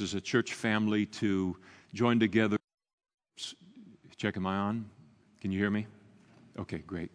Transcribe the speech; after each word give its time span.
as 0.00 0.14
a 0.14 0.20
church 0.20 0.54
family 0.54 1.06
to 1.06 1.56
join 1.94 2.18
together. 2.20 2.56
Check, 4.16 4.36
am 4.36 4.46
I 4.46 4.56
on? 4.56 4.86
Can 5.40 5.52
you 5.52 5.58
hear 5.58 5.70
me? 5.70 5.86
Okay, 6.58 6.78
great. 6.78 7.10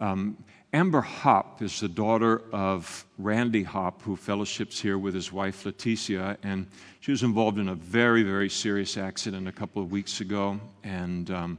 Um, 0.00 0.36
Amber 0.72 1.00
Hop 1.00 1.62
is 1.62 1.80
the 1.80 1.88
daughter 1.88 2.42
of 2.52 3.04
Randy 3.18 3.62
Hop, 3.62 4.02
who 4.02 4.14
fellowships 4.14 4.78
here 4.80 4.98
with 4.98 5.14
his 5.14 5.32
wife 5.32 5.64
Leticia, 5.64 6.36
and 6.42 6.66
she 7.00 7.10
was 7.10 7.22
involved 7.22 7.58
in 7.58 7.68
a 7.70 7.74
very, 7.74 8.22
very 8.22 8.48
serious 8.48 8.96
accident 8.96 9.48
a 9.48 9.52
couple 9.52 9.82
of 9.82 9.90
weeks 9.90 10.20
ago, 10.20 10.60
and 10.84 11.30
um, 11.30 11.58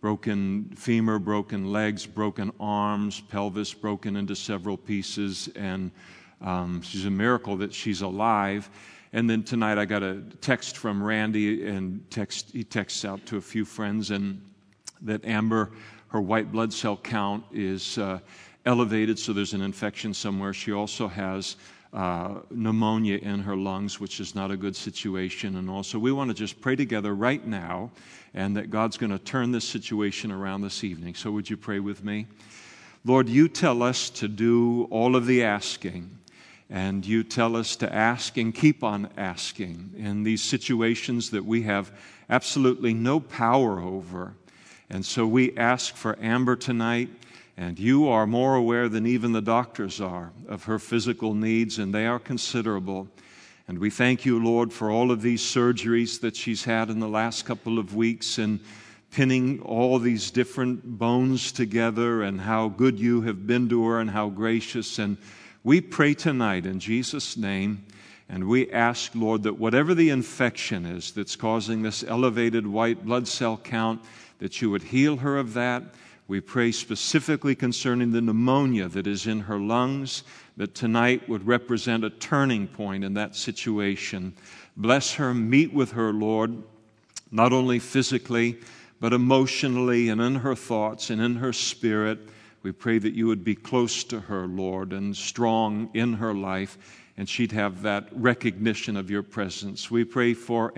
broken 0.00 0.70
femur, 0.76 1.18
broken 1.18 1.72
legs, 1.72 2.06
broken 2.06 2.52
arms, 2.60 3.20
pelvis 3.20 3.74
broken 3.74 4.14
into 4.16 4.36
several 4.36 4.76
pieces, 4.76 5.48
and 5.56 5.90
um, 6.40 6.80
she's 6.82 7.06
a 7.06 7.10
miracle 7.10 7.56
that 7.56 7.74
she's 7.74 8.02
alive. 8.02 8.70
And 9.12 9.28
then 9.28 9.42
tonight 9.42 9.76
I 9.76 9.86
got 9.86 10.02
a 10.02 10.22
text 10.40 10.76
from 10.76 11.02
Randy, 11.02 11.66
and 11.66 12.08
text, 12.10 12.50
he 12.52 12.62
texts 12.62 13.04
out 13.04 13.24
to 13.26 13.38
a 13.38 13.40
few 13.40 13.64
friends, 13.64 14.12
and 14.12 14.40
that 15.02 15.24
Amber, 15.24 15.72
her 16.08 16.20
white 16.20 16.52
blood 16.52 16.72
cell 16.72 16.96
count 16.96 17.44
is 17.52 17.98
uh, 17.98 18.20
elevated, 18.66 19.18
so 19.18 19.32
there's 19.32 19.52
an 19.52 19.62
infection 19.62 20.14
somewhere. 20.14 20.52
She 20.52 20.72
also 20.72 21.08
has 21.08 21.56
uh, 21.92 22.40
pneumonia 22.50 23.16
in 23.16 23.40
her 23.40 23.56
lungs, 23.56 23.98
which 23.98 24.20
is 24.20 24.36
not 24.36 24.52
a 24.52 24.56
good 24.56 24.76
situation. 24.76 25.56
And 25.56 25.68
also, 25.68 25.98
we 25.98 26.12
want 26.12 26.30
to 26.30 26.34
just 26.34 26.60
pray 26.60 26.76
together 26.76 27.14
right 27.14 27.44
now, 27.44 27.90
and 28.34 28.56
that 28.56 28.70
God's 28.70 28.96
going 28.96 29.10
to 29.10 29.18
turn 29.18 29.50
this 29.50 29.64
situation 29.64 30.30
around 30.30 30.60
this 30.60 30.84
evening. 30.84 31.16
So, 31.16 31.32
would 31.32 31.50
you 31.50 31.56
pray 31.56 31.80
with 31.80 32.04
me? 32.04 32.26
Lord, 33.04 33.28
you 33.28 33.48
tell 33.48 33.82
us 33.82 34.08
to 34.10 34.28
do 34.28 34.84
all 34.90 35.16
of 35.16 35.26
the 35.26 35.42
asking. 35.42 36.19
And 36.72 37.04
you 37.04 37.24
tell 37.24 37.56
us 37.56 37.74
to 37.76 37.92
ask 37.92 38.36
and 38.36 38.54
keep 38.54 38.84
on 38.84 39.08
asking 39.16 39.92
in 39.96 40.22
these 40.22 40.40
situations 40.40 41.30
that 41.30 41.44
we 41.44 41.62
have 41.62 41.90
absolutely 42.28 42.94
no 42.94 43.18
power 43.18 43.80
over. 43.80 44.34
And 44.88 45.04
so 45.04 45.26
we 45.26 45.56
ask 45.56 45.96
for 45.96 46.16
Amber 46.20 46.54
tonight, 46.54 47.08
and 47.56 47.76
you 47.76 48.08
are 48.08 48.26
more 48.26 48.54
aware 48.54 48.88
than 48.88 49.04
even 49.04 49.32
the 49.32 49.42
doctors 49.42 50.00
are 50.00 50.30
of 50.48 50.64
her 50.64 50.78
physical 50.78 51.34
needs, 51.34 51.80
and 51.80 51.92
they 51.92 52.06
are 52.06 52.20
considerable. 52.20 53.08
And 53.66 53.78
we 53.78 53.90
thank 53.90 54.24
you, 54.24 54.42
Lord, 54.42 54.72
for 54.72 54.92
all 54.92 55.10
of 55.10 55.22
these 55.22 55.42
surgeries 55.42 56.20
that 56.20 56.36
she's 56.36 56.64
had 56.64 56.88
in 56.88 57.00
the 57.00 57.08
last 57.08 57.44
couple 57.44 57.80
of 57.80 57.96
weeks 57.96 58.38
and 58.38 58.60
pinning 59.10 59.60
all 59.62 59.98
these 59.98 60.30
different 60.30 60.98
bones 60.98 61.50
together, 61.50 62.22
and 62.22 62.40
how 62.40 62.68
good 62.68 63.00
you 63.00 63.22
have 63.22 63.44
been 63.44 63.68
to 63.68 63.84
her 63.86 64.00
and 64.00 64.10
how 64.10 64.28
gracious. 64.28 65.00
And 65.00 65.18
we 65.62 65.80
pray 65.80 66.14
tonight 66.14 66.64
in 66.64 66.80
Jesus' 66.80 67.36
name, 67.36 67.84
and 68.28 68.44
we 68.48 68.70
ask, 68.70 69.12
Lord, 69.14 69.42
that 69.42 69.58
whatever 69.58 69.94
the 69.94 70.10
infection 70.10 70.86
is 70.86 71.10
that's 71.12 71.36
causing 71.36 71.82
this 71.82 72.02
elevated 72.02 72.66
white 72.66 73.04
blood 73.04 73.28
cell 73.28 73.56
count, 73.56 74.02
that 74.38 74.62
you 74.62 74.70
would 74.70 74.84
heal 74.84 75.18
her 75.18 75.36
of 75.36 75.52
that. 75.54 75.82
We 76.28 76.40
pray 76.40 76.72
specifically 76.72 77.54
concerning 77.54 78.12
the 78.12 78.20
pneumonia 78.20 78.88
that 78.88 79.06
is 79.06 79.26
in 79.26 79.40
her 79.40 79.58
lungs, 79.58 80.22
that 80.56 80.74
tonight 80.74 81.28
would 81.28 81.46
represent 81.46 82.04
a 82.04 82.10
turning 82.10 82.68
point 82.68 83.04
in 83.04 83.14
that 83.14 83.34
situation. 83.34 84.34
Bless 84.76 85.14
her, 85.14 85.34
meet 85.34 85.74
with 85.74 85.92
her, 85.92 86.12
Lord, 86.12 86.62
not 87.30 87.52
only 87.52 87.80
physically, 87.80 88.58
but 89.00 89.12
emotionally 89.12 90.08
and 90.08 90.20
in 90.20 90.36
her 90.36 90.54
thoughts 90.54 91.10
and 91.10 91.20
in 91.20 91.36
her 91.36 91.52
spirit. 91.52 92.18
We 92.62 92.72
pray 92.72 92.98
that 92.98 93.14
you 93.14 93.26
would 93.26 93.42
be 93.42 93.54
close 93.54 94.04
to 94.04 94.20
her, 94.20 94.46
Lord, 94.46 94.92
and 94.92 95.16
strong 95.16 95.88
in 95.94 96.14
her 96.14 96.34
life, 96.34 96.76
and 97.16 97.28
she'd 97.28 97.52
have 97.52 97.82
that 97.82 98.08
recognition 98.12 98.96
of 98.96 99.10
your 99.10 99.22
presence. 99.22 99.90
We 99.90 100.04
pray 100.04 100.34
for 100.34 100.72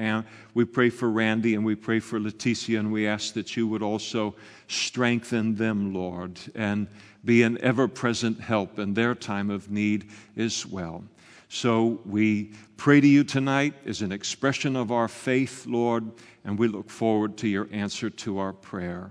we 0.54 0.64
pray 0.64 0.90
for 0.90 1.10
Randy 1.10 1.54
and 1.54 1.64
we 1.64 1.74
pray 1.74 1.98
for 1.98 2.20
Leticia, 2.20 2.78
and 2.78 2.92
we 2.92 3.06
ask 3.06 3.34
that 3.34 3.56
you 3.56 3.66
would 3.66 3.82
also 3.82 4.34
strengthen 4.68 5.56
them, 5.56 5.92
Lord, 5.92 6.38
and 6.54 6.86
be 7.24 7.42
an 7.42 7.58
ever-present 7.60 8.40
help 8.40 8.78
in 8.78 8.94
their 8.94 9.14
time 9.14 9.50
of 9.50 9.70
need 9.70 10.10
as 10.36 10.66
well. 10.66 11.04
So 11.48 12.00
we 12.06 12.52
pray 12.76 13.00
to 13.00 13.06
you 13.06 13.24
tonight 13.24 13.74
as 13.86 14.02
an 14.02 14.10
expression 14.10 14.74
of 14.74 14.90
our 14.90 15.08
faith, 15.08 15.66
Lord, 15.66 16.10
and 16.44 16.58
we 16.58 16.66
look 16.66 16.90
forward 16.90 17.36
to 17.38 17.48
your 17.48 17.68
answer 17.70 18.08
to 18.08 18.38
our 18.38 18.52
prayer. 18.52 19.10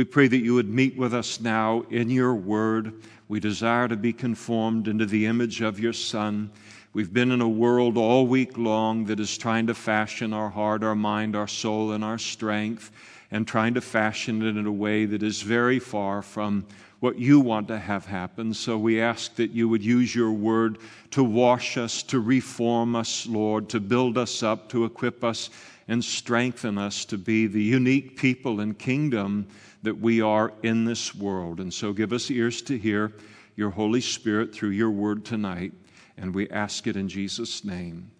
We 0.00 0.04
pray 0.04 0.28
that 0.28 0.38
you 0.38 0.54
would 0.54 0.70
meet 0.70 0.96
with 0.96 1.12
us 1.12 1.42
now 1.42 1.84
in 1.90 2.08
your 2.08 2.34
word. 2.34 2.94
We 3.28 3.38
desire 3.38 3.86
to 3.86 3.98
be 3.98 4.14
conformed 4.14 4.88
into 4.88 5.04
the 5.04 5.26
image 5.26 5.60
of 5.60 5.78
your 5.78 5.92
Son. 5.92 6.50
We've 6.94 7.12
been 7.12 7.30
in 7.30 7.42
a 7.42 7.48
world 7.50 7.98
all 7.98 8.26
week 8.26 8.56
long 8.56 9.04
that 9.04 9.20
is 9.20 9.36
trying 9.36 9.66
to 9.66 9.74
fashion 9.74 10.32
our 10.32 10.48
heart, 10.48 10.82
our 10.82 10.94
mind, 10.94 11.36
our 11.36 11.46
soul, 11.46 11.92
and 11.92 12.02
our 12.02 12.16
strength, 12.16 12.90
and 13.30 13.46
trying 13.46 13.74
to 13.74 13.82
fashion 13.82 14.40
it 14.40 14.56
in 14.56 14.64
a 14.64 14.72
way 14.72 15.04
that 15.04 15.22
is 15.22 15.42
very 15.42 15.78
far 15.78 16.22
from 16.22 16.64
what 17.00 17.18
you 17.18 17.38
want 17.38 17.68
to 17.68 17.78
have 17.78 18.06
happen. 18.06 18.54
So 18.54 18.78
we 18.78 19.02
ask 19.02 19.34
that 19.34 19.50
you 19.50 19.68
would 19.68 19.84
use 19.84 20.14
your 20.14 20.32
word 20.32 20.78
to 21.10 21.22
wash 21.22 21.76
us, 21.76 22.02
to 22.04 22.20
reform 22.20 22.96
us, 22.96 23.26
Lord, 23.26 23.68
to 23.68 23.80
build 23.80 24.16
us 24.16 24.42
up, 24.42 24.70
to 24.70 24.86
equip 24.86 25.22
us, 25.22 25.50
and 25.88 26.02
strengthen 26.02 26.78
us 26.78 27.04
to 27.04 27.18
be 27.18 27.46
the 27.46 27.62
unique 27.62 28.16
people 28.16 28.60
and 28.60 28.78
kingdom 28.78 29.46
that 29.82 29.98
we 29.98 30.20
are 30.20 30.52
in 30.62 30.84
this 30.84 31.14
world. 31.14 31.60
And 31.60 31.72
so 31.72 31.92
give 31.92 32.12
us 32.12 32.30
ears 32.30 32.62
to 32.62 32.76
hear 32.76 33.12
your 33.56 33.70
Holy 33.70 34.00
Spirit 34.00 34.54
through 34.54 34.70
your 34.70 34.90
word 34.90 35.24
tonight. 35.24 35.72
And 36.16 36.34
we 36.34 36.48
ask 36.50 36.86
it 36.86 36.96
in 36.96 37.08
Jesus' 37.08 37.64
name. 37.64 38.10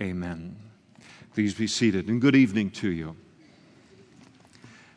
Amen. 0.00 0.56
Please 1.34 1.54
be 1.54 1.66
seated. 1.66 2.08
And 2.08 2.20
good 2.20 2.36
evening 2.36 2.70
to 2.70 2.90
you. 2.90 3.16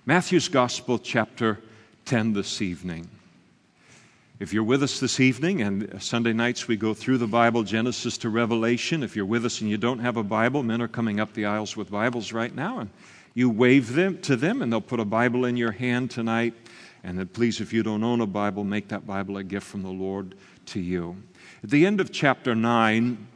Matthew's 0.05 0.49
Gospel, 0.49 0.99
chapter 0.99 1.59
10, 2.05 2.33
this 2.33 2.61
evening. 2.61 3.09
If 4.39 4.51
you're 4.51 4.63
with 4.63 4.83
us 4.83 4.99
this 4.99 5.19
evening, 5.19 5.61
and 5.61 6.01
Sunday 6.03 6.33
nights 6.33 6.67
we 6.67 6.75
go 6.75 6.93
through 6.93 7.19
the 7.19 7.27
Bible, 7.27 7.63
Genesis 7.63 8.17
to 8.19 8.29
Revelation. 8.29 9.03
If 9.03 9.15
you're 9.15 9.25
with 9.25 9.45
us 9.45 9.61
and 9.61 9.69
you 9.69 9.77
don't 9.77 9.99
have 9.99 10.17
a 10.17 10.23
Bible, 10.23 10.63
men 10.63 10.81
are 10.81 10.87
coming 10.87 11.19
up 11.19 11.33
the 11.33 11.45
aisles 11.45 11.77
with 11.77 11.89
Bibles 11.89 12.33
right 12.33 12.53
now, 12.53 12.79
and 12.79 12.89
you 13.33 13.49
wave 13.49 13.93
them 13.93 14.19
to 14.21 14.35
them, 14.35 14.61
and 14.61 14.71
they'll 14.71 14.81
put 14.81 14.99
a 14.99 15.05
Bible 15.05 15.45
in 15.45 15.57
your 15.57 15.71
hand 15.71 16.11
tonight. 16.11 16.53
And 17.03 17.19
then, 17.19 17.27
please, 17.27 17.59
if 17.59 17.73
you 17.73 17.83
don't 17.83 18.03
own 18.03 18.21
a 18.21 18.27
Bible, 18.27 18.63
make 18.63 18.87
that 18.89 19.05
Bible 19.05 19.37
a 19.37 19.43
gift 19.43 19.67
from 19.67 19.81
the 19.81 19.89
Lord 19.89 20.35
to 20.67 20.79
you. 20.79 21.17
At 21.63 21.69
the 21.69 21.85
end 21.85 21.99
of 21.99 22.11
chapter 22.11 22.55
9, 22.55 23.27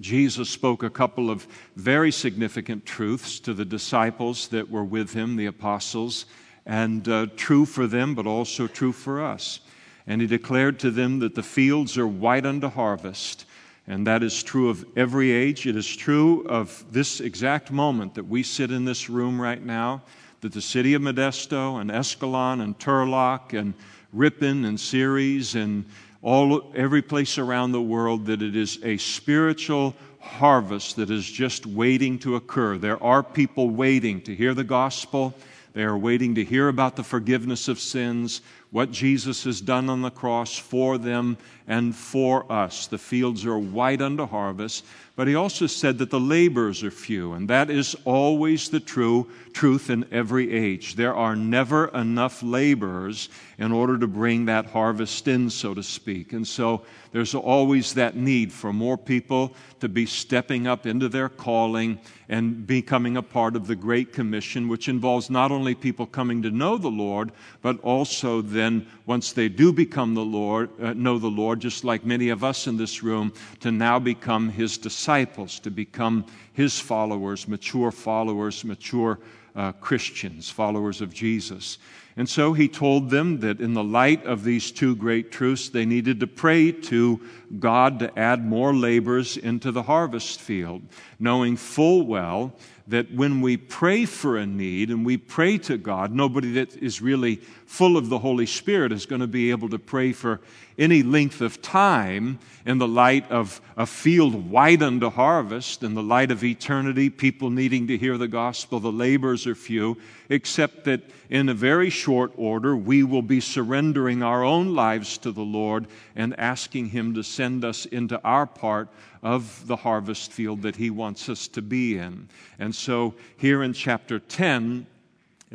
Jesus 0.00 0.48
spoke 0.48 0.82
a 0.82 0.90
couple 0.90 1.30
of 1.30 1.46
very 1.76 2.10
significant 2.10 2.84
truths 2.84 3.38
to 3.40 3.54
the 3.54 3.64
disciples 3.64 4.48
that 4.48 4.70
were 4.70 4.84
with 4.84 5.12
him, 5.12 5.36
the 5.36 5.46
apostles, 5.46 6.26
and 6.66 7.06
uh, 7.08 7.26
true 7.36 7.64
for 7.64 7.86
them, 7.86 8.14
but 8.14 8.26
also 8.26 8.66
true 8.66 8.92
for 8.92 9.22
us. 9.22 9.60
And 10.06 10.20
he 10.20 10.26
declared 10.26 10.78
to 10.80 10.90
them 10.90 11.20
that 11.20 11.34
the 11.34 11.42
fields 11.42 11.96
are 11.96 12.08
white 12.08 12.44
unto 12.44 12.68
harvest, 12.68 13.44
and 13.86 14.06
that 14.06 14.22
is 14.22 14.42
true 14.42 14.70
of 14.70 14.84
every 14.96 15.30
age. 15.30 15.66
It 15.66 15.76
is 15.76 15.94
true 15.94 16.46
of 16.46 16.84
this 16.90 17.20
exact 17.20 17.70
moment 17.70 18.14
that 18.14 18.26
we 18.26 18.42
sit 18.42 18.70
in 18.70 18.84
this 18.84 19.10
room 19.10 19.40
right 19.40 19.62
now, 19.62 20.02
that 20.40 20.52
the 20.52 20.62
city 20.62 20.94
of 20.94 21.02
Modesto 21.02 21.80
and 21.80 21.90
Escalon 21.90 22.62
and 22.62 22.78
Turlock 22.78 23.58
and 23.58 23.74
Ripon 24.12 24.64
and 24.64 24.78
Ceres 24.78 25.54
and 25.54 25.84
all, 26.22 26.72
every 26.74 27.02
place 27.02 27.36
around 27.36 27.72
the 27.72 27.82
world, 27.82 28.26
that 28.26 28.40
it 28.40 28.56
is 28.56 28.78
a 28.82 28.96
spiritual 28.96 29.94
harvest 30.20 30.96
that 30.96 31.10
is 31.10 31.30
just 31.30 31.66
waiting 31.66 32.18
to 32.20 32.36
occur. 32.36 32.78
There 32.78 33.02
are 33.02 33.22
people 33.22 33.68
waiting 33.68 34.22
to 34.22 34.34
hear 34.34 34.54
the 34.54 34.64
gospel. 34.64 35.34
They 35.74 35.82
are 35.82 35.98
waiting 35.98 36.36
to 36.36 36.44
hear 36.44 36.68
about 36.68 36.96
the 36.96 37.04
forgiveness 37.04 37.68
of 37.68 37.78
sins, 37.78 38.40
what 38.74 38.90
Jesus 38.90 39.44
has 39.44 39.60
done 39.60 39.88
on 39.88 40.02
the 40.02 40.10
cross 40.10 40.58
for 40.58 40.98
them 40.98 41.36
and 41.68 41.94
for 41.94 42.50
us. 42.50 42.88
The 42.88 42.98
fields 42.98 43.46
are 43.46 43.56
white 43.56 44.02
unto 44.02 44.26
harvest, 44.26 44.84
but 45.14 45.28
he 45.28 45.36
also 45.36 45.68
said 45.68 45.98
that 45.98 46.10
the 46.10 46.18
laborers 46.18 46.82
are 46.82 46.90
few, 46.90 47.34
and 47.34 47.48
that 47.48 47.70
is 47.70 47.94
always 48.04 48.68
the 48.68 48.80
true 48.80 49.30
truth 49.52 49.90
in 49.90 50.04
every 50.12 50.52
age. 50.52 50.96
There 50.96 51.14
are 51.14 51.36
never 51.36 51.86
enough 51.88 52.42
laborers 52.42 53.28
in 53.58 53.70
order 53.70 53.96
to 53.96 54.08
bring 54.08 54.46
that 54.46 54.66
harvest 54.66 55.28
in, 55.28 55.50
so 55.50 55.72
to 55.72 55.82
speak. 55.82 56.32
And 56.32 56.44
so 56.44 56.82
there's 57.12 57.36
always 57.36 57.94
that 57.94 58.16
need 58.16 58.52
for 58.52 58.72
more 58.72 58.98
people 58.98 59.54
to 59.78 59.88
be 59.88 60.04
stepping 60.04 60.66
up 60.66 60.84
into 60.84 61.08
their 61.08 61.28
calling 61.28 62.00
and 62.28 62.66
becoming 62.66 63.16
a 63.16 63.22
part 63.22 63.54
of 63.54 63.68
the 63.68 63.76
Great 63.76 64.12
Commission, 64.12 64.68
which 64.68 64.88
involves 64.88 65.30
not 65.30 65.52
only 65.52 65.76
people 65.76 66.06
coming 66.06 66.42
to 66.42 66.50
know 66.50 66.76
the 66.76 66.88
Lord, 66.88 67.30
but 67.62 67.78
also 67.80 68.42
then, 68.64 68.86
once 69.06 69.32
they 69.32 69.48
do 69.48 69.72
become 69.72 70.14
the 70.14 70.24
Lord, 70.24 70.70
uh, 70.80 70.94
know 70.94 71.18
the 71.18 71.28
Lord, 71.28 71.60
just 71.60 71.84
like 71.84 72.04
many 72.04 72.30
of 72.30 72.42
us 72.42 72.66
in 72.66 72.76
this 72.76 73.02
room, 73.02 73.32
to 73.60 73.70
now 73.70 73.98
become 73.98 74.48
His 74.48 74.78
disciples, 74.78 75.60
to 75.60 75.70
become 75.70 76.24
his 76.54 76.78
followers, 76.78 77.46
mature 77.46 77.90
followers, 77.90 78.64
mature 78.64 79.18
uh, 79.56 79.72
Christians, 79.72 80.48
followers 80.48 81.00
of 81.00 81.12
Jesus. 81.12 81.78
And 82.16 82.28
so 82.28 82.52
he 82.52 82.68
told 82.68 83.10
them 83.10 83.40
that 83.40 83.60
in 83.60 83.74
the 83.74 83.82
light 83.82 84.24
of 84.24 84.44
these 84.44 84.70
two 84.70 84.94
great 84.94 85.32
truths, 85.32 85.68
they 85.68 85.84
needed 85.84 86.20
to 86.20 86.28
pray 86.28 86.70
to 86.70 87.20
God 87.58 87.98
to 87.98 88.16
add 88.16 88.46
more 88.46 88.72
labors 88.72 89.36
into 89.36 89.72
the 89.72 89.82
harvest 89.82 90.40
field, 90.40 90.82
knowing 91.18 91.56
full 91.56 92.06
well 92.06 92.54
that 92.86 93.12
when 93.14 93.40
we 93.40 93.56
pray 93.56 94.04
for 94.04 94.36
a 94.36 94.46
need 94.46 94.90
and 94.90 95.06
we 95.06 95.16
pray 95.16 95.56
to 95.58 95.78
God, 95.78 96.12
nobody 96.12 96.52
that 96.52 96.76
is 96.76 97.00
really 97.00 97.36
full 97.66 97.96
of 97.96 98.08
the 98.08 98.18
Holy 98.18 98.46
Spirit 98.46 98.92
is 98.92 99.06
going 99.06 99.20
to 99.20 99.26
be 99.26 99.50
able 99.50 99.70
to 99.70 99.78
pray 99.78 100.12
for 100.12 100.40
any 100.78 101.02
length 101.02 101.40
of 101.40 101.62
time 101.62 102.38
in 102.66 102.78
the 102.78 102.88
light 102.88 103.30
of 103.30 103.60
a 103.76 103.86
field 103.86 104.50
white 104.50 104.80
to 104.80 105.10
harvest, 105.10 105.82
in 105.82 105.94
the 105.94 106.02
light 106.02 106.30
of 106.30 106.42
eternity, 106.42 107.10
people 107.10 107.50
needing 107.50 107.86
to 107.86 107.98
hear 107.98 108.18
the 108.18 108.28
gospel, 108.28 108.80
the 108.80 108.90
labors 108.90 109.46
are 109.46 109.54
few, 109.54 109.96
except 110.28 110.84
that 110.84 111.02
in 111.30 111.48
a 111.48 111.54
very 111.54 111.90
short 111.90 112.32
order, 112.36 112.76
we 112.76 113.02
will 113.02 113.22
be 113.22 113.40
surrendering 113.40 114.22
our 114.22 114.44
own 114.44 114.74
lives 114.74 115.18
to 115.18 115.32
the 115.32 115.42
Lord 115.42 115.86
and 116.16 116.38
asking 116.38 116.90
Him 116.90 117.14
to 117.14 117.22
send 117.22 117.64
us 117.64 117.86
into 117.86 118.20
our 118.22 118.46
part 118.46 118.88
of 119.22 119.66
the 119.66 119.76
harvest 119.76 120.32
field 120.32 120.62
that 120.62 120.76
He 120.76 120.90
wants 120.90 121.28
us 121.28 121.48
to 121.48 121.62
be 121.62 121.96
in. 121.96 122.28
And 122.58 122.74
so, 122.74 123.14
here 123.36 123.62
in 123.62 123.72
chapter 123.72 124.18
10, 124.18 124.86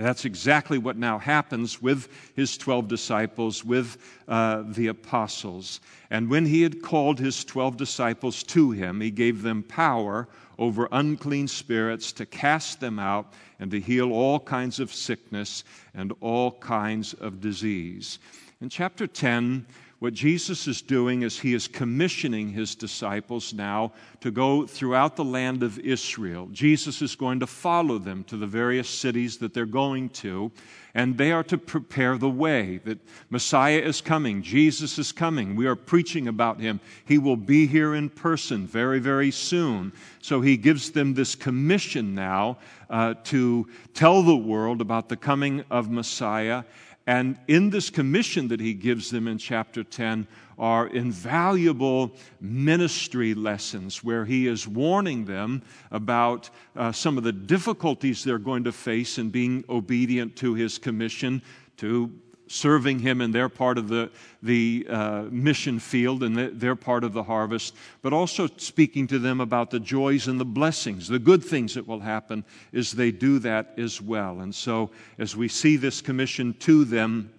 that's 0.06 0.25
exactly 0.25 0.78
what 0.78 0.98
now 0.98 1.18
happens 1.19 1.81
with 1.81 2.07
his 2.36 2.57
12 2.57 2.88
disciples, 2.88 3.66
with 3.66 3.98
uh, 4.28 4.63
the 4.68 4.88
apostles. 4.88 5.81
And 6.10 6.30
when 6.30 6.46
he 6.46 6.62
had 6.62 6.81
called 6.81 7.19
his 7.19 7.44
12 7.44 7.78
disciples 7.78 8.44
to 8.44 8.72
him, 8.72 9.01
he 9.01 9.12
gave 9.12 9.42
them 9.42 9.63
power 9.63 10.28
over 10.57 10.88
unclean 10.92 11.48
spirits 11.48 12.12
to 12.13 12.25
cast 12.25 12.80
them 12.80 13.00
out 13.00 13.34
and 13.60 13.72
to 13.72 13.80
heal 13.80 14.12
all 14.12 14.40
kinds 14.40 14.80
of 14.80 14.94
sickness 14.94 15.63
and 15.94 16.13
all 16.22 16.51
kinds 16.51 17.13
of 17.13 17.42
disease. 17.42 18.19
In 18.62 18.69
chapter 18.69 19.07
10, 19.07 19.66
what 20.00 20.13
Jesus 20.13 20.66
is 20.66 20.81
doing 20.81 21.24
is 21.24 21.40
he 21.40 21.54
is 21.54 21.68
commissioning 21.68 22.50
his 22.50 22.74
disciples 22.74 23.54
now 23.54 23.92
to 24.22 24.31
go 24.31 24.66
throughout 24.66 25.18
the 25.18 25.25
land 25.25 25.62
of 25.62 25.78
Israel. 25.80 26.48
Jesus 26.54 27.01
is 27.01 27.16
going 27.16 27.42
to 27.42 27.48
follow 27.48 27.98
them 27.98 28.24
to 28.25 28.38
the 28.38 28.48
various 28.48 28.90
cities 28.90 29.38
that 29.40 29.54
they're 29.54 29.66
going 29.66 30.07
to, 30.10 30.54
and 30.94 31.18
they 31.18 31.34
are 31.34 31.44
to 31.44 31.57
prepare 31.57 32.18
the 32.18 32.30
way 32.30 32.78
that 32.86 32.98
Messiah 33.30 33.80
is 33.80 34.00
coming, 34.00 34.42
Jesus 34.42 34.98
is 34.98 35.12
coming. 35.12 35.57
We 35.57 35.68
are 35.68 35.75
preaching 35.75 36.30
about 36.30 36.62
him. 36.62 36.80
He 37.04 37.18
will 37.18 37.36
be 37.36 37.68
here 37.68 37.94
in 37.94 38.10
person 38.10 38.66
very, 38.66 39.00
very 39.00 39.31
soon. 39.31 39.92
So 40.22 40.40
he 40.40 40.56
gives 40.56 40.92
them 40.92 41.13
this 41.13 41.36
commission 41.36 42.16
now 42.16 42.57
uh, 42.90 43.16
to 43.25 43.68
tell 43.94 44.24
the 44.24 44.36
world 44.36 44.80
about 44.80 45.10
the 45.10 45.18
coming 45.18 45.66
of 45.69 45.92
Messiah 45.92 46.63
and 47.09 47.39
in 47.47 47.71
this 47.71 47.89
commission 47.89 48.50
that 48.50 48.59
he 48.59 48.75
gives 48.75 49.09
them 49.09 49.27
in 49.27 49.39
chapter 49.39 49.83
10 49.83 50.27
are 50.59 50.85
invaluable 50.85 52.11
ministry 52.39 53.33
lessons 53.33 54.03
where 54.03 54.25
he 54.25 54.45
is 54.45 54.67
warning 54.67 55.25
them 55.25 55.63
about 55.89 56.51
uh, 56.75 56.91
some 56.91 57.17
of 57.17 57.23
the 57.23 57.31
difficulties 57.31 58.23
they're 58.23 58.38
going 58.38 58.63
to 58.63 58.71
face 58.71 59.17
in 59.17 59.31
being 59.31 59.65
obedient 59.69 60.35
to 60.35 60.53
his 60.53 60.77
commission 60.77 61.41
to 61.77 62.11
serving 62.50 63.00
him 63.00 63.22
in 63.22 63.31
their 63.31 63.48
part 63.48 63.78
of 63.78 63.88
the, 63.88 64.10
the 64.42 64.86
uh, 64.90 65.24
mission 65.30 65.80
field 65.80 66.24
and 66.24 66.36
the, 66.36 66.50
their 66.50 66.75
part 66.75 67.04
of 67.04 67.13
the 67.13 67.24
harvest, 67.24 67.75
but 68.01 68.12
also 68.12 68.48
speaking 68.57 69.07
to 69.07 69.19
them 69.19 69.40
about 69.40 69.69
the 69.69 69.80
joys 69.80 70.28
and 70.28 70.40
the 70.40 70.46
blessings, 70.46 71.07
the 71.07 71.19
good 71.19 71.44
things 71.44 71.75
that 71.75 71.88
will 71.88 72.00
happen 72.00 72.44
as 72.74 72.92
they 72.92 73.12
do 73.12 73.40
that 73.40 73.74
as 73.78 74.01
well. 74.01 74.42
And 74.42 74.54
so, 74.54 74.90
as 75.18 75.36
we 75.36 75.48
see 75.48 75.78
this 75.78 76.01
commission 76.01 76.54
to 76.60 76.84
them, 76.86 77.31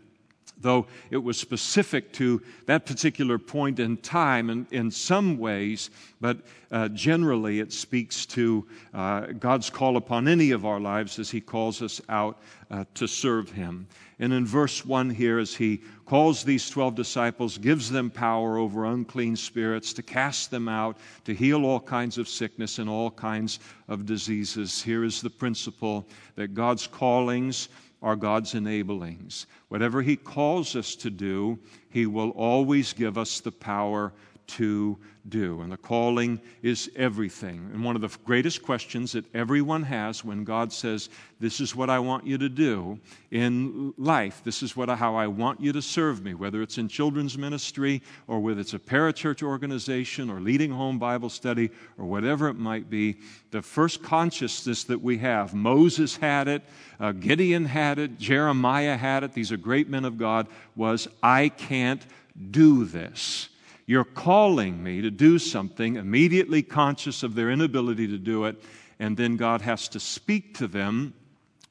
though 0.60 0.86
it 1.10 1.16
was 1.16 1.38
specific 1.38 2.12
to 2.12 2.42
that 2.66 2.86
particular 2.86 3.38
point 3.38 3.78
in 3.80 3.96
time 3.96 4.50
in, 4.50 4.66
in 4.70 4.90
some 4.90 5.38
ways, 5.38 5.90
but 6.20 6.38
uh, 6.70 6.88
generally 6.88 7.60
it 7.60 7.72
speaks 7.72 8.26
to 8.26 8.66
uh, 8.94 9.26
God's 9.38 9.70
call 9.70 9.96
upon 9.96 10.28
any 10.28 10.50
of 10.50 10.66
our 10.66 10.80
lives 10.80 11.18
as 11.18 11.30
He 11.30 11.40
calls 11.40 11.82
us 11.82 12.00
out 12.08 12.38
uh, 12.70 12.84
to 12.94 13.06
serve 13.06 13.50
Him. 13.50 13.86
And 14.20 14.34
in 14.34 14.44
verse 14.44 14.84
1 14.84 15.10
here, 15.10 15.38
as 15.38 15.54
He 15.54 15.80
calls 16.04 16.44
these 16.44 16.68
12 16.68 16.94
disciples, 16.94 17.56
gives 17.56 17.90
them 17.90 18.10
power 18.10 18.58
over 18.58 18.84
unclean 18.84 19.34
spirits 19.34 19.94
to 19.94 20.02
cast 20.02 20.50
them 20.50 20.68
out, 20.68 20.98
to 21.24 21.34
heal 21.34 21.64
all 21.64 21.80
kinds 21.80 22.18
of 22.18 22.28
sickness 22.28 22.78
and 22.78 22.88
all 22.88 23.10
kinds 23.10 23.60
of 23.88 24.04
diseases. 24.04 24.82
Here 24.82 25.04
is 25.04 25.22
the 25.22 25.30
principle 25.30 26.06
that 26.34 26.52
God's 26.52 26.86
callings 26.86 27.70
are 28.02 28.14
God's 28.14 28.54
enablings. 28.54 29.46
Whatever 29.68 30.02
He 30.02 30.16
calls 30.16 30.76
us 30.76 30.94
to 30.96 31.08
do, 31.08 31.58
He 31.88 32.04
will 32.04 32.30
always 32.30 32.92
give 32.92 33.16
us 33.16 33.40
the 33.40 33.52
power 33.52 34.12
to 34.56 34.98
do. 35.28 35.60
And 35.60 35.70
the 35.70 35.76
calling 35.76 36.40
is 36.62 36.90
everything. 36.96 37.70
And 37.72 37.84
one 37.84 37.94
of 37.94 38.02
the 38.02 38.16
greatest 38.24 38.62
questions 38.62 39.12
that 39.12 39.24
everyone 39.34 39.82
has 39.82 40.24
when 40.24 40.44
God 40.44 40.72
says, 40.72 41.10
This 41.38 41.60
is 41.60 41.76
what 41.76 41.90
I 41.90 41.98
want 41.98 42.26
you 42.26 42.38
to 42.38 42.48
do 42.48 42.98
in 43.30 43.94
life, 43.96 44.42
this 44.44 44.62
is 44.62 44.76
what, 44.76 44.88
how 44.88 45.14
I 45.14 45.26
want 45.26 45.60
you 45.60 45.72
to 45.72 45.82
serve 45.82 46.24
me, 46.24 46.34
whether 46.34 46.62
it's 46.62 46.78
in 46.78 46.88
children's 46.88 47.38
ministry 47.38 48.02
or 48.26 48.40
whether 48.40 48.60
it's 48.60 48.74
a 48.74 48.78
parachurch 48.78 49.42
organization 49.42 50.30
or 50.30 50.40
leading 50.40 50.72
home 50.72 50.98
Bible 50.98 51.28
study 51.28 51.70
or 51.98 52.06
whatever 52.06 52.48
it 52.48 52.54
might 52.54 52.90
be, 52.90 53.18
the 53.50 53.62
first 53.62 54.02
consciousness 54.02 54.84
that 54.84 55.00
we 55.00 55.18
have, 55.18 55.54
Moses 55.54 56.16
had 56.16 56.48
it, 56.48 56.62
uh, 56.98 57.12
Gideon 57.12 57.66
had 57.66 57.98
it, 57.98 58.18
Jeremiah 58.18 58.96
had 58.96 59.22
it, 59.22 59.32
these 59.32 59.52
are 59.52 59.56
great 59.56 59.88
men 59.88 60.04
of 60.04 60.18
God, 60.18 60.48
was, 60.74 61.06
I 61.22 61.50
can't 61.50 62.04
do 62.50 62.84
this. 62.84 63.48
You're 63.90 64.04
calling 64.04 64.84
me 64.84 65.00
to 65.00 65.10
do 65.10 65.36
something, 65.40 65.96
immediately 65.96 66.62
conscious 66.62 67.24
of 67.24 67.34
their 67.34 67.50
inability 67.50 68.06
to 68.06 68.18
do 68.18 68.44
it, 68.44 68.62
and 69.00 69.16
then 69.16 69.36
God 69.36 69.62
has 69.62 69.88
to 69.88 69.98
speak 69.98 70.56
to 70.58 70.68
them 70.68 71.12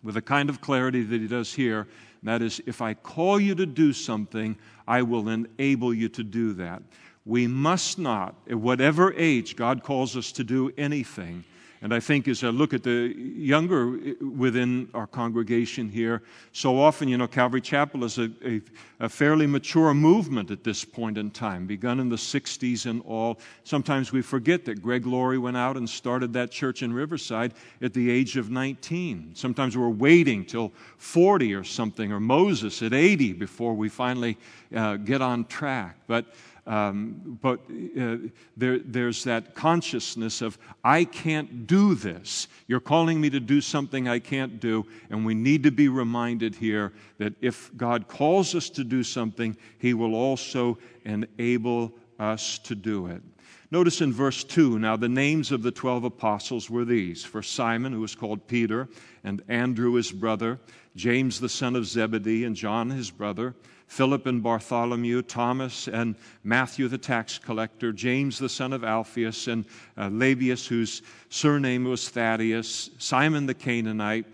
with 0.03 0.15
the 0.15 0.21
kind 0.21 0.49
of 0.49 0.59
clarity 0.59 1.01
that 1.01 1.21
He 1.21 1.29
does 1.29 1.53
here. 1.53 1.87
That 2.23 2.41
is, 2.41 2.61
if 2.65 2.81
I 2.81 2.93
call 2.93 3.39
you 3.39 3.55
to 3.55 3.65
do 3.65 3.93
something, 3.93 4.57
I 4.85 5.01
will 5.01 5.29
enable 5.29 5.93
you 5.93 6.09
to 6.09 6.23
do 6.25 6.51
that. 6.55 6.83
We 7.25 7.47
must 7.47 7.97
not, 7.97 8.35
at 8.49 8.57
whatever 8.57 9.13
age 9.13 9.55
God 9.55 9.81
calls 9.81 10.17
us 10.17 10.33
to 10.33 10.43
do 10.43 10.73
anything, 10.77 11.45
and 11.81 11.93
I 11.93 12.01
think 12.01 12.27
as 12.27 12.43
I 12.43 12.49
look 12.49 12.73
at 12.73 12.83
the 12.83 13.13
younger 13.17 13.97
within 14.19 14.89
our 14.93 15.07
congregation 15.07 15.87
here, 15.87 16.21
so 16.51 16.77
often, 16.77 17.07
you 17.07 17.17
know, 17.17 17.27
Calvary 17.27 17.61
Chapel 17.61 18.03
is 18.03 18.17
a, 18.17 18.29
a, 18.45 18.61
a, 18.99 19.07
fairly 19.07 19.47
mature 19.47 19.93
movement 19.93 20.51
at 20.51 20.65
this 20.65 20.83
point 20.83 21.17
in 21.17 21.31
time, 21.31 21.65
begun 21.65 22.01
in 22.01 22.09
the 22.09 22.17
60s 22.17 22.85
and 22.85 23.01
all. 23.05 23.39
Sometimes 23.63 24.11
we 24.11 24.21
forget 24.21 24.65
that 24.65 24.81
Greg 24.81 25.05
Laurie 25.05 25.37
went 25.37 25.55
out 25.55 25.77
and 25.77 25.89
started 25.89 26.33
that 26.33 26.51
church 26.51 26.83
in 26.83 26.91
Riverside 26.91 27.53
at 27.81 27.93
the 27.93 28.11
age 28.11 28.35
of 28.35 28.51
19. 28.51 29.31
Sometimes 29.33 29.77
we're 29.77 29.87
waiting 29.87 30.43
till 30.43 30.73
40 30.97 31.53
or 31.53 31.63
something, 31.63 32.11
or 32.11 32.19
Moses 32.19 32.81
at 32.81 32.93
80 32.93 33.33
before 33.33 33.73
we 33.73 33.87
finally 33.87 34.37
uh, 34.75 34.97
get 34.97 35.21
on 35.21 35.45
track. 35.45 35.95
But 36.07 36.25
um, 36.69 37.39
but 37.41 37.61
uh, 37.99 38.17
there, 38.55 38.77
there's 38.77 39.23
that 39.23 39.55
consciousness 39.55 40.43
of, 40.43 40.59
I 40.83 41.03
can't 41.03 41.65
do 41.65 41.95
this. 41.95 42.47
You're 42.67 42.79
calling 42.79 43.19
me 43.19 43.31
to 43.31 43.39
do 43.39 43.59
something 43.59 44.07
I 44.07 44.19
can't 44.19 44.59
do. 44.59 44.85
And 45.09 45.25
we 45.25 45.33
need 45.33 45.63
to 45.63 45.71
be 45.71 45.89
reminded 45.89 46.53
here 46.53 46.93
that 47.17 47.33
if 47.41 47.75
God 47.75 48.07
calls 48.07 48.53
us 48.53 48.69
to 48.71 48.83
do 48.83 49.03
something, 49.03 49.57
He 49.79 49.95
will 49.95 50.13
also 50.13 50.77
enable 51.05 51.91
us 52.19 52.59
to 52.59 52.75
do 52.75 53.07
it. 53.07 53.23
Notice 53.71 54.01
in 54.01 54.13
verse 54.13 54.43
2 54.43 54.77
now 54.77 54.95
the 54.95 55.09
names 55.09 55.51
of 55.51 55.63
the 55.63 55.71
12 55.71 56.03
apostles 56.03 56.69
were 56.69 56.85
these 56.85 57.23
for 57.23 57.41
Simon, 57.41 57.93
who 57.93 58.01
was 58.01 58.13
called 58.13 58.47
Peter, 58.47 58.89
and 59.23 59.41
Andrew 59.47 59.93
his 59.93 60.11
brother, 60.11 60.59
James 60.95 61.39
the 61.39 61.49
son 61.49 61.75
of 61.75 61.87
Zebedee, 61.87 62.45
and 62.45 62.55
John 62.55 62.91
his 62.91 63.09
brother. 63.09 63.55
Philip 63.89 64.27
and 64.27 64.41
Bartholomew, 64.43 65.23
Thomas 65.23 65.87
and 65.87 66.15
Matthew 66.43 66.87
the 66.87 66.97
tax 66.99 67.39
collector, 67.39 67.91
James 67.91 68.37
the 68.37 68.47
son 68.47 68.71
of 68.71 68.83
Alphaeus, 68.83 69.47
and 69.47 69.65
uh, 69.97 70.09
Lebbaeus, 70.09 70.67
whose 70.67 71.01
surname 71.29 71.85
was 71.85 72.07
Thaddeus, 72.07 72.91
Simon 72.99 73.47
the 73.47 73.55
Canaanite, 73.55 74.27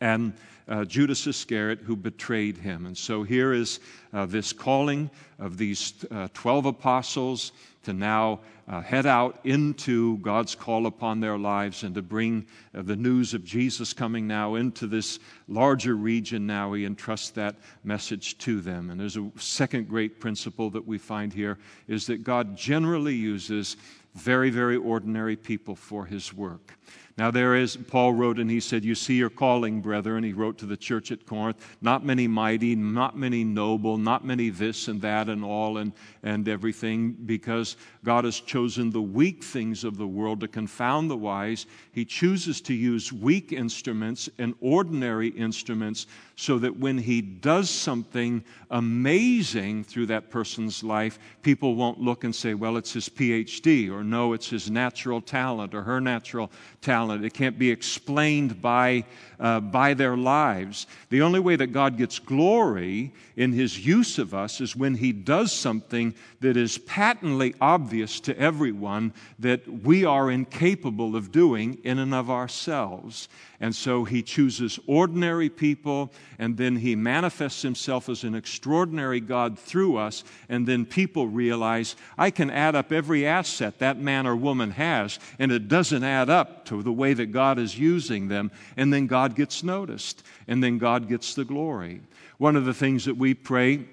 and 0.00 0.32
uh, 0.68 0.84
Judas 0.84 1.26
Iscariot, 1.26 1.80
who 1.80 1.96
betrayed 1.96 2.58
him. 2.58 2.86
And 2.86 2.96
so 2.96 3.22
here 3.22 3.52
is 3.52 3.80
uh, 4.12 4.26
this 4.26 4.52
calling 4.52 5.10
of 5.38 5.56
these 5.56 5.94
uh, 6.10 6.28
12 6.34 6.66
apostles 6.66 7.52
to 7.84 7.92
now 7.92 8.40
uh, 8.68 8.82
head 8.82 9.06
out 9.06 9.38
into 9.44 10.18
God's 10.18 10.54
call 10.54 10.86
upon 10.86 11.20
their 11.20 11.38
lives 11.38 11.84
and 11.84 11.94
to 11.94 12.02
bring 12.02 12.46
uh, 12.74 12.82
the 12.82 12.96
news 12.96 13.32
of 13.32 13.44
Jesus 13.44 13.94
coming 13.94 14.26
now 14.26 14.56
into 14.56 14.86
this 14.86 15.18
larger 15.48 15.94
region 15.96 16.46
now. 16.46 16.74
He 16.74 16.84
entrusts 16.84 17.30
that 17.30 17.56
message 17.82 18.36
to 18.38 18.60
them. 18.60 18.90
And 18.90 19.00
there's 19.00 19.16
a 19.16 19.30
second 19.38 19.88
great 19.88 20.20
principle 20.20 20.68
that 20.70 20.86
we 20.86 20.98
find 20.98 21.32
here 21.32 21.56
is 21.86 22.06
that 22.08 22.22
God 22.22 22.56
generally 22.56 23.14
uses 23.14 23.76
very, 24.14 24.50
very 24.50 24.76
ordinary 24.76 25.36
people 25.36 25.74
for 25.74 26.04
his 26.04 26.34
work. 26.34 26.74
Now, 27.18 27.32
there 27.32 27.56
is, 27.56 27.76
Paul 27.76 28.12
wrote 28.12 28.38
and 28.38 28.48
he 28.48 28.60
said, 28.60 28.84
You 28.84 28.94
see 28.94 29.16
your 29.16 29.28
calling, 29.28 29.80
brethren. 29.80 30.22
He 30.22 30.32
wrote 30.32 30.56
to 30.58 30.66
the 30.66 30.76
church 30.76 31.10
at 31.10 31.26
Corinth, 31.26 31.76
not 31.82 32.04
many 32.04 32.28
mighty, 32.28 32.76
not 32.76 33.18
many 33.18 33.42
noble, 33.42 33.98
not 33.98 34.24
many 34.24 34.50
this 34.50 34.86
and 34.86 35.02
that 35.02 35.28
and 35.28 35.44
all 35.44 35.78
and, 35.78 35.92
and 36.22 36.48
everything, 36.48 37.12
because 37.12 37.76
God 38.04 38.24
has 38.24 38.40
chosen 38.40 38.90
the 38.90 39.02
weak 39.02 39.44
things 39.44 39.84
of 39.84 39.96
the 39.96 40.06
world 40.06 40.40
to 40.40 40.48
confound 40.48 41.10
the 41.10 41.16
wise. 41.16 41.66
He 41.92 42.04
chooses 42.04 42.60
to 42.62 42.74
use 42.74 43.12
weak 43.12 43.52
instruments 43.52 44.28
and 44.38 44.54
ordinary 44.60 45.28
instruments 45.28 46.06
so 46.36 46.58
that 46.58 46.78
when 46.78 46.98
He 46.98 47.20
does 47.20 47.68
something 47.70 48.44
amazing 48.70 49.84
through 49.84 50.06
that 50.06 50.30
person's 50.30 50.84
life, 50.84 51.18
people 51.42 51.74
won't 51.74 52.00
look 52.00 52.24
and 52.24 52.34
say, 52.34 52.54
Well, 52.54 52.76
it's 52.76 52.92
his 52.92 53.08
PhD, 53.08 53.90
or 53.90 54.04
no, 54.04 54.32
it's 54.32 54.50
his 54.50 54.70
natural 54.70 55.20
talent 55.20 55.74
or 55.74 55.82
her 55.82 56.00
natural 56.00 56.50
talent. 56.80 57.24
It 57.24 57.34
can't 57.34 57.58
be 57.58 57.70
explained 57.70 58.60
by, 58.60 59.04
uh, 59.40 59.60
by 59.60 59.94
their 59.94 60.16
lives. 60.16 60.86
The 61.10 61.22
only 61.22 61.40
way 61.40 61.56
that 61.56 61.68
God 61.68 61.96
gets 61.96 62.18
glory 62.18 63.12
in 63.36 63.52
his 63.52 63.84
use 63.84 64.18
of 64.18 64.34
us 64.34 64.60
is 64.60 64.76
when 64.76 64.94
he 64.94 65.12
does 65.12 65.52
something 65.52 66.14
that 66.40 66.56
is 66.56 66.78
patently 66.78 67.54
obvious 67.60 68.20
to 68.20 68.38
everyone 68.38 69.12
that 69.38 69.66
we 69.84 70.04
are 70.04 70.30
incapable 70.30 71.16
of 71.16 71.32
doing 71.32 71.78
in 71.82 71.98
and 71.98 72.14
of 72.14 72.30
ourselves. 72.30 73.28
And 73.60 73.74
so 73.74 74.04
he 74.04 74.22
chooses 74.22 74.78
ordinary 74.86 75.50
people, 75.50 76.12
and 76.38 76.56
then 76.56 76.76
he 76.76 76.94
manifests 76.94 77.62
himself 77.62 78.08
as 78.08 78.22
an 78.22 78.36
extraordinary 78.36 79.18
God 79.18 79.58
through 79.58 79.96
us. 79.96 80.22
And 80.48 80.64
then 80.64 80.86
people 80.86 81.26
realize, 81.26 81.96
I 82.16 82.30
can 82.30 82.50
add 82.50 82.76
up 82.76 82.92
every 82.92 83.26
asset 83.26 83.80
that 83.80 83.98
man 83.98 84.28
or 84.28 84.36
woman 84.36 84.70
has, 84.72 85.18
and 85.40 85.50
it 85.50 85.66
doesn't 85.66 86.04
add 86.04 86.30
up 86.30 86.66
to 86.66 86.84
the 86.84 86.92
way 86.92 87.14
that 87.14 87.32
God 87.32 87.58
is 87.58 87.76
using 87.76 88.28
them. 88.28 88.52
And 88.76 88.92
then 88.92 89.08
God 89.08 89.34
gets 89.34 89.64
noticed, 89.64 90.22
and 90.46 90.62
then 90.62 90.78
God 90.78 91.08
gets 91.08 91.34
the 91.34 91.44
glory. 91.44 92.00
One 92.38 92.54
of 92.54 92.64
the 92.64 92.74
things 92.74 93.06
that 93.06 93.16
we 93.16 93.34
pray 93.34 93.86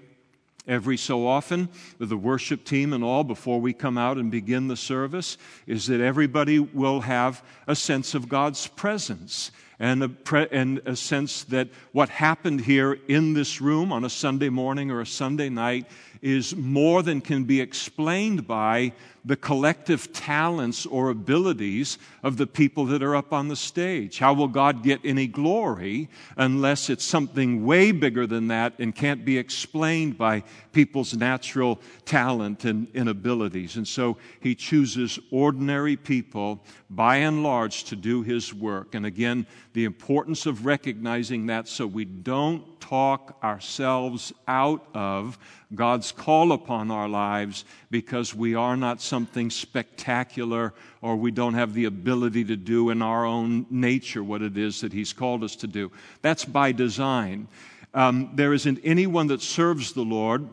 every 0.68 0.98
so 0.98 1.28
often 1.28 1.70
with 2.00 2.10
the 2.10 2.18
worship 2.18 2.64
team 2.64 2.94
and 2.94 3.04
all 3.04 3.24
before 3.24 3.62
we 3.62 3.74
come 3.74 3.98
out 3.98 4.18
and 4.18 4.32
begin 4.32 4.68
the 4.68 4.76
service 4.76 5.38
is 5.68 5.88
that 5.88 6.02
everybody 6.02 6.60
will 6.60 7.02
have 7.02 7.44
a 7.68 7.76
sense 7.76 8.16
of 8.16 8.30
God's 8.30 8.68
presence 8.68 9.52
and 9.80 10.04
a, 10.04 10.10
pre- 10.10 10.48
and 10.52 10.82
a 10.86 10.96
sense 10.96 11.44
that 11.46 11.68
what 11.92 12.10
happened 12.10 12.62
here 12.62 12.98
in 13.08 13.34
this 13.34 13.62
room 13.62 13.92
on 13.92 14.06
a 14.06 14.10
Sunday 14.10 14.50
morning 14.50 14.92
or 14.92 15.02
a 15.02 15.06
Sunday 15.06 15.50
night 15.50 15.86
is 16.26 16.56
more 16.56 17.04
than 17.04 17.22
can 17.22 17.44
be 17.44 17.62
explained 17.62 18.48
by 18.48 18.92
the 19.26 19.36
collective 19.36 20.12
talents 20.12 20.88
or 20.88 21.12
abilities 21.12 22.00
of 22.24 22.38
the 22.38 22.48
people 22.48 22.86
that 22.86 23.04
are 23.04 23.16
up 23.16 23.32
on 23.32 23.48
the 23.48 23.56
stage. 23.56 24.18
How 24.18 24.34
will 24.34 24.48
God 24.48 24.82
get 24.82 25.00
any 25.04 25.28
glory 25.28 26.10
unless 26.36 26.90
it's 26.90 27.06
something 27.06 27.64
way 27.64 27.92
bigger 27.92 28.26
than 28.26 28.48
that 28.48 28.74
and 28.80 28.96
can't 28.96 29.24
be 29.24 29.38
explained 29.38 30.18
by 30.18 30.44
people's 30.74 31.16
natural 31.16 31.80
talent 32.06 32.66
and, 32.66 32.88
abilities? 32.96 33.76
And 33.76 33.88
so 33.88 34.18
he 34.40 34.56
chooses 34.56 35.20
ordinary 35.30 35.96
people 35.96 36.64
by 36.90 37.18
and 37.18 37.44
large 37.44 37.84
to 37.86 37.96
do 37.96 38.24
his 38.24 38.52
work. 38.52 38.96
And 38.96 39.06
again, 39.06 39.46
the 39.74 39.86
importance 39.86 40.48
of 40.48 40.66
recognizing 40.66 41.46
that 41.48 41.68
so 41.68 41.86
we 41.86 42.06
don't 42.06 42.75
talk 42.90 43.38
ourselves 43.44 44.32
out 44.48 44.86
of 44.94 45.40
God's 45.74 46.12
call 46.12 46.52
upon 46.52 46.92
our 46.92 47.10
lives 47.10 47.66
because 47.90 48.36
we 48.36 48.54
are 48.54 48.78
not 48.78 49.02
something 49.02 49.50
spectacular 49.50 50.74
or 51.02 51.16
we 51.16 51.32
don't 51.32 51.56
have 51.56 51.74
the 51.74 51.86
ability 51.86 52.44
to 52.46 52.56
do 52.56 52.92
in 52.92 53.02
our 53.02 53.26
own 53.26 53.66
nature 53.72 54.24
what 54.24 54.42
it 54.44 54.58
is 54.58 54.82
that 54.82 54.94
He's 54.94 55.14
called 55.14 55.44
us 55.44 55.56
to 55.58 55.68
do. 55.68 55.92
That's 56.22 56.46
by 56.46 56.72
design. 56.72 57.48
Um, 57.94 58.30
there 58.36 58.54
isn't 58.54 58.80
anyone 58.84 59.28
that 59.28 59.42
serves 59.42 59.94
the 59.94 60.04
Lord 60.04 60.48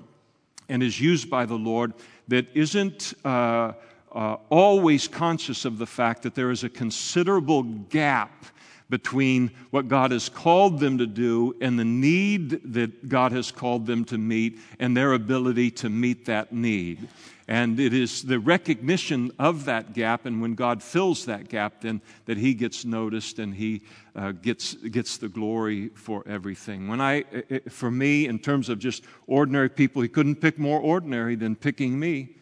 and 0.68 0.82
is 0.82 1.00
used 1.00 1.28
by 1.28 1.44
the 1.44 1.58
Lord 1.58 1.92
that 2.28 2.46
isn't. 2.54 3.14
Uh, 3.24 3.72
uh, 4.14 4.36
always 4.50 5.08
conscious 5.08 5.64
of 5.64 5.78
the 5.78 5.86
fact 5.86 6.22
that 6.22 6.34
there 6.34 6.50
is 6.50 6.64
a 6.64 6.68
considerable 6.68 7.62
gap 7.62 8.44
between 8.92 9.50
what 9.70 9.88
God 9.88 10.10
has 10.10 10.28
called 10.28 10.78
them 10.78 10.98
to 10.98 11.06
do 11.06 11.56
and 11.62 11.78
the 11.78 11.84
need 11.84 12.74
that 12.74 13.08
God 13.08 13.32
has 13.32 13.50
called 13.50 13.86
them 13.86 14.04
to 14.04 14.18
meet 14.18 14.58
and 14.78 14.94
their 14.94 15.14
ability 15.14 15.70
to 15.70 15.88
meet 15.88 16.26
that 16.26 16.52
need. 16.52 17.08
And 17.48 17.80
it 17.80 17.94
is 17.94 18.22
the 18.22 18.38
recognition 18.38 19.30
of 19.38 19.64
that 19.64 19.94
gap, 19.94 20.26
and 20.26 20.42
when 20.42 20.54
God 20.54 20.82
fills 20.82 21.24
that 21.24 21.48
gap, 21.48 21.80
then 21.80 22.02
that 22.26 22.36
He 22.36 22.52
gets 22.52 22.84
noticed 22.84 23.38
and 23.38 23.54
He 23.54 23.80
uh, 24.14 24.32
gets, 24.32 24.74
gets 24.74 25.16
the 25.16 25.30
glory 25.30 25.88
for 25.94 26.22
everything. 26.28 26.86
When 26.86 27.00
I, 27.00 27.24
for 27.70 27.90
me, 27.90 28.26
in 28.26 28.38
terms 28.38 28.68
of 28.68 28.78
just 28.78 29.04
ordinary 29.26 29.70
people, 29.70 30.02
He 30.02 30.08
couldn't 30.08 30.36
pick 30.36 30.58
more 30.58 30.78
ordinary 30.78 31.34
than 31.34 31.56
picking 31.56 31.98
me. 31.98 32.36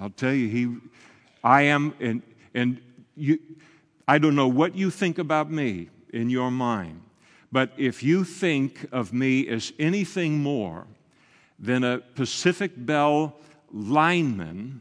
I'll 0.00 0.10
tell 0.10 0.32
you, 0.32 0.48
He, 0.48 0.76
I 1.42 1.62
am, 1.62 1.94
and, 1.98 2.22
and 2.54 2.80
you, 3.16 3.40
I 4.06 4.18
don't 4.18 4.34
know 4.34 4.48
what 4.48 4.74
you 4.74 4.90
think 4.90 5.18
about 5.18 5.50
me 5.50 5.88
in 6.12 6.30
your 6.30 6.50
mind, 6.50 7.02
but 7.52 7.72
if 7.76 8.02
you 8.02 8.24
think 8.24 8.86
of 8.92 9.12
me 9.12 9.48
as 9.48 9.72
anything 9.78 10.38
more 10.38 10.86
than 11.58 11.84
a 11.84 11.98
Pacific 11.98 12.72
Bell 12.76 13.36
lineman 13.72 14.80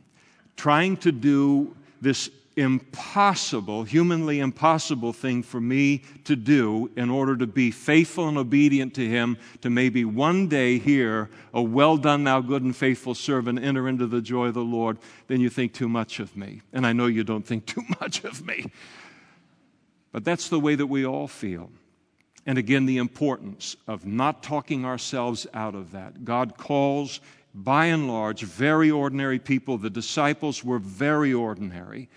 trying 0.56 0.98
to 0.98 1.12
do 1.12 1.76
this 2.02 2.30
impossible, 2.60 3.84
humanly 3.84 4.40
impossible 4.40 5.14
thing 5.14 5.42
for 5.42 5.62
me 5.62 6.02
to 6.26 6.36
do 6.36 6.92
in 6.98 7.10
order 7.10 7.38
to 7.38 7.48
be 7.48 7.72
faithful 7.72 8.28
and 8.28 8.38
obedient 8.38 8.94
to 8.94 9.08
Him, 9.08 9.38
to 9.62 9.70
maybe 9.70 10.04
one 10.04 10.48
day 10.48 10.78
hear, 10.78 11.30
A 11.54 11.62
well 11.62 11.96
done, 11.96 12.26
thou 12.26 12.42
good 12.42 12.64
and 12.64 12.76
faithful 12.76 13.16
servant, 13.16 13.64
enter 13.64 13.88
into 13.88 14.08
the 14.08 14.22
joy 14.22 14.48
of 14.48 14.56
the 14.56 14.62
Lord, 14.62 14.98
then 15.28 15.40
you 15.40 15.50
think 15.50 15.74
too 15.74 15.88
much 15.88 16.20
of 16.20 16.36
me. 16.36 16.62
And 16.74 16.86
I 16.86 16.92
know 16.92 17.06
you 17.06 17.24
don't 17.24 17.46
think 17.46 17.66
too 17.66 17.84
much 18.02 18.26
of 18.26 18.46
me. 18.46 18.66
But 20.12 20.26
that's 20.26 20.50
the 20.50 20.60
way 20.60 20.76
that 20.76 20.88
we 20.88 21.06
all 21.06 21.28
feel. 21.28 21.72
And 22.46 22.58
again, 22.58 22.86
the 22.86 22.98
importance 22.98 23.76
of 23.88 24.06
not 24.06 24.42
talking 24.42 24.86
ourselves 24.86 25.46
out 25.54 25.76
of 25.76 25.92
that. 25.92 26.26
God 26.26 26.58
calls, 26.58 27.20
by 27.54 27.88
and 27.88 28.08
large, 28.08 28.42
very 28.42 28.90
ordinary 28.90 29.40
people. 29.40 29.78
The 29.78 29.90
disciples 29.90 30.64
were 30.64 30.80
very 30.80 31.34
ordinary. 31.34 32.10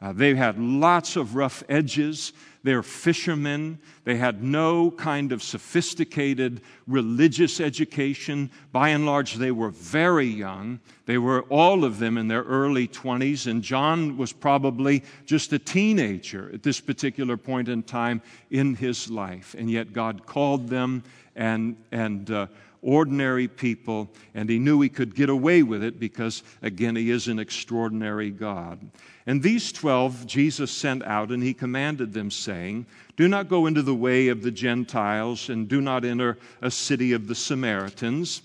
Uh, 0.00 0.12
they 0.12 0.34
had 0.34 0.58
lots 0.58 1.16
of 1.16 1.34
rough 1.34 1.64
edges. 1.68 2.32
They're 2.62 2.82
fishermen. 2.82 3.78
They 4.04 4.16
had 4.16 4.42
no 4.42 4.90
kind 4.92 5.32
of 5.32 5.42
sophisticated 5.42 6.60
religious 6.86 7.60
education. 7.60 8.50
By 8.72 8.90
and 8.90 9.06
large, 9.06 9.34
they 9.34 9.50
were 9.50 9.70
very 9.70 10.26
young. 10.26 10.78
They 11.06 11.18
were 11.18 11.42
all 11.42 11.84
of 11.84 11.98
them 11.98 12.16
in 12.16 12.28
their 12.28 12.42
early 12.42 12.86
20s, 12.86 13.46
and 13.46 13.62
John 13.62 14.16
was 14.16 14.32
probably 14.32 15.02
just 15.24 15.52
a 15.52 15.58
teenager 15.58 16.50
at 16.52 16.62
this 16.62 16.80
particular 16.80 17.36
point 17.36 17.68
in 17.68 17.82
time 17.82 18.22
in 18.50 18.74
his 18.74 19.10
life. 19.10 19.54
And 19.58 19.70
yet, 19.70 19.92
God 19.92 20.26
called 20.26 20.68
them 20.68 21.02
and, 21.34 21.76
and 21.92 22.30
uh, 22.30 22.46
ordinary 22.82 23.48
people, 23.48 24.08
and 24.34 24.48
he 24.48 24.58
knew 24.58 24.80
he 24.80 24.88
could 24.88 25.14
get 25.14 25.28
away 25.28 25.62
with 25.62 25.82
it 25.82 25.98
because, 25.98 26.42
again, 26.62 26.96
he 26.96 27.10
is 27.10 27.28
an 27.28 27.38
extraordinary 27.38 28.30
God. 28.30 28.78
And 29.26 29.42
these 29.42 29.72
twelve 29.72 30.26
Jesus 30.26 30.70
sent 30.70 31.02
out, 31.04 31.30
and 31.30 31.42
he 31.42 31.52
commanded 31.54 32.12
them, 32.12 32.30
saying, 32.30 32.86
Do 33.16 33.28
not 33.28 33.48
go 33.48 33.66
into 33.66 33.82
the 33.82 33.94
way 33.94 34.28
of 34.28 34.42
the 34.42 34.50
Gentiles, 34.50 35.48
and 35.48 35.68
do 35.68 35.80
not 35.80 36.04
enter 36.04 36.38
a 36.62 36.70
city 36.70 37.12
of 37.12 37.26
the 37.26 37.34
Samaritans, 37.34 38.42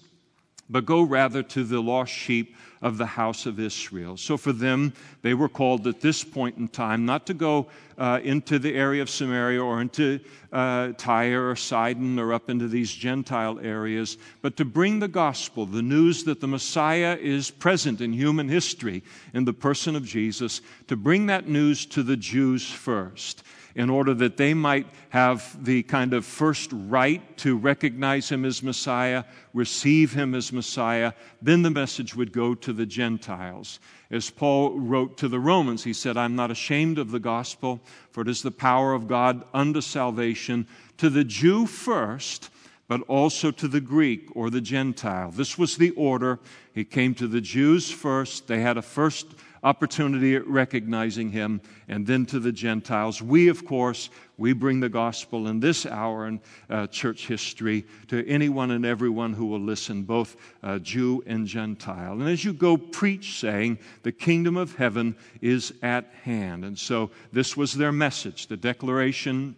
but 0.70 0.86
go 0.86 1.02
rather 1.02 1.44
to 1.44 1.64
the 1.64 1.82
lost 1.82 2.12
sheep 2.12 2.56
of 2.84 2.98
the 2.98 3.06
house 3.06 3.46
of 3.46 3.60
Israel. 3.60 4.18
So 4.18 4.36
for 4.36 4.52
them, 4.52 4.94
they 5.22 5.34
were 5.34 5.48
called 5.48 5.88
at 5.88 6.02
this 6.02 6.22
point 6.22 6.58
in 6.58 6.68
time 6.68 7.06
not 7.06 7.26
to 7.28 7.34
go 7.34 7.68
uh, 7.98 8.20
into 8.24 8.60
the 8.60 8.76
area 8.76 9.02
of 9.02 9.10
Samaria 9.10 9.64
or 9.64 9.82
into 9.82 10.20
uh, 10.52 10.92
Tyre 10.98 11.50
or 11.50 11.56
Sidon 11.56 12.20
or 12.20 12.34
up 12.34 12.50
into 12.50 12.68
these 12.68 12.92
Gentile 12.92 13.58
areas, 13.60 14.18
but 14.42 14.58
to 14.58 14.66
bring 14.66 15.00
the 15.00 15.08
gospel, 15.08 15.66
the 15.66 15.82
news 15.82 16.26
that 16.26 16.42
the 16.42 16.48
Messiah 16.48 17.18
is 17.22 17.50
present 17.50 18.02
in 18.02 18.12
human 18.12 18.50
history 18.50 19.02
in 19.34 19.46
the 19.46 19.54
person 19.54 19.96
of 19.96 20.06
Jesus, 20.06 20.62
to 20.88 20.98
bring 20.98 21.28
that 21.28 21.48
news 21.48 21.86
to 21.86 22.04
the 22.04 22.18
Jews 22.18 22.70
first 22.70 23.44
in 23.76 23.90
order 23.90 24.14
that 24.14 24.38
they 24.38 24.54
might 24.54 24.88
have 25.10 25.64
the 25.64 25.84
kind 25.84 26.14
of 26.14 26.26
first 26.26 26.70
right 26.74 27.38
to 27.38 27.58
recognize 27.58 28.30
him 28.30 28.46
as 28.46 28.62
Messiah, 28.62 29.24
receive 29.54 30.14
him 30.14 30.36
as 30.36 30.54
Messiah. 30.54 31.14
Then 31.42 31.62
the 31.62 31.72
message 31.72 32.16
would 32.16 32.32
go 32.32 32.54
to 32.56 32.74
the 32.74 32.86
Gentiles. 32.86 33.80
As 34.12 34.30
Paul 34.30 34.80
wrote 34.80 35.18
to 35.18 35.28
the 35.28 35.40
Romans, 35.40 35.84
he 35.84 35.94
said, 35.94 36.18
I'm 36.18 36.36
not 36.36 36.52
ashamed 36.52 37.00
of 37.00 37.12
the 37.12 37.20
gospel, 37.20 37.82
for 38.12 38.22
it 38.22 38.28
is 38.28 38.44
the 38.44 38.52
power 38.52 38.94
of 38.94 39.08
God 39.08 39.44
unto 39.54 39.82
salvation 39.82 40.68
to 40.98 41.10
the 41.10 41.24
Jew 41.24 41.66
first 41.66 42.50
but 42.88 43.02
also 43.08 43.50
to 43.50 43.68
the 43.68 43.82
Greek 43.82 44.28
or 44.36 44.50
the 44.50 44.62
Gentile. 44.62 45.32
This 45.32 45.58
was 45.58 45.78
the 45.78 45.92
order. 45.92 46.40
He 46.74 46.84
came 46.84 47.16
to 47.16 47.28
the 47.28 47.42
Jews 47.42 47.90
first. 47.90 48.48
They 48.48 48.62
had 48.62 48.78
a 48.78 48.82
first 48.82 49.28
opportunity 49.64 50.36
at 50.36 50.46
recognizing 50.48 51.32
him, 51.32 51.62
and 51.88 52.06
then 52.06 52.26
to 52.28 52.40
the 52.40 52.52
Gentiles. 52.52 53.22
We, 53.22 53.48
of 53.48 53.66
course, 53.66 54.10
we 54.38 54.54
bring 54.54 54.80
the 54.80 54.90
gospel 54.90 55.48
in 55.48 55.60
this 55.60 55.86
hour 55.86 56.28
in 56.28 56.42
uh, 56.70 56.88
church 56.88 57.28
history 57.28 57.86
to 58.08 58.28
anyone 58.28 58.72
and 58.72 58.86
everyone 58.86 59.34
who 59.34 59.46
will 59.46 59.62
listen, 59.62 60.04
both 60.04 60.36
uh, 60.62 60.80
Jew 60.80 61.24
and 61.26 61.48
Gentile. 61.48 62.14
And 62.14 62.30
as 62.30 62.44
you 62.44 62.54
go, 62.54 62.78
preach, 62.78 63.40
saying, 63.40 63.80
The 64.04 64.12
kingdom 64.12 64.58
of 64.58 64.76
heaven 64.76 65.16
is 65.42 65.74
at 65.82 66.06
hand. 66.24 66.66
And 66.66 66.78
so 66.78 67.12
this 67.32 67.56
was 67.56 67.74
their 67.74 67.92
message, 67.92 68.48
the 68.48 68.58
declaration 68.58 69.56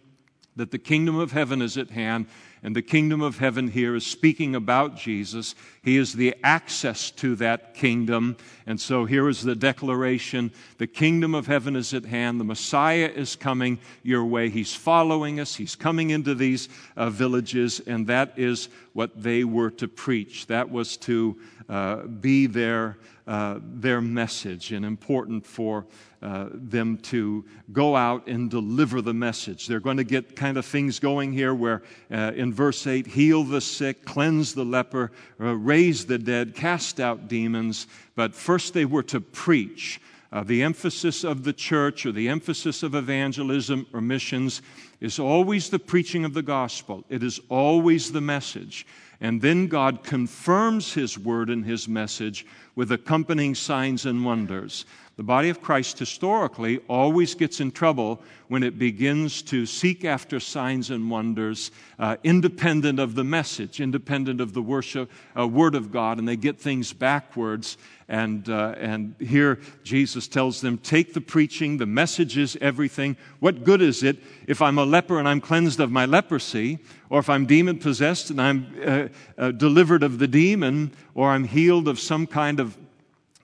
that 0.56 0.70
the 0.70 0.78
kingdom 0.78 1.16
of 1.16 1.32
heaven 1.32 1.62
is 1.62 1.76
at 1.76 1.90
hand. 1.90 2.26
And 2.66 2.74
the 2.74 2.82
kingdom 2.82 3.22
of 3.22 3.38
heaven 3.38 3.68
here 3.68 3.94
is 3.94 4.04
speaking 4.04 4.56
about 4.56 4.96
Jesus. 4.96 5.54
He 5.84 5.96
is 5.96 6.14
the 6.14 6.34
access 6.42 7.12
to 7.12 7.36
that 7.36 7.74
kingdom. 7.74 8.36
And 8.66 8.80
so 8.80 9.04
here 9.04 9.28
is 9.28 9.40
the 9.40 9.54
declaration 9.54 10.50
the 10.78 10.88
kingdom 10.88 11.32
of 11.32 11.46
heaven 11.46 11.76
is 11.76 11.94
at 11.94 12.04
hand. 12.06 12.40
The 12.40 12.44
Messiah 12.44 13.08
is 13.14 13.36
coming 13.36 13.78
your 14.02 14.24
way. 14.24 14.50
He's 14.50 14.74
following 14.74 15.38
us. 15.38 15.54
He's 15.54 15.76
coming 15.76 16.10
into 16.10 16.34
these 16.34 16.68
uh, 16.96 17.08
villages. 17.08 17.78
And 17.86 18.08
that 18.08 18.32
is 18.36 18.68
what 18.94 19.22
they 19.22 19.44
were 19.44 19.70
to 19.70 19.86
preach. 19.86 20.48
That 20.48 20.68
was 20.68 20.96
to 20.96 21.36
uh, 21.68 22.02
be 22.02 22.48
their, 22.48 22.98
uh, 23.28 23.60
their 23.62 24.00
message 24.00 24.72
and 24.72 24.84
important 24.84 25.46
for 25.46 25.86
uh, 26.22 26.48
them 26.52 26.96
to 26.98 27.44
go 27.72 27.94
out 27.94 28.26
and 28.26 28.50
deliver 28.50 29.00
the 29.02 29.14
message. 29.14 29.66
They're 29.66 29.80
going 29.80 29.98
to 29.98 30.04
get 30.04 30.36
kind 30.36 30.56
of 30.56 30.64
things 30.64 30.98
going 30.98 31.32
here 31.32 31.54
where 31.54 31.82
uh, 32.10 32.32
in 32.34 32.52
verse 32.52 32.86
8, 32.86 33.06
heal 33.06 33.44
the 33.44 33.60
sick, 33.60 34.04
cleanse 34.04 34.54
the 34.54 34.64
leper, 34.64 35.12
uh, 35.40 35.54
raise 35.54 36.06
the 36.06 36.18
dead, 36.18 36.54
cast 36.54 37.00
out 37.00 37.28
demons. 37.28 37.86
But 38.14 38.34
first 38.34 38.74
they 38.74 38.84
were 38.84 39.02
to 39.04 39.20
preach. 39.20 40.00
Uh, 40.32 40.42
the 40.42 40.62
emphasis 40.62 41.24
of 41.24 41.44
the 41.44 41.52
church 41.52 42.04
or 42.04 42.12
the 42.12 42.28
emphasis 42.28 42.82
of 42.82 42.94
evangelism 42.94 43.86
or 43.92 44.00
missions 44.00 44.60
is 45.00 45.18
always 45.18 45.70
the 45.70 45.78
preaching 45.78 46.24
of 46.24 46.34
the 46.34 46.42
gospel, 46.42 47.04
it 47.08 47.22
is 47.22 47.40
always 47.48 48.12
the 48.12 48.20
message. 48.20 48.86
And 49.20 49.40
then 49.40 49.66
God 49.66 50.02
confirms 50.02 50.92
His 50.92 51.18
word 51.18 51.48
and 51.48 51.64
His 51.64 51.88
message 51.88 52.44
with 52.74 52.92
accompanying 52.92 53.54
signs 53.54 54.04
and 54.04 54.24
wonders. 54.24 54.84
The 55.16 55.22
body 55.22 55.48
of 55.48 55.62
Christ 55.62 55.98
historically 55.98 56.78
always 56.88 57.34
gets 57.34 57.60
in 57.60 57.72
trouble 57.72 58.20
when 58.48 58.62
it 58.62 58.78
begins 58.78 59.40
to 59.44 59.64
seek 59.64 60.04
after 60.04 60.38
signs 60.38 60.90
and 60.90 61.10
wonders 61.10 61.70
uh, 61.98 62.16
independent 62.22 62.98
of 62.98 63.14
the 63.14 63.24
message, 63.24 63.80
independent 63.80 64.42
of 64.42 64.52
the 64.52 64.60
worship, 64.60 65.10
uh, 65.34 65.48
word 65.48 65.74
of 65.74 65.90
God, 65.90 66.18
and 66.18 66.28
they 66.28 66.36
get 66.36 66.60
things 66.60 66.92
backwards. 66.92 67.78
And, 68.08 68.46
uh, 68.50 68.74
and 68.76 69.14
here 69.18 69.58
Jesus 69.82 70.28
tells 70.28 70.60
them, 70.60 70.76
Take 70.76 71.14
the 71.14 71.22
preaching, 71.22 71.78
the 71.78 71.86
message 71.86 72.36
is 72.36 72.58
everything. 72.60 73.16
What 73.40 73.64
good 73.64 73.80
is 73.80 74.02
it 74.02 74.18
if 74.46 74.60
I'm 74.60 74.76
a 74.76 74.84
leper 74.84 75.18
and 75.18 75.26
I'm 75.26 75.40
cleansed 75.40 75.80
of 75.80 75.90
my 75.90 76.04
leprosy, 76.04 76.78
or 77.08 77.20
if 77.20 77.30
I'm 77.30 77.46
demon 77.46 77.78
possessed 77.78 78.28
and 78.28 78.38
I'm 78.38 78.76
uh, 78.84 79.08
uh, 79.38 79.50
delivered 79.52 80.02
of 80.02 80.18
the 80.18 80.28
demon, 80.28 80.92
or 81.14 81.30
I'm 81.30 81.44
healed 81.44 81.88
of 81.88 81.98
some 81.98 82.26
kind 82.26 82.60
of 82.60 82.76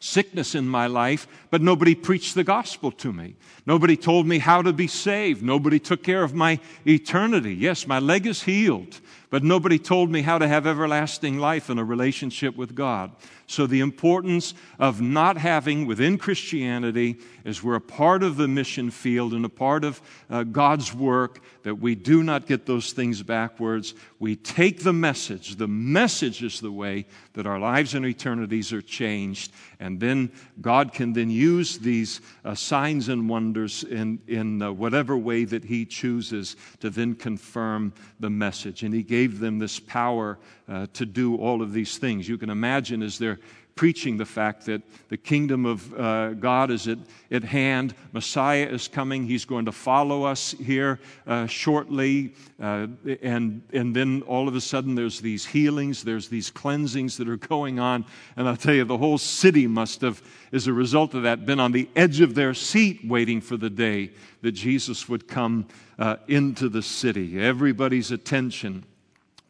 sickness 0.03 0.55
in 0.57 0.67
my 0.67 0.87
life, 0.89 1.29
but 1.51 1.63
nobody 1.63 1.95
preached 1.95 2.35
the 2.35 2.43
gospel 2.43 2.91
to 2.91 3.13
me. 3.13 3.37
Nobody 3.67 3.97
told 3.97 4.27
me 4.27 4.39
how 4.39 4.61
to 4.61 4.73
be 4.73 4.89
saved. 4.89 5.43
Nobody 5.43 5.79
took 5.79 6.03
care 6.03 6.25
of 6.25 6.35
my 6.35 6.59
eternity. 6.85 7.55
Yes, 7.55 7.87
my 7.87 8.01
leg 8.01 8.27
is 8.27 8.43
healed, 8.43 9.01
but 9.33 9.43
nobody 9.43 9.79
told 9.79 10.11
me 10.11 10.21
how 10.21 10.37
to 10.37 10.47
have 10.47 10.67
everlasting 10.67 11.39
life 11.39 11.71
in 11.71 11.79
a 11.79 11.85
relationship 11.85 12.55
with 12.55 12.75
God. 12.75 13.13
So, 13.47 13.67
the 13.67 13.81
importance 13.81 14.53
of 14.79 15.01
not 15.01 15.39
having 15.39 15.87
within 15.87 16.19
Christianity 16.19 17.19
is 17.45 17.63
we're 17.63 17.75
a 17.75 17.81
part 17.81 18.23
of 18.23 18.37
the 18.37 18.49
mission 18.49 18.91
field 18.91 19.33
and 19.33 19.45
a 19.45 19.51
part 19.51 19.85
of 19.85 20.01
uh, 20.31 20.43
God's 20.45 20.95
work, 20.95 21.43
that 21.63 21.77
we 21.77 21.95
do 21.95 22.23
not 22.23 22.47
get 22.47 22.67
those 22.67 22.93
things 22.93 23.23
backwards. 23.23 23.95
We 24.19 24.37
take 24.37 24.83
the 24.83 24.93
message. 24.93 25.57
The 25.57 25.69
message 25.69 26.43
is 26.43 26.61
the 26.61 26.73
way 26.73 27.07
that 27.35 27.47
our 27.47 27.59
lives 27.59 27.95
and 27.95 28.07
eternities 28.07 28.73
are 28.73 28.83
changed. 28.83 29.53
And 29.81 30.01
then 30.01 30.33
God 30.61 30.93
can 30.93 31.13
then 31.13 31.31
use 31.31 31.79
these 31.79 32.21
uh, 32.45 32.55
signs 32.55 33.09
and 33.09 33.29
wonders 33.29 33.85
in, 33.85 34.21
in 34.27 34.63
uh, 34.63 34.73
whatever 34.73 35.17
way 35.17 35.45
that 35.45 35.65
He 35.65 35.85
chooses 35.85 36.57
to 36.81 36.91
then 36.91 37.15
confirm 37.15 37.93
the 38.19 38.31
message. 38.31 38.83
And 38.83 38.95
He 38.95 39.03
gave 39.03 39.22
them 39.31 39.59
this 39.59 39.79
power 39.79 40.39
uh, 40.69 40.87
to 40.95 41.07
do 41.07 41.37
all 41.37 41.63
of 41.63 41.73
these 41.73 41.99
things. 41.99 42.29
You 42.29 42.39
can 42.39 42.51
imagine 42.51 43.03
as 43.03 43.19
they're 43.19 43.39
preaching 43.75 44.17
the 44.17 44.25
fact 44.25 44.67
that 44.67 44.83
the 45.09 45.17
kingdom 45.17 45.65
of 45.65 45.99
uh, 45.99 46.31
God 46.35 46.71
is 46.71 46.89
at, 46.89 46.99
at 47.31 47.43
hand. 47.43 47.95
Messiah 48.13 48.67
is 48.67 48.89
coming. 48.89 49.27
He's 49.27 49.45
going 49.45 49.65
to 49.65 49.73
follow 49.73 50.25
us 50.25 50.53
here 50.53 51.01
uh, 51.27 51.47
shortly. 51.47 52.35
Uh, 52.61 52.89
and, 53.23 53.63
and 53.73 53.97
then 53.97 54.23
all 54.23 54.49
of 54.49 54.55
a 54.55 54.61
sudden, 54.61 54.95
there's 54.95 55.21
these 55.21 55.45
healings, 55.45 56.05
there's 56.05 56.29
these 56.29 56.51
cleansings 56.51 57.17
that 57.17 57.29
are 57.29 57.37
going 57.37 57.79
on. 57.79 58.05
And 58.37 58.49
I'll 58.49 58.57
tell 58.57 58.75
you, 58.75 58.85
the 58.85 58.99
whole 58.99 59.19
city 59.19 59.67
must 59.67 60.03
have, 60.03 60.23
as 60.53 60.67
a 60.67 60.73
result 60.73 61.15
of 61.15 61.23
that, 61.23 61.47
been 61.47 61.61
on 61.61 61.73
the 61.73 61.89
edge 61.97 62.21
of 62.21 62.35
their 62.35 62.55
seat 62.55 63.01
waiting 63.05 63.41
for 63.41 63.57
the 63.57 63.71
day 63.71 64.11
that 64.43 64.53
Jesus 64.53 65.09
would 65.09 65.27
come 65.27 65.67
uh, 65.99 66.17
into 66.29 66.69
the 66.69 66.83
city. 66.83 67.41
Everybody's 67.41 68.11
attention 68.11 68.85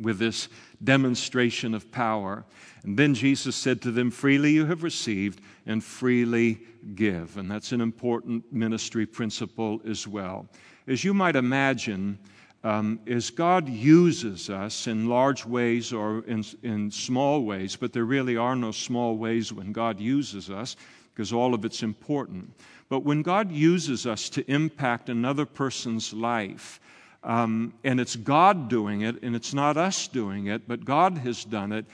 with 0.02 0.18
this 0.18 0.48
demonstration 0.82 1.74
of 1.74 1.90
power. 1.90 2.44
And 2.82 2.98
then 2.98 3.14
Jesus 3.14 3.56
said 3.56 3.80
to 3.82 3.90
them, 3.90 4.10
Freely 4.10 4.52
you 4.52 4.66
have 4.66 4.82
received, 4.82 5.40
and 5.66 5.82
freely 5.82 6.60
give. 6.94 7.36
And 7.36 7.50
that's 7.50 7.72
an 7.72 7.80
important 7.80 8.52
ministry 8.52 9.06
principle 9.06 9.80
as 9.86 10.06
well. 10.06 10.46
As 10.86 11.04
you 11.04 11.14
might 11.14 11.36
imagine, 11.36 12.18
um, 12.64 13.00
as 13.06 13.30
God 13.30 13.68
uses 13.68 14.50
us 14.50 14.86
in 14.86 15.08
large 15.08 15.44
ways 15.44 15.92
or 15.92 16.24
in, 16.26 16.44
in 16.62 16.90
small 16.90 17.44
ways, 17.44 17.76
but 17.76 17.92
there 17.92 18.04
really 18.04 18.36
are 18.36 18.56
no 18.56 18.70
small 18.70 19.16
ways 19.16 19.52
when 19.52 19.72
God 19.72 20.00
uses 20.00 20.50
us 20.50 20.76
because 21.14 21.32
all 21.32 21.54
of 21.54 21.64
it's 21.64 21.82
important. 21.82 22.52
But 22.88 23.00
when 23.00 23.22
God 23.22 23.50
uses 23.50 24.06
us 24.06 24.28
to 24.30 24.50
impact 24.50 25.08
another 25.08 25.44
person's 25.44 26.12
life, 26.12 26.80
um, 27.24 27.74
and 27.84 28.00
it's 28.00 28.16
God 28.16 28.68
doing 28.68 29.02
it, 29.02 29.22
and 29.22 29.36
it's 29.36 29.54
not 29.54 29.76
us 29.76 30.08
doing 30.08 30.46
it, 30.46 30.66
but 30.66 30.84
God 30.84 31.18
has 31.18 31.44
done 31.44 31.72
it. 31.72 31.86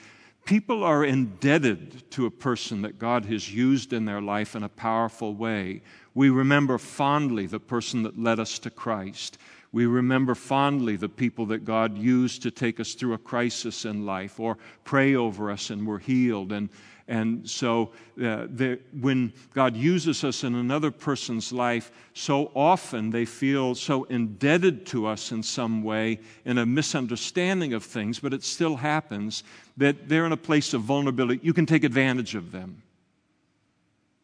People 0.45 0.83
are 0.83 1.05
indebted 1.05 2.11
to 2.13 2.25
a 2.25 2.31
person 2.31 2.83
that 2.83 2.99
God 2.99 3.27
has 3.27 3.53
used 3.53 3.93
in 3.93 4.07
their 4.07 4.23
life 4.23 4.57
in 4.57 4.63
a 4.63 4.69
powerful 4.69 5.35
way. 5.35 5.83
We 6.15 6.31
remember 6.31 6.79
fondly 6.79 7.47
the 7.47 7.61
person 7.61 8.03
that 8.05 8.19
led 8.19 8.41
us 8.41 8.59
to 8.61 8.71
Christ. 8.71 9.37
We 9.71 9.85
remember 9.85 10.35
fondly 10.35 10.97
the 10.97 11.11
people 11.11 11.45
that 11.47 11.67
God 11.67 11.99
used 11.99 12.43
to 12.43 12.51
take 12.51 12.81
us 12.81 12.95
through 12.95 13.13
a 13.13 13.19
crisis 13.19 13.85
in 13.85 14.07
life 14.07 14.41
or 14.41 14.57
pray 14.85 15.15
over 15.15 15.51
us 15.51 15.69
and 15.69 15.87
we're 15.87 15.99
healed. 15.99 16.53
And, 16.53 16.71
and 17.09 17.49
so, 17.49 17.93
uh, 18.23 18.47
the, 18.51 18.79
when 19.01 19.33
God 19.55 19.75
uses 19.75 20.25
us 20.25 20.45
in 20.45 20.55
another 20.55 20.91
person's 20.91 21.55
life, 21.55 21.91
so 22.13 22.53
often 22.55 23.09
they 23.09 23.25
feel 23.25 23.75
so 23.75 24.05
indebted 24.05 24.85
to 24.89 25.07
us 25.07 25.33
in 25.33 25.43
some 25.43 25.83
way 25.83 26.21
in 26.45 26.59
a 26.59 26.67
misunderstanding 26.67 27.73
of 27.73 27.83
things, 27.83 28.19
but 28.19 28.35
it 28.35 28.45
still 28.45 28.77
happens 28.77 29.43
that 29.79 30.07
they're 30.07 30.27
in 30.27 30.33
a 30.33 30.37
place 30.37 30.75
of 30.75 30.83
vulnerability. 30.83 31.41
You 31.43 31.55
can 31.55 31.65
take 31.65 31.83
advantage 31.83 32.35
of 32.35 32.53
them. 32.53 32.83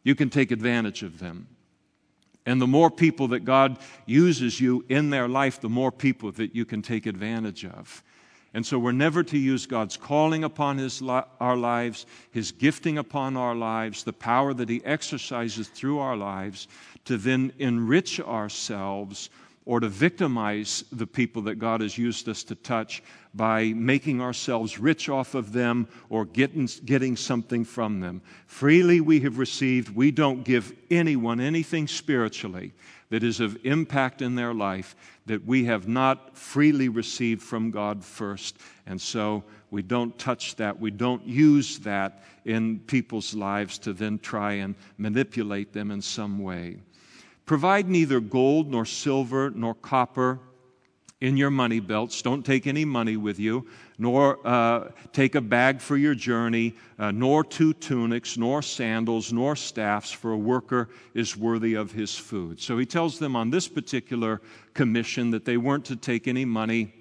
You 0.03 0.14
can 0.14 0.29
take 0.29 0.51
advantage 0.51 1.03
of 1.03 1.18
them. 1.18 1.47
And 2.44 2.61
the 2.61 2.66
more 2.66 2.90
people 2.90 3.29
that 3.29 3.47
God 3.47 3.79
uses 4.05 4.61
you 4.61 4.85
in 4.90 5.09
their 5.09 5.27
life, 5.27 5.59
the 5.59 5.70
more 5.70 5.90
people 5.90 6.33
that 6.33 6.55
you 6.55 6.66
can 6.66 6.83
take 6.83 7.07
advantage 7.07 7.64
of. 7.64 8.03
And 8.55 8.64
so 8.64 8.79
we're 8.79 8.93
never 8.93 9.25
to 9.25 9.37
use 9.37 9.67
God's 9.67 9.97
calling 9.97 10.45
upon 10.45 10.79
his 10.79 11.03
li- 11.03 11.23
our 11.40 11.57
lives, 11.57 12.07
His 12.31 12.53
gifting 12.53 12.99
upon 12.99 13.37
our 13.37 13.55
lives, 13.55 14.05
the 14.05 14.12
power 14.12 14.55
that 14.55 14.69
He 14.69 14.83
exercises 14.85 15.67
through 15.67 15.99
our 15.99 16.17
lives 16.17 16.69
to 17.05 17.17
then 17.19 17.53
enrich 17.59 18.21
ourselves 18.21 19.29
or 19.67 19.81
to 19.81 19.88
victimize 19.88 20.85
the 20.93 21.07
people 21.07 21.43
that 21.43 21.57
God 21.57 21.81
has 21.81 21.99
used 21.99 22.29
us 22.29 22.45
to 22.45 22.55
touch 22.55 23.03
by 23.35 23.73
making 23.73 24.21
ourselves 24.21 24.79
rich 24.79 25.09
off 25.09 25.35
of 25.35 25.53
them 25.53 25.88
or 26.09 26.25
getting, 26.25 26.69
getting 26.85 27.17
something 27.17 27.64
from 27.64 27.99
them. 27.99 28.23
Freely 28.47 29.01
we 29.01 29.21
have 29.21 29.38
received. 29.38 29.88
We 29.97 30.11
don't 30.11 30.45
give 30.45 30.73
anyone 30.90 31.40
anything 31.40 31.88
spiritually 31.88 32.73
that 33.14 33.22
is 33.22 33.38
of 33.38 33.57
impact 33.64 34.22
in 34.22 34.35
their 34.35 34.53
life 34.53 34.96
that 35.27 35.46
we 35.46 35.66
have 35.66 35.87
not 35.87 36.37
freely 36.37 36.88
received 36.88 37.40
from 37.40 37.70
God 37.70 38.05
first. 38.05 38.59
And 38.87 39.00
so 39.00 39.44
we 39.70 39.83
don't 39.83 40.18
touch 40.18 40.57
that. 40.57 40.81
We 40.81 40.90
don't 40.90 41.24
use 41.24 41.79
that 41.79 42.24
in 42.44 42.81
people's 42.81 43.33
lives 43.33 43.79
to 43.79 43.92
then 43.92 44.18
try 44.18 44.55
and 44.55 44.74
manipulate 44.98 45.72
them 45.72 45.92
in 45.92 46.03
some 46.03 46.40
way. 46.40 46.79
Provide 47.46 47.88
neither 47.88 48.18
gold 48.18 48.68
nor 48.72 48.85
silver 48.85 49.48
nor 49.48 49.74
copper 49.74 50.40
in 51.20 51.37
your 51.37 51.50
money 51.50 51.79
belts. 51.79 52.20
Don't 52.20 52.44
take 52.44 52.66
any 52.66 52.85
money 52.85 53.16
with 53.16 53.38
you, 53.38 53.64
nor 53.98 54.38
uh, 54.46 54.90
take 55.12 55.35
a 55.35 55.40
bag 55.40 55.80
for 55.80 55.96
your 55.96 56.14
journey, 56.14 56.74
uh, 56.98 57.11
nor 57.11 57.44
two 57.44 57.72
tunics, 57.74 58.37
nor 58.37 58.62
sandals, 58.62 59.33
nor 59.33 59.54
staffs, 59.54 60.11
for 60.11 60.33
a 60.33 60.38
worker 60.38 60.88
is 61.14 61.37
worthy 61.37 61.74
of 61.74 61.92
his 61.92 62.16
food. 62.16 62.61
So 62.61 62.78
he 62.78 62.87
tells 62.87 63.18
them 63.18 63.37
on 63.37 63.50
this 63.50 63.68
particular 63.68 64.40
commission 64.74 65.30
that 65.30 65.44
they 65.44 65.57
weren't 65.57 65.85
to 65.87 65.96
take 65.96 66.26
any 66.26 66.44
money. 66.44 66.92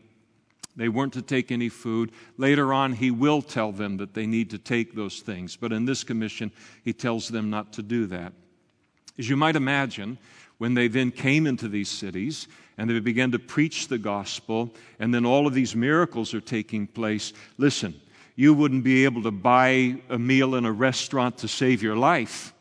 They 0.75 0.89
weren't 0.89 1.13
to 1.13 1.21
take 1.21 1.51
any 1.51 1.69
food. 1.69 2.12
Later 2.38 2.73
on, 2.73 2.93
he 2.93 3.12
will 3.12 3.41
tell 3.41 3.71
them 3.71 3.97
that 3.97 4.13
they 4.13 4.25
need 4.25 4.49
to 4.51 4.58
take 4.58 4.95
those 4.95 5.19
things. 5.19 5.56
But 5.56 5.71
in 5.71 5.86
this 5.86 6.03
commission, 6.03 6.51
he 6.84 6.93
tells 6.93 7.27
them 7.27 7.49
not 7.49 7.73
to 7.73 7.82
do 7.84 8.08
that. 8.08 8.34
As 9.17 9.29
you 9.29 9.38
might 9.38 9.56
imagine, 9.56 10.17
when 10.58 10.73
they 10.73 10.88
then 10.88 11.12
came 11.12 11.45
into 11.45 11.67
these 11.67 11.89
cities 11.89 12.47
and 12.77 12.89
they 12.89 12.99
began 12.99 13.31
to 13.31 13.39
preach 13.39 13.88
the 13.88 13.97
gospel, 13.97 14.73
and 14.99 15.13
then 15.13 15.25
all 15.25 15.47
of 15.47 15.53
these 15.53 15.75
miracles 15.75 16.33
are 16.33 16.41
taking 16.41 16.88
place, 16.88 17.33
listen, 17.57 17.99
you 18.36 18.53
wouldn't 18.53 18.83
be 18.83 19.05
able 19.05 19.23
to 19.23 19.31
buy 19.31 19.95
a 20.09 20.17
meal 20.17 20.55
in 20.55 20.65
a 20.65 20.71
restaurant 20.71 21.38
to 21.39 21.47
save 21.47 21.83
your 21.83 21.95
life. 21.95 22.53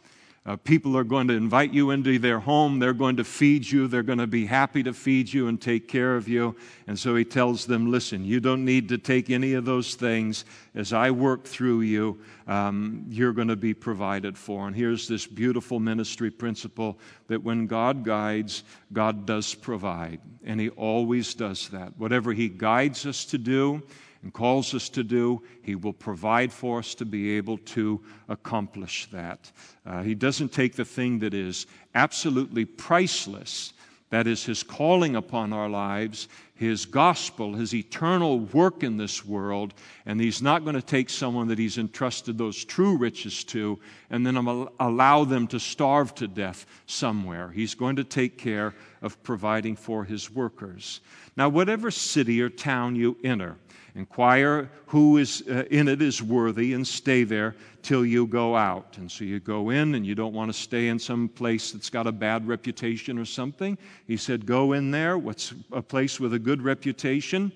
Uh, 0.44 0.56
people 0.56 0.96
are 0.96 1.04
going 1.04 1.28
to 1.28 1.34
invite 1.34 1.72
you 1.72 1.92
into 1.92 2.18
their 2.18 2.40
home. 2.40 2.80
They're 2.80 2.92
going 2.92 3.18
to 3.18 3.24
feed 3.24 3.70
you. 3.70 3.86
They're 3.86 4.02
going 4.02 4.18
to 4.18 4.26
be 4.26 4.44
happy 4.44 4.82
to 4.82 4.92
feed 4.92 5.32
you 5.32 5.46
and 5.46 5.60
take 5.60 5.86
care 5.86 6.16
of 6.16 6.28
you. 6.28 6.56
And 6.88 6.98
so 6.98 7.14
he 7.14 7.24
tells 7.24 7.64
them, 7.66 7.92
listen, 7.92 8.24
you 8.24 8.40
don't 8.40 8.64
need 8.64 8.88
to 8.88 8.98
take 8.98 9.30
any 9.30 9.52
of 9.52 9.64
those 9.64 9.94
things. 9.94 10.44
As 10.74 10.92
I 10.92 11.12
work 11.12 11.44
through 11.44 11.82
you, 11.82 12.20
um, 12.48 13.04
you're 13.08 13.32
going 13.32 13.48
to 13.48 13.56
be 13.56 13.72
provided 13.72 14.36
for. 14.36 14.66
And 14.66 14.74
here's 14.74 15.06
this 15.06 15.28
beautiful 15.28 15.78
ministry 15.78 16.32
principle 16.32 16.98
that 17.28 17.44
when 17.44 17.68
God 17.68 18.02
guides, 18.02 18.64
God 18.92 19.26
does 19.26 19.54
provide. 19.54 20.20
And 20.42 20.58
he 20.58 20.70
always 20.70 21.34
does 21.34 21.68
that. 21.68 21.96
Whatever 21.98 22.32
he 22.32 22.48
guides 22.48 23.06
us 23.06 23.24
to 23.26 23.38
do, 23.38 23.80
and 24.22 24.32
calls 24.32 24.72
us 24.74 24.88
to 24.90 25.02
do, 25.02 25.42
He 25.62 25.74
will 25.74 25.92
provide 25.92 26.52
for 26.52 26.78
us 26.78 26.94
to 26.96 27.04
be 27.04 27.36
able 27.36 27.58
to 27.58 28.00
accomplish 28.28 29.06
that. 29.10 29.50
Uh, 29.84 30.02
he 30.02 30.14
doesn't 30.14 30.52
take 30.52 30.74
the 30.76 30.84
thing 30.84 31.18
that 31.20 31.34
is 31.34 31.66
absolutely 31.94 32.64
priceless, 32.64 33.72
that 34.10 34.26
is 34.26 34.44
His 34.44 34.62
calling 34.62 35.16
upon 35.16 35.52
our 35.52 35.68
lives, 35.68 36.28
His 36.54 36.86
gospel, 36.86 37.54
His 37.54 37.74
eternal 37.74 38.40
work 38.40 38.84
in 38.84 38.96
this 38.96 39.26
world, 39.26 39.74
and 40.06 40.20
He's 40.20 40.40
not 40.40 40.62
going 40.62 40.76
to 40.76 40.82
take 40.82 41.10
someone 41.10 41.48
that 41.48 41.58
He's 41.58 41.78
entrusted 41.78 42.38
those 42.38 42.64
true 42.64 42.96
riches 42.96 43.42
to 43.44 43.80
and 44.10 44.24
then 44.24 44.36
allow 44.36 45.24
them 45.24 45.48
to 45.48 45.58
starve 45.58 46.14
to 46.16 46.28
death 46.28 46.64
somewhere. 46.86 47.50
He's 47.50 47.74
going 47.74 47.96
to 47.96 48.04
take 48.04 48.38
care 48.38 48.74
of 49.00 49.20
providing 49.24 49.74
for 49.74 50.04
His 50.04 50.30
workers. 50.30 51.00
Now, 51.36 51.48
whatever 51.48 51.90
city 51.90 52.40
or 52.40 52.50
town 52.50 52.94
you 52.94 53.16
enter, 53.24 53.56
Inquire 53.94 54.70
who 54.86 55.18
is 55.18 55.42
uh, 55.50 55.64
in 55.70 55.86
it 55.86 56.00
is 56.00 56.22
worthy 56.22 56.72
and 56.72 56.86
stay 56.86 57.24
there 57.24 57.54
till 57.82 58.06
you 58.06 58.26
go 58.26 58.56
out. 58.56 58.96
And 58.96 59.10
so 59.10 59.24
you 59.24 59.38
go 59.38 59.70
in 59.70 59.94
and 59.94 60.06
you 60.06 60.14
don't 60.14 60.32
want 60.32 60.50
to 60.50 60.58
stay 60.58 60.88
in 60.88 60.98
some 60.98 61.28
place 61.28 61.72
that's 61.72 61.90
got 61.90 62.06
a 62.06 62.12
bad 62.12 62.48
reputation 62.48 63.18
or 63.18 63.26
something. 63.26 63.76
He 64.06 64.16
said, 64.16 64.46
Go 64.46 64.72
in 64.72 64.90
there, 64.90 65.18
what's 65.18 65.52
a 65.72 65.82
place 65.82 66.18
with 66.18 66.32
a 66.32 66.38
good 66.38 66.62
reputation, 66.62 67.52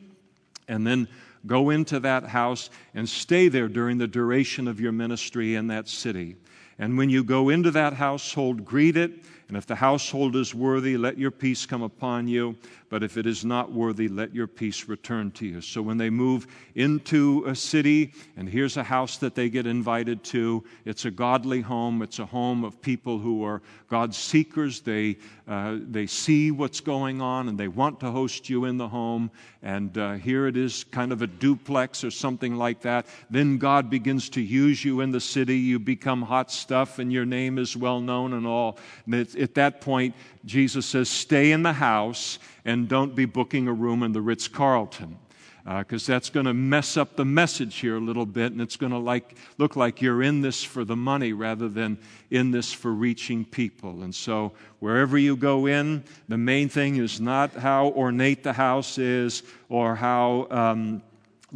and 0.68 0.86
then 0.86 1.08
go 1.46 1.70
into 1.70 2.00
that 2.00 2.24
house 2.24 2.68
and 2.94 3.08
stay 3.08 3.48
there 3.48 3.68
during 3.68 3.96
the 3.96 4.08
duration 4.08 4.68
of 4.68 4.78
your 4.78 4.92
ministry 4.92 5.54
in 5.54 5.68
that 5.68 5.88
city. 5.88 6.36
And 6.78 6.98
when 6.98 7.08
you 7.08 7.24
go 7.24 7.48
into 7.48 7.70
that 7.70 7.94
household, 7.94 8.64
greet 8.64 8.98
it 8.98 9.24
and 9.48 9.56
if 9.56 9.66
the 9.66 9.76
household 9.76 10.34
is 10.34 10.54
worthy, 10.54 10.96
let 10.96 11.18
your 11.18 11.30
peace 11.30 11.66
come 11.66 11.82
upon 11.82 12.26
you. 12.26 12.56
But 12.88 13.02
if 13.02 13.16
it 13.16 13.26
is 13.26 13.44
not 13.44 13.72
worthy, 13.72 14.08
let 14.08 14.34
your 14.34 14.46
peace 14.46 14.88
return 14.88 15.30
to 15.32 15.46
you. 15.46 15.60
So 15.60 15.82
when 15.82 15.98
they 15.98 16.10
move 16.10 16.46
into 16.74 17.44
a 17.46 17.54
city, 17.54 18.12
and 18.36 18.48
here's 18.48 18.76
a 18.76 18.82
house 18.84 19.18
that 19.18 19.34
they 19.34 19.48
get 19.48 19.66
invited 19.66 20.22
to, 20.24 20.64
it's 20.84 21.04
a 21.04 21.10
godly 21.10 21.60
home. 21.60 22.02
It's 22.02 22.18
a 22.20 22.26
home 22.26 22.64
of 22.64 22.80
people 22.80 23.18
who 23.18 23.44
are 23.44 23.60
God 23.88 24.14
seekers. 24.14 24.80
They, 24.80 25.18
uh, 25.48 25.78
they 25.80 26.06
see 26.06 26.50
what's 26.50 26.80
going 26.80 27.20
on 27.20 27.48
and 27.48 27.58
they 27.58 27.68
want 27.68 28.00
to 28.00 28.10
host 28.10 28.48
you 28.48 28.64
in 28.64 28.78
the 28.78 28.88
home. 28.88 29.30
And 29.62 29.96
uh, 29.98 30.14
here 30.14 30.46
it 30.46 30.56
is, 30.56 30.84
kind 30.84 31.12
of 31.12 31.22
a 31.22 31.26
duplex 31.26 32.04
or 32.04 32.10
something 32.12 32.56
like 32.56 32.82
that. 32.82 33.06
Then 33.30 33.58
God 33.58 33.90
begins 33.90 34.28
to 34.30 34.40
use 34.40 34.84
you 34.84 35.00
in 35.00 35.10
the 35.10 35.20
city. 35.20 35.58
You 35.58 35.80
become 35.80 36.22
hot 36.22 36.52
stuff 36.52 37.00
and 37.00 37.12
your 37.12 37.24
name 37.24 37.58
is 37.58 37.76
well 37.76 38.00
known 38.00 38.32
and 38.32 38.46
all. 38.46 38.78
And 39.06 39.14
at 39.38 39.54
that 39.54 39.80
point, 39.80 40.14
Jesus 40.44 40.86
says, 40.86 41.08
Stay 41.08 41.52
in 41.52 41.62
the 41.62 41.72
house 41.72 42.38
and 42.64 42.88
don't 42.88 43.14
be 43.14 43.24
booking 43.24 43.68
a 43.68 43.72
room 43.72 44.02
in 44.02 44.12
the 44.12 44.20
Ritz 44.20 44.48
Carlton. 44.48 45.18
Because 45.64 46.08
uh, 46.08 46.12
that's 46.12 46.30
going 46.30 46.46
to 46.46 46.54
mess 46.54 46.96
up 46.96 47.16
the 47.16 47.24
message 47.24 47.76
here 47.78 47.96
a 47.96 48.00
little 48.00 48.24
bit, 48.24 48.52
and 48.52 48.60
it's 48.60 48.76
going 48.76 48.92
to 48.92 48.98
like, 48.98 49.36
look 49.58 49.74
like 49.74 50.00
you're 50.00 50.22
in 50.22 50.40
this 50.40 50.62
for 50.62 50.84
the 50.84 50.94
money 50.94 51.32
rather 51.32 51.68
than 51.68 51.98
in 52.30 52.52
this 52.52 52.72
for 52.72 52.92
reaching 52.92 53.44
people. 53.44 54.04
And 54.04 54.14
so, 54.14 54.52
wherever 54.78 55.18
you 55.18 55.36
go 55.36 55.66
in, 55.66 56.04
the 56.28 56.38
main 56.38 56.68
thing 56.68 56.98
is 56.98 57.20
not 57.20 57.52
how 57.52 57.88
ornate 57.88 58.44
the 58.44 58.52
house 58.52 58.96
is 58.96 59.42
or 59.68 59.96
how. 59.96 60.46
Um, 60.50 61.02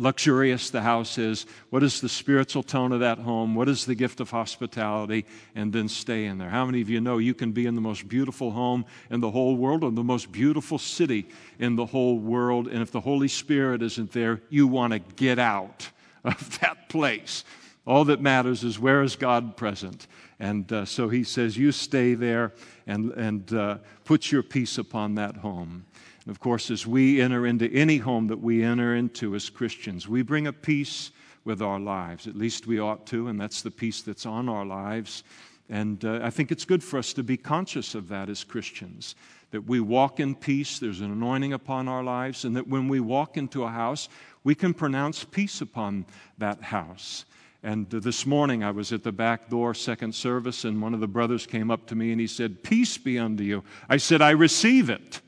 luxurious 0.01 0.71
the 0.71 0.81
house 0.81 1.19
is, 1.19 1.45
what 1.69 1.83
is 1.83 2.01
the 2.01 2.09
spiritual 2.09 2.63
tone 2.63 2.91
of 2.91 3.01
that 3.01 3.19
home, 3.19 3.55
what 3.55 3.69
is 3.69 3.85
the 3.85 3.95
gift 3.95 4.19
of 4.21 4.31
hospitality, 4.31 5.27
and 5.55 5.73
then 5.73 5.89
stay 5.89 6.25
in 6.25 6.39
there. 6.39 6.49
How 6.49 6.65
many 6.65 6.81
of 6.81 6.89
you 6.89 7.01
know 7.01 7.19
you 7.19 7.35
can 7.35 7.53
be 7.53 7.67
in 7.67 7.75
the 7.75 7.81
most 7.81 8.09
beautiful 8.09 8.51
home 8.51 8.87
in 9.11 9.21
the 9.21 9.31
whole 9.31 9.57
world 9.57 9.85
or 9.85 9.91
the 9.91 10.03
most 10.03 10.33
beautiful 10.33 10.79
city 10.79 11.29
in 11.59 11.77
the 11.77 11.87
whole 11.87 12.19
world, 12.19 12.67
and 12.67 12.81
if 12.81 12.91
the 12.91 13.01
Holy 13.01 13.29
Spirit 13.29 13.83
isn't 13.83 14.13
there, 14.13 14.41
you 14.49 14.67
want 14.67 14.95
to 14.95 14.99
get 14.99 15.39
out 15.39 15.91
of 16.25 16.59
that 16.61 16.89
place. 16.89 17.45
All 17.87 18.05
that 18.07 18.21
matters 18.21 18.65
is 18.65 18.79
where 18.79 19.03
is 19.03 19.17
God 19.17 19.57
present? 19.57 20.07
And 20.39 20.73
uh, 20.73 20.85
so 20.87 21.09
he 21.09 21.25
says, 21.25 21.59
You 21.59 21.73
stay 21.73 22.15
there 22.15 22.53
and, 22.87 23.11
and 23.13 23.53
uh, 23.53 23.79
put 24.05 24.33
your 24.33 24.43
peace 24.43 24.79
upon 24.79 25.17
that 25.17 25.37
home. 25.39 25.85
And 26.25 26.31
of 26.31 26.41
course, 26.41 26.71
as 26.71 26.87
we 26.87 27.21
enter 27.21 27.47
into 27.47 27.71
any 27.73 27.99
home 27.99 28.27
that 28.29 28.41
we 28.41 28.63
enter 28.63 28.95
into 28.95 29.35
as 29.35 29.49
Christians, 29.49 30.09
we 30.09 30.23
bring 30.23 30.47
a 30.47 30.53
peace 30.53 31.11
with 31.45 31.63
our 31.63 31.81
lives. 31.81 32.27
At 32.27 32.37
least 32.37 32.67
we 32.67 32.79
ought 32.79 33.07
to, 33.07 33.29
and 33.29 33.41
that's 33.41 33.63
the 33.63 33.71
peace 33.71 34.03
that's 34.03 34.27
on 34.27 34.49
our 34.49 34.65
lives. 34.65 35.25
And 35.71 36.05
uh, 36.05 36.21
I 36.23 36.31
think 36.31 36.53
it's 36.53 36.65
good 36.65 36.85
for 36.85 36.99
us 36.99 37.13
to 37.15 37.23
be 37.23 37.37
conscious 37.37 37.95
of 37.95 38.09
that 38.09 38.29
as 38.29 38.45
Christians. 38.45 39.15
That 39.53 39.67
we 39.67 39.81
walk 39.81 40.21
in 40.21 40.35
peace, 40.35 40.79
there's 40.79 41.01
an 41.01 41.11
anointing 41.11 41.53
upon 41.53 41.89
our 41.89 42.05
lives, 42.05 42.45
and 42.45 42.57
that 42.57 42.69
when 42.69 42.89
we 42.89 43.01
walk 43.01 43.37
into 43.37 43.65
a 43.65 43.69
house, 43.69 44.09
we 44.45 44.55
can 44.55 44.75
pronounce 44.75 45.25
peace 45.25 45.61
upon 45.61 46.07
that 46.39 46.63
house. 46.63 47.25
And 47.63 47.93
uh, 47.95 48.01
this 48.01 48.27
morning 48.27 48.65
I 48.65 48.71
was 48.71 48.93
at 48.93 49.05
the 49.05 49.13
back 49.13 49.49
door, 49.49 49.75
second 49.75 50.15
service, 50.15 50.65
and 50.65 50.81
one 50.83 50.95
of 50.95 51.01
the 51.01 51.09
brothers 51.09 51.47
came 51.47 51.71
up 51.71 51.87
to 51.87 51.95
me 51.95 52.11
and 52.11 52.21
he 52.21 52.27
said, 52.27 52.63
Peace 52.63 52.97
be 52.99 53.19
unto 53.19 53.45
you. 53.45 53.65
I 53.89 53.97
said, 53.97 54.23
I 54.23 54.31
receive 54.31 54.91
it. 54.91 55.21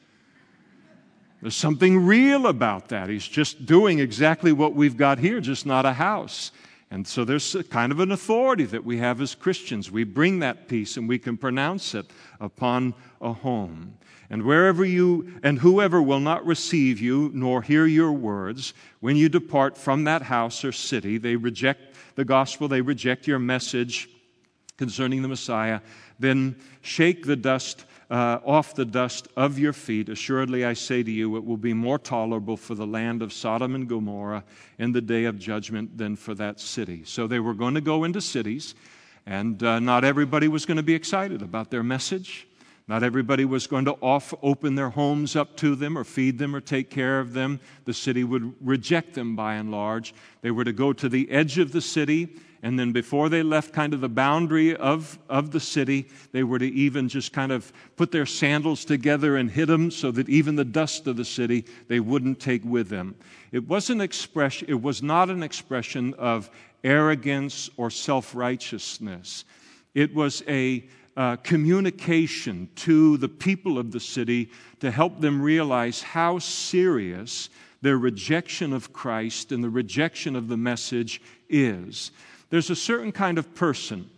There's 1.42 1.56
something 1.56 2.06
real 2.06 2.46
about 2.46 2.88
that. 2.90 3.08
He's 3.08 3.26
just 3.26 3.66
doing 3.66 3.98
exactly 3.98 4.52
what 4.52 4.74
we've 4.74 4.96
got 4.96 5.18
here, 5.18 5.40
just 5.40 5.66
not 5.66 5.84
a 5.84 5.92
house. 5.92 6.52
And 6.88 7.04
so 7.06 7.24
there's 7.24 7.56
kind 7.68 7.90
of 7.90 7.98
an 7.98 8.12
authority 8.12 8.64
that 8.66 8.84
we 8.84 8.98
have 8.98 9.20
as 9.20 9.34
Christians. 9.34 9.90
We 9.90 10.04
bring 10.04 10.38
that 10.38 10.68
peace 10.68 10.96
and 10.96 11.08
we 11.08 11.18
can 11.18 11.36
pronounce 11.36 11.96
it 11.96 12.06
upon 12.40 12.94
a 13.20 13.32
home. 13.32 13.98
And 14.30 14.44
wherever 14.44 14.84
you, 14.84 15.40
and 15.42 15.58
whoever 15.58 16.00
will 16.00 16.20
not 16.20 16.46
receive 16.46 17.00
you 17.00 17.32
nor 17.34 17.60
hear 17.60 17.86
your 17.86 18.12
words, 18.12 18.72
when 19.00 19.16
you 19.16 19.28
depart 19.28 19.76
from 19.76 20.04
that 20.04 20.22
house 20.22 20.64
or 20.64 20.70
city, 20.70 21.18
they 21.18 21.34
reject 21.34 21.96
the 22.14 22.24
gospel, 22.24 22.68
they 22.68 22.82
reject 22.82 23.26
your 23.26 23.40
message 23.40 24.08
concerning 24.78 25.22
the 25.22 25.28
Messiah, 25.28 25.80
then 26.20 26.54
shake 26.82 27.26
the 27.26 27.36
dust 27.36 27.84
uh, 28.12 28.40
off 28.44 28.74
the 28.74 28.84
dust 28.84 29.26
of 29.38 29.58
your 29.58 29.72
feet. 29.72 30.10
Assuredly, 30.10 30.66
I 30.66 30.74
say 30.74 31.02
to 31.02 31.10
you, 31.10 31.34
it 31.36 31.44
will 31.46 31.56
be 31.56 31.72
more 31.72 31.98
tolerable 31.98 32.58
for 32.58 32.74
the 32.74 32.86
land 32.86 33.22
of 33.22 33.32
Sodom 33.32 33.74
and 33.74 33.88
Gomorrah 33.88 34.44
in 34.78 34.92
the 34.92 35.00
day 35.00 35.24
of 35.24 35.38
judgment 35.38 35.96
than 35.96 36.16
for 36.16 36.34
that 36.34 36.60
city. 36.60 37.04
So 37.06 37.26
they 37.26 37.40
were 37.40 37.54
going 37.54 37.72
to 37.72 37.80
go 37.80 38.04
into 38.04 38.20
cities, 38.20 38.74
and 39.24 39.62
uh, 39.62 39.80
not 39.80 40.04
everybody 40.04 40.46
was 40.46 40.66
going 40.66 40.76
to 40.76 40.82
be 40.82 40.94
excited 40.94 41.40
about 41.40 41.70
their 41.70 41.82
message. 41.82 42.46
Not 42.86 43.02
everybody 43.02 43.46
was 43.46 43.66
going 43.66 43.86
to 43.86 43.92
off, 44.02 44.34
open 44.42 44.74
their 44.74 44.90
homes 44.90 45.34
up 45.34 45.56
to 45.58 45.74
them 45.74 45.96
or 45.96 46.04
feed 46.04 46.36
them 46.36 46.54
or 46.54 46.60
take 46.60 46.90
care 46.90 47.18
of 47.18 47.32
them. 47.32 47.60
The 47.86 47.94
city 47.94 48.24
would 48.24 48.54
reject 48.60 49.14
them 49.14 49.36
by 49.36 49.54
and 49.54 49.70
large. 49.70 50.12
They 50.42 50.50
were 50.50 50.64
to 50.64 50.72
go 50.74 50.92
to 50.92 51.08
the 51.08 51.30
edge 51.30 51.58
of 51.58 51.72
the 51.72 51.80
city 51.80 52.36
and 52.62 52.78
then 52.78 52.92
before 52.92 53.28
they 53.28 53.42
left 53.42 53.72
kind 53.72 53.92
of 53.92 54.00
the 54.00 54.08
boundary 54.08 54.76
of, 54.76 55.18
of 55.28 55.50
the 55.50 55.58
city, 55.58 56.08
they 56.30 56.44
were 56.44 56.60
to 56.60 56.72
even 56.72 57.08
just 57.08 57.32
kind 57.32 57.50
of 57.50 57.72
put 57.96 58.12
their 58.12 58.24
sandals 58.24 58.84
together 58.84 59.36
and 59.36 59.50
hit 59.50 59.66
them 59.66 59.90
so 59.90 60.12
that 60.12 60.28
even 60.28 60.54
the 60.54 60.64
dust 60.64 61.08
of 61.08 61.16
the 61.16 61.24
city 61.24 61.64
they 61.88 61.98
wouldn't 61.98 62.38
take 62.38 62.64
with 62.64 62.88
them. 62.88 63.16
It 63.50 63.66
was 63.66 63.90
an 63.90 64.00
expression, 64.00 64.68
it 64.70 64.80
was 64.80 65.02
not 65.02 65.28
an 65.28 65.42
expression 65.42 66.14
of 66.14 66.50
arrogance 66.84 67.68
or 67.76 67.90
self-righteousness. 67.90 69.44
It 69.94 70.14
was 70.14 70.44
a 70.46 70.84
uh, 71.16 71.36
communication 71.36 72.68
to 72.76 73.16
the 73.18 73.28
people 73.28 73.76
of 73.76 73.90
the 73.90 74.00
city 74.00 74.50
to 74.80 74.90
help 74.90 75.20
them 75.20 75.42
realize 75.42 76.00
how 76.00 76.38
serious 76.38 77.50
their 77.82 77.98
rejection 77.98 78.72
of 78.72 78.92
Christ 78.92 79.50
and 79.50 79.62
the 79.62 79.68
rejection 79.68 80.36
of 80.36 80.46
the 80.48 80.56
message 80.56 81.20
is. 81.48 82.12
There's 82.52 82.68
a 82.68 82.76
certain 82.76 83.12
kind 83.12 83.38
of 83.38 83.54
person 83.54 84.10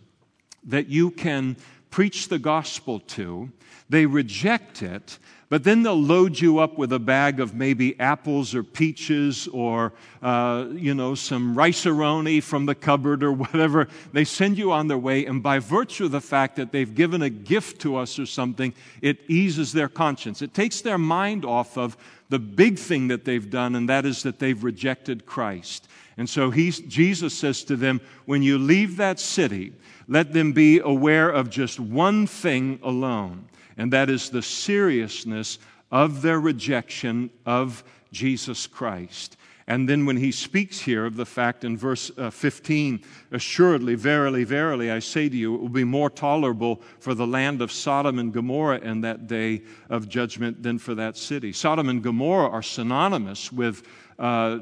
that 0.65 0.89
you 0.89 1.09
can 1.09 1.55
preach 1.89 2.27
the 2.27 2.37
gospel 2.37 2.99
to, 2.99 3.49
they 3.87 4.05
reject 4.05 4.81
it, 4.81 5.19
but 5.55 5.63
then 5.63 5.83
they'll 5.83 5.95
load 5.95 6.37
you 6.37 6.59
up 6.59 6.77
with 6.77 6.91
a 6.91 6.99
bag 6.99 7.39
of 7.39 7.55
maybe 7.55 7.97
apples 7.97 8.53
or 8.53 8.61
peaches 8.61 9.47
or, 9.53 9.93
uh, 10.21 10.65
you 10.73 10.93
know, 10.93 11.15
some 11.15 11.57
rice-a-roni 11.57 12.43
from 12.43 12.65
the 12.65 12.75
cupboard 12.75 13.23
or 13.23 13.31
whatever. 13.45 13.87
They 14.11 14.25
send 14.25 14.57
you 14.57 14.73
on 14.73 14.89
their 14.89 14.97
way, 14.97 15.25
and 15.25 15.41
by 15.41 15.59
virtue 15.59 16.07
of 16.07 16.11
the 16.11 16.19
fact 16.19 16.57
that 16.57 16.73
they've 16.73 16.93
given 16.93 17.21
a 17.21 17.29
gift 17.29 17.79
to 17.83 17.95
us 17.95 18.19
or 18.19 18.25
something, 18.25 18.73
it 19.01 19.19
eases 19.29 19.71
their 19.71 19.87
conscience. 19.87 20.41
It 20.41 20.53
takes 20.53 20.81
their 20.81 20.97
mind 20.97 21.45
off 21.45 21.77
of 21.77 21.95
the 22.27 22.37
big 22.37 22.77
thing 22.77 23.07
that 23.07 23.23
they've 23.23 23.49
done, 23.49 23.75
and 23.75 23.87
that 23.87 24.05
is 24.05 24.23
that 24.23 24.39
they've 24.39 24.61
rejected 24.61 25.25
Christ. 25.25 25.87
And 26.17 26.29
so 26.29 26.51
Jesus 26.51 27.33
says 27.33 27.63
to 27.63 27.77
them, 27.77 28.01
when 28.25 28.43
you 28.43 28.57
leave 28.57 28.97
that 28.97 29.21
city, 29.21 29.71
let 30.09 30.33
them 30.33 30.51
be 30.51 30.79
aware 30.79 31.29
of 31.29 31.49
just 31.49 31.79
one 31.79 32.27
thing 32.27 32.77
alone 32.83 33.47
and 33.77 33.91
that 33.93 34.09
is 34.09 34.29
the 34.29 34.41
seriousness 34.41 35.59
of 35.91 36.21
their 36.21 36.39
rejection 36.39 37.29
of 37.45 37.83
Jesus 38.11 38.67
Christ. 38.67 39.37
And 39.67 39.89
then 39.89 40.05
when 40.05 40.17
he 40.17 40.31
speaks 40.31 40.79
here 40.79 41.07
of 41.07 41.15
the 41.15 41.25
fact 41.25 41.63
in 41.63 41.75
verse 41.75 42.11
uh, 42.17 42.29
15, 42.29 43.03
assuredly, 43.31 43.95
verily, 43.95 44.43
verily, 44.43 44.91
I 44.91 44.99
say 44.99 45.27
to 45.27 45.35
you, 45.35 45.55
it 45.55 45.61
will 45.61 45.69
be 45.69 45.83
more 45.83 46.11
tolerable 46.11 46.81
for 46.99 47.15
the 47.15 47.25
land 47.25 47.63
of 47.63 47.71
Sodom 47.71 48.19
and 48.19 48.31
Gomorrah 48.31 48.79
in 48.79 49.01
that 49.01 49.25
day 49.25 49.63
of 49.89 50.07
judgment 50.07 50.61
than 50.61 50.77
for 50.77 50.93
that 50.93 51.17
city. 51.17 51.51
Sodom 51.51 51.89
and 51.89 52.03
Gomorrah 52.03 52.49
are 52.49 52.61
synonymous 52.61 53.51
with 53.51 53.81
uh, 54.17 54.59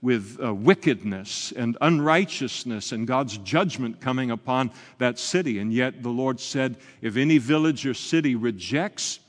with 0.00 0.38
uh, 0.42 0.54
wickedness 0.54 1.52
and 1.56 1.76
unrighteousness 1.80 2.92
and 2.92 3.06
God's 3.06 3.38
judgment 3.38 4.00
coming 4.00 4.30
upon 4.30 4.70
that 4.98 5.18
city. 5.18 5.58
And 5.58 5.72
yet 5.72 6.02
the 6.02 6.10
Lord 6.10 6.40
said, 6.40 6.76
if 7.02 7.16
any 7.16 7.38
village 7.38 7.86
or 7.86 7.94
city 7.94 8.34
rejects 8.34 9.20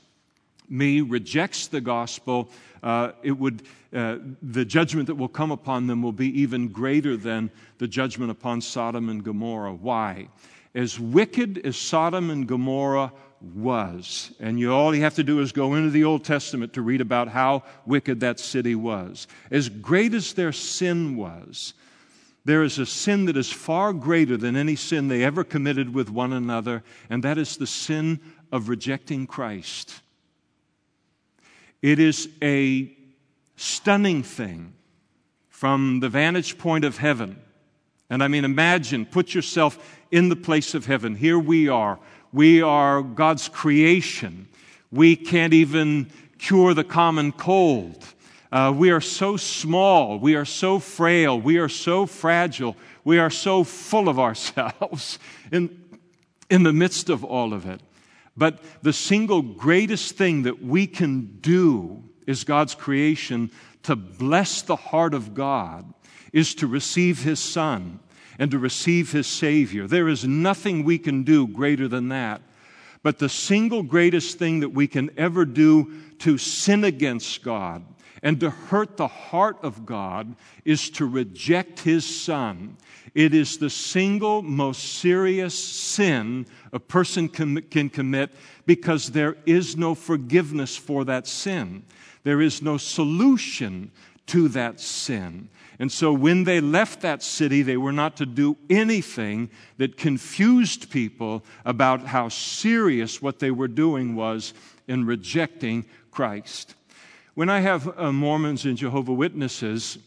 me, 0.68 1.00
rejects 1.00 1.68
the 1.68 1.80
gospel, 1.80 2.50
uh, 2.82 3.12
it 3.22 3.32
would, 3.32 3.62
uh, 3.92 4.18
the 4.42 4.64
judgment 4.64 5.06
that 5.06 5.16
will 5.16 5.28
come 5.28 5.50
upon 5.50 5.86
them 5.86 6.02
will 6.02 6.12
be 6.12 6.40
even 6.40 6.68
greater 6.68 7.16
than 7.16 7.50
the 7.78 7.88
judgment 7.88 8.30
upon 8.30 8.60
Sodom 8.60 9.08
and 9.08 9.24
Gomorrah. 9.24 9.74
Why? 9.74 10.28
As 10.74 11.00
wicked 11.00 11.66
as 11.66 11.76
Sodom 11.76 12.30
and 12.30 12.46
Gomorrah 12.46 13.12
was. 13.40 14.32
And 14.40 14.58
you, 14.58 14.72
all 14.72 14.94
you 14.94 15.02
have 15.02 15.14
to 15.16 15.24
do 15.24 15.40
is 15.40 15.52
go 15.52 15.74
into 15.74 15.90
the 15.90 16.04
Old 16.04 16.24
Testament 16.24 16.72
to 16.74 16.82
read 16.82 17.00
about 17.00 17.28
how 17.28 17.64
wicked 17.84 18.20
that 18.20 18.40
city 18.40 18.74
was. 18.74 19.26
As 19.50 19.68
great 19.68 20.14
as 20.14 20.32
their 20.32 20.52
sin 20.52 21.16
was, 21.16 21.74
there 22.44 22.62
is 22.62 22.78
a 22.78 22.86
sin 22.86 23.24
that 23.26 23.36
is 23.36 23.50
far 23.50 23.92
greater 23.92 24.36
than 24.36 24.56
any 24.56 24.76
sin 24.76 25.08
they 25.08 25.24
ever 25.24 25.42
committed 25.42 25.92
with 25.92 26.08
one 26.08 26.32
another, 26.32 26.84
and 27.10 27.22
that 27.24 27.38
is 27.38 27.56
the 27.56 27.66
sin 27.66 28.20
of 28.52 28.68
rejecting 28.68 29.26
Christ. 29.26 30.00
It 31.82 31.98
is 31.98 32.28
a 32.42 32.96
stunning 33.56 34.22
thing 34.22 34.74
from 35.48 36.00
the 36.00 36.08
vantage 36.08 36.58
point 36.58 36.84
of 36.84 36.98
heaven. 36.98 37.40
And 38.08 38.22
I 38.22 38.28
mean, 38.28 38.44
imagine, 38.44 39.06
put 39.06 39.34
yourself 39.34 39.98
in 40.12 40.28
the 40.28 40.36
place 40.36 40.74
of 40.74 40.86
heaven. 40.86 41.16
Here 41.16 41.38
we 41.38 41.68
are 41.68 41.98
we 42.36 42.60
are 42.60 43.00
God's 43.00 43.48
creation. 43.48 44.46
We 44.92 45.16
can't 45.16 45.54
even 45.54 46.10
cure 46.36 46.74
the 46.74 46.84
common 46.84 47.32
cold. 47.32 48.04
Uh, 48.52 48.74
we 48.76 48.90
are 48.90 49.00
so 49.00 49.38
small. 49.38 50.18
We 50.18 50.34
are 50.34 50.44
so 50.44 50.78
frail. 50.78 51.40
We 51.40 51.56
are 51.56 51.70
so 51.70 52.04
fragile. 52.04 52.76
We 53.04 53.18
are 53.18 53.30
so 53.30 53.64
full 53.64 54.10
of 54.10 54.18
ourselves 54.28 55.18
in, 55.50 55.82
in 56.50 56.62
the 56.62 56.74
midst 56.74 57.08
of 57.08 57.24
all 57.24 57.54
of 57.54 57.64
it. 57.64 57.80
But 58.36 58.58
the 58.82 58.92
single 58.92 59.40
greatest 59.40 60.16
thing 60.16 60.42
that 60.42 60.62
we 60.62 60.86
can 60.86 61.38
do 61.40 62.04
is 62.26 62.44
God's 62.44 62.74
creation 62.74 63.50
to 63.84 63.96
bless 63.96 64.60
the 64.60 64.76
heart 64.76 65.14
of 65.14 65.32
God 65.32 65.90
is 66.34 66.54
to 66.56 66.66
receive 66.66 67.22
His 67.22 67.40
Son 67.40 67.98
and 68.38 68.50
to 68.50 68.58
receive 68.58 69.12
his 69.12 69.26
Savior. 69.26 69.86
There 69.86 70.08
is 70.08 70.24
nothing 70.24 70.84
we 70.84 70.98
can 70.98 71.22
do 71.22 71.46
greater 71.46 71.88
than 71.88 72.08
that. 72.08 72.42
But 73.02 73.18
the 73.18 73.28
single 73.28 73.82
greatest 73.82 74.38
thing 74.38 74.60
that 74.60 74.70
we 74.70 74.88
can 74.88 75.10
ever 75.16 75.44
do 75.44 75.92
to 76.18 76.38
sin 76.38 76.84
against 76.84 77.42
God 77.42 77.84
and 78.22 78.40
to 78.40 78.50
hurt 78.50 78.96
the 78.96 79.06
heart 79.06 79.58
of 79.62 79.86
God 79.86 80.34
is 80.64 80.90
to 80.90 81.06
reject 81.06 81.80
his 81.80 82.04
Son. 82.04 82.76
It 83.14 83.34
is 83.34 83.58
the 83.58 83.70
single 83.70 84.42
most 84.42 84.98
serious 84.98 85.56
sin 85.56 86.46
a 86.72 86.80
person 86.80 87.28
can, 87.28 87.62
can 87.62 87.88
commit 87.88 88.32
because 88.66 89.12
there 89.12 89.36
is 89.46 89.76
no 89.76 89.94
forgiveness 89.94 90.76
for 90.76 91.04
that 91.04 91.26
sin. 91.26 91.84
There 92.24 92.40
is 92.40 92.60
no 92.60 92.76
solution 92.76 93.92
to 94.26 94.48
that 94.48 94.80
sin. 94.80 95.48
And 95.78 95.92
so 95.92 96.12
when 96.12 96.44
they 96.44 96.60
left 96.60 97.02
that 97.02 97.22
city, 97.22 97.62
they 97.62 97.76
were 97.76 97.92
not 97.92 98.16
to 98.16 98.26
do 98.26 98.56
anything 98.70 99.50
that 99.76 99.96
confused 99.96 100.90
people 100.90 101.44
about 101.64 102.06
how 102.06 102.28
serious 102.28 103.20
what 103.20 103.38
they 103.38 103.50
were 103.50 103.68
doing 103.68 104.14
was 104.14 104.54
in 104.88 105.04
rejecting 105.04 105.84
Christ. 106.10 106.74
When 107.34 107.50
I 107.50 107.60
have 107.60 107.98
uh, 107.98 108.12
Mormons 108.12 108.64
and 108.64 108.78
Jehovah 108.78 109.12
Witnesses 109.12 109.98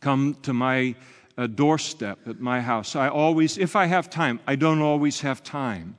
come 0.00 0.36
to 0.42 0.52
my 0.52 0.94
uh, 1.38 1.46
doorstep 1.46 2.18
at 2.28 2.40
my 2.40 2.60
house, 2.60 2.94
I 2.94 3.08
always, 3.08 3.56
if 3.56 3.74
I 3.74 3.86
have 3.86 4.10
time, 4.10 4.38
I 4.46 4.56
don't 4.56 4.82
always 4.82 5.22
have 5.22 5.42
time. 5.42 5.96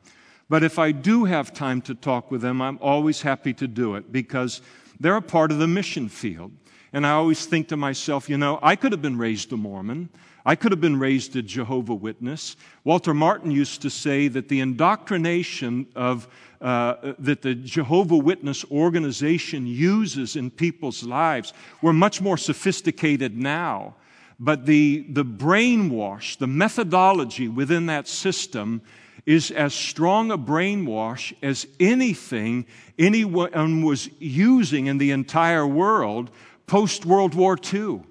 But 0.47 0.63
if 0.63 0.77
I 0.77 0.91
do 0.91 1.25
have 1.25 1.53
time 1.53 1.81
to 1.83 1.95
talk 1.95 2.29
with 2.29 2.41
them, 2.41 2.61
I'm 2.61 2.77
always 2.79 3.23
happy 3.23 3.53
to 3.55 3.67
do 3.67 3.95
it 3.95 4.11
because 4.11 4.61
they're 4.99 5.15
a 5.15 5.21
part 5.21 5.51
of 5.51 5.57
the 5.57 5.67
mission 5.67 6.07
field. 6.07 6.51
And 6.95 7.05
I 7.05 7.11
always 7.11 7.45
think 7.45 7.67
to 7.67 7.75
myself, 7.75 8.29
you 8.29 8.37
know, 8.37 8.57
I 8.63 8.77
could 8.77 8.93
have 8.93 9.01
been 9.01 9.17
raised 9.17 9.51
a 9.51 9.57
Mormon. 9.57 10.07
I 10.45 10.55
could 10.55 10.71
have 10.71 10.79
been 10.79 10.97
raised 10.97 11.35
a 11.35 11.41
Jehovah 11.41 11.93
Witness. 11.93 12.55
Walter 12.85 13.13
Martin 13.13 13.51
used 13.51 13.81
to 13.81 13.89
say 13.89 14.29
that 14.29 14.47
the 14.47 14.61
indoctrination 14.61 15.87
of 15.93 16.29
uh, 16.61 17.13
that 17.19 17.41
the 17.41 17.53
Jehovah 17.53 18.15
Witness 18.15 18.63
organization 18.71 19.67
uses 19.67 20.37
in 20.37 20.49
people's 20.49 21.03
lives, 21.03 21.51
we're 21.81 21.91
much 21.91 22.21
more 22.21 22.37
sophisticated 22.37 23.37
now. 23.37 23.95
But 24.39 24.65
the, 24.65 25.05
the 25.09 25.25
brainwash, 25.25 26.37
the 26.37 26.47
methodology 26.47 27.49
within 27.49 27.87
that 27.87 28.07
system 28.07 28.81
is 29.25 29.51
as 29.51 29.73
strong 29.73 30.31
a 30.31 30.37
brainwash 30.37 31.33
as 31.43 31.67
anything 31.77 32.65
anyone 32.97 33.83
was 33.83 34.09
using 34.19 34.85
in 34.85 34.97
the 34.97 35.11
entire 35.11 35.67
world 35.67 36.31
post 36.67 37.05
World 37.05 37.33
War 37.33 37.57
II. 37.73 38.01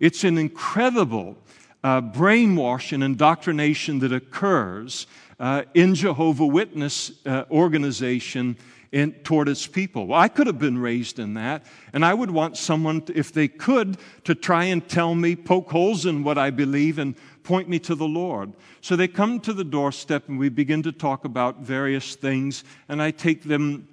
It's 0.00 0.24
an 0.24 0.38
incredible 0.38 1.36
uh, 1.84 2.00
brainwash 2.00 2.92
and 2.92 3.02
indoctrination 3.02 3.98
that 4.00 4.12
occurs 4.12 5.06
uh, 5.40 5.62
in 5.74 5.94
Jehovah 5.94 6.46
Witness 6.46 7.12
uh, 7.26 7.44
organization 7.50 8.56
in, 8.92 9.12
toward 9.24 9.48
its 9.48 9.66
people. 9.66 10.06
Well, 10.06 10.20
I 10.20 10.28
could 10.28 10.46
have 10.46 10.58
been 10.58 10.78
raised 10.78 11.18
in 11.18 11.34
that, 11.34 11.64
and 11.92 12.04
I 12.04 12.14
would 12.14 12.30
want 12.30 12.56
someone, 12.56 13.00
to, 13.02 13.18
if 13.18 13.32
they 13.32 13.48
could, 13.48 13.96
to 14.24 14.34
try 14.34 14.64
and 14.64 14.86
tell 14.86 15.14
me, 15.14 15.34
poke 15.34 15.70
holes 15.70 16.06
in 16.06 16.22
what 16.22 16.38
I 16.38 16.50
believe, 16.50 16.98
and 16.98 17.16
point 17.42 17.68
me 17.68 17.78
to 17.80 17.94
the 17.94 18.06
Lord. 18.06 18.52
So 18.82 18.94
they 18.94 19.08
come 19.08 19.40
to 19.40 19.52
the 19.52 19.64
doorstep, 19.64 20.28
and 20.28 20.38
we 20.38 20.50
begin 20.50 20.82
to 20.84 20.92
talk 20.92 21.24
about 21.24 21.60
various 21.60 22.14
things, 22.14 22.64
and 22.88 23.02
I 23.02 23.10
take 23.10 23.42
them 23.42 23.88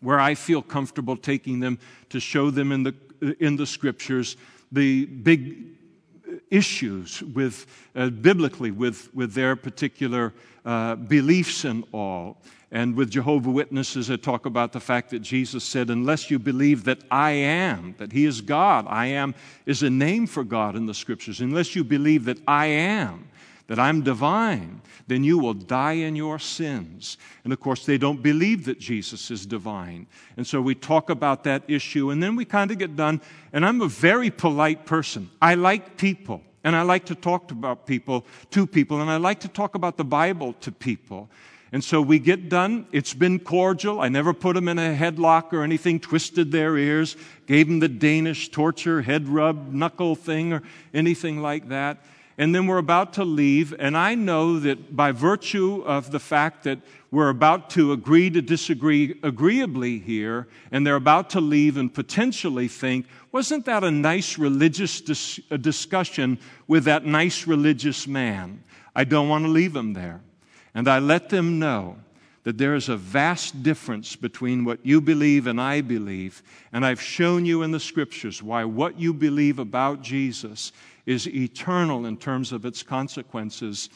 where 0.00 0.18
I 0.18 0.34
feel 0.34 0.62
comfortable 0.62 1.16
taking 1.16 1.60
them 1.60 1.78
to 2.08 2.20
show 2.20 2.50
them 2.50 2.72
in 2.72 2.82
the 2.82 2.94
in 3.38 3.56
the 3.56 3.66
scriptures 3.66 4.36
the 4.72 5.06
big 5.06 5.56
issues 6.50 7.22
with 7.22 7.66
uh, 7.94 8.08
biblically 8.10 8.70
with, 8.70 9.12
with 9.14 9.34
their 9.34 9.56
particular 9.56 10.32
uh, 10.64 10.94
beliefs 10.94 11.64
and 11.64 11.84
all. 11.92 12.36
And 12.72 12.94
with 12.94 13.10
jehovah 13.10 13.50
witnesses 13.50 14.12
i 14.12 14.16
talk 14.16 14.46
about 14.46 14.72
the 14.72 14.78
fact 14.78 15.10
that 15.10 15.22
jesus 15.22 15.64
said 15.64 15.90
unless 15.90 16.30
you 16.30 16.38
believe 16.38 16.84
that 16.84 16.98
i 17.10 17.32
am 17.32 17.96
that 17.98 18.12
he 18.12 18.24
is 18.24 18.40
god 18.40 18.86
i 18.88 19.06
am 19.06 19.34
is 19.66 19.82
a 19.82 19.90
name 19.90 20.28
for 20.28 20.44
god 20.44 20.76
in 20.76 20.86
the 20.86 20.94
scriptures. 20.94 21.40
Unless 21.40 21.74
you 21.74 21.82
believe 21.82 22.26
that 22.26 22.38
i 22.46 22.66
am 22.66 23.26
that 23.70 23.78
I'm 23.78 24.02
divine, 24.02 24.82
then 25.06 25.22
you 25.22 25.38
will 25.38 25.54
die 25.54 25.92
in 25.92 26.16
your 26.16 26.40
sins. 26.40 27.16
And 27.44 27.52
of 27.52 27.60
course, 27.60 27.86
they 27.86 27.98
don't 27.98 28.20
believe 28.20 28.64
that 28.64 28.80
Jesus 28.80 29.30
is 29.30 29.46
divine. 29.46 30.08
And 30.36 30.44
so 30.44 30.60
we 30.60 30.74
talk 30.74 31.08
about 31.08 31.44
that 31.44 31.62
issue, 31.68 32.10
and 32.10 32.20
then 32.20 32.34
we 32.34 32.44
kind 32.44 32.72
of 32.72 32.78
get 32.78 32.96
done. 32.96 33.20
And 33.52 33.64
I'm 33.64 33.80
a 33.80 33.86
very 33.86 34.28
polite 34.28 34.86
person. 34.86 35.30
I 35.40 35.54
like 35.54 35.96
people, 35.96 36.42
and 36.64 36.74
I 36.74 36.82
like 36.82 37.04
to 37.06 37.14
talk 37.14 37.52
about 37.52 37.86
people 37.86 38.26
to 38.50 38.66
people, 38.66 39.00
and 39.00 39.08
I 39.08 39.18
like 39.18 39.38
to 39.40 39.48
talk 39.48 39.76
about 39.76 39.96
the 39.96 40.04
Bible 40.04 40.54
to 40.62 40.72
people. 40.72 41.30
And 41.70 41.84
so 41.84 42.02
we 42.02 42.18
get 42.18 42.48
done. 42.48 42.88
It's 42.90 43.14
been 43.14 43.38
cordial. 43.38 44.00
I 44.00 44.08
never 44.08 44.34
put 44.34 44.56
them 44.56 44.66
in 44.66 44.80
a 44.80 44.96
headlock 44.96 45.52
or 45.52 45.62
anything, 45.62 46.00
twisted 46.00 46.50
their 46.50 46.76
ears, 46.76 47.16
gave 47.46 47.68
them 47.68 47.78
the 47.78 47.88
Danish 47.88 48.48
torture, 48.48 49.02
head 49.02 49.28
rub, 49.28 49.72
knuckle 49.72 50.16
thing, 50.16 50.54
or 50.54 50.64
anything 50.92 51.40
like 51.40 51.68
that. 51.68 52.04
And 52.40 52.54
then 52.54 52.66
we're 52.66 52.78
about 52.78 53.12
to 53.14 53.24
leave. 53.24 53.74
And 53.78 53.98
I 53.98 54.14
know 54.14 54.58
that 54.60 54.96
by 54.96 55.12
virtue 55.12 55.82
of 55.84 56.10
the 56.10 56.18
fact 56.18 56.64
that 56.64 56.78
we're 57.10 57.28
about 57.28 57.68
to 57.70 57.92
agree 57.92 58.30
to 58.30 58.40
disagree 58.40 59.20
agreeably 59.22 59.98
here, 59.98 60.48
and 60.72 60.86
they're 60.86 60.96
about 60.96 61.28
to 61.30 61.40
leave 61.42 61.76
and 61.76 61.92
potentially 61.92 62.66
think, 62.66 63.04
wasn't 63.30 63.66
that 63.66 63.84
a 63.84 63.90
nice 63.90 64.38
religious 64.38 65.02
dis- 65.02 65.38
discussion 65.60 66.38
with 66.66 66.84
that 66.84 67.04
nice 67.04 67.46
religious 67.46 68.06
man? 68.06 68.64
I 68.96 69.04
don't 69.04 69.28
want 69.28 69.44
to 69.44 69.50
leave 69.50 69.74
them 69.74 69.92
there. 69.92 70.22
And 70.74 70.88
I 70.88 70.98
let 70.98 71.28
them 71.28 71.58
know 71.58 71.98
that 72.44 72.58
there 72.58 72.74
is 72.74 72.88
a 72.88 72.96
vast 72.96 73.62
difference 73.62 74.16
between 74.16 74.64
what 74.64 74.84
you 74.84 75.00
believe 75.00 75.46
and 75.46 75.60
I 75.60 75.80
believe. 75.82 76.42
And 76.72 76.86
I've 76.86 77.00
shown 77.00 77.44
you 77.44 77.62
in 77.62 77.70
the 77.70 77.80
scriptures 77.80 78.42
why 78.42 78.64
what 78.64 78.98
you 78.98 79.12
believe 79.12 79.58
about 79.58 80.02
Jesus 80.02 80.72
is 81.04 81.28
eternal 81.28 82.06
in 82.06 82.16
terms 82.16 82.52
of 82.52 82.64
its 82.64 82.82
consequences 82.82 83.90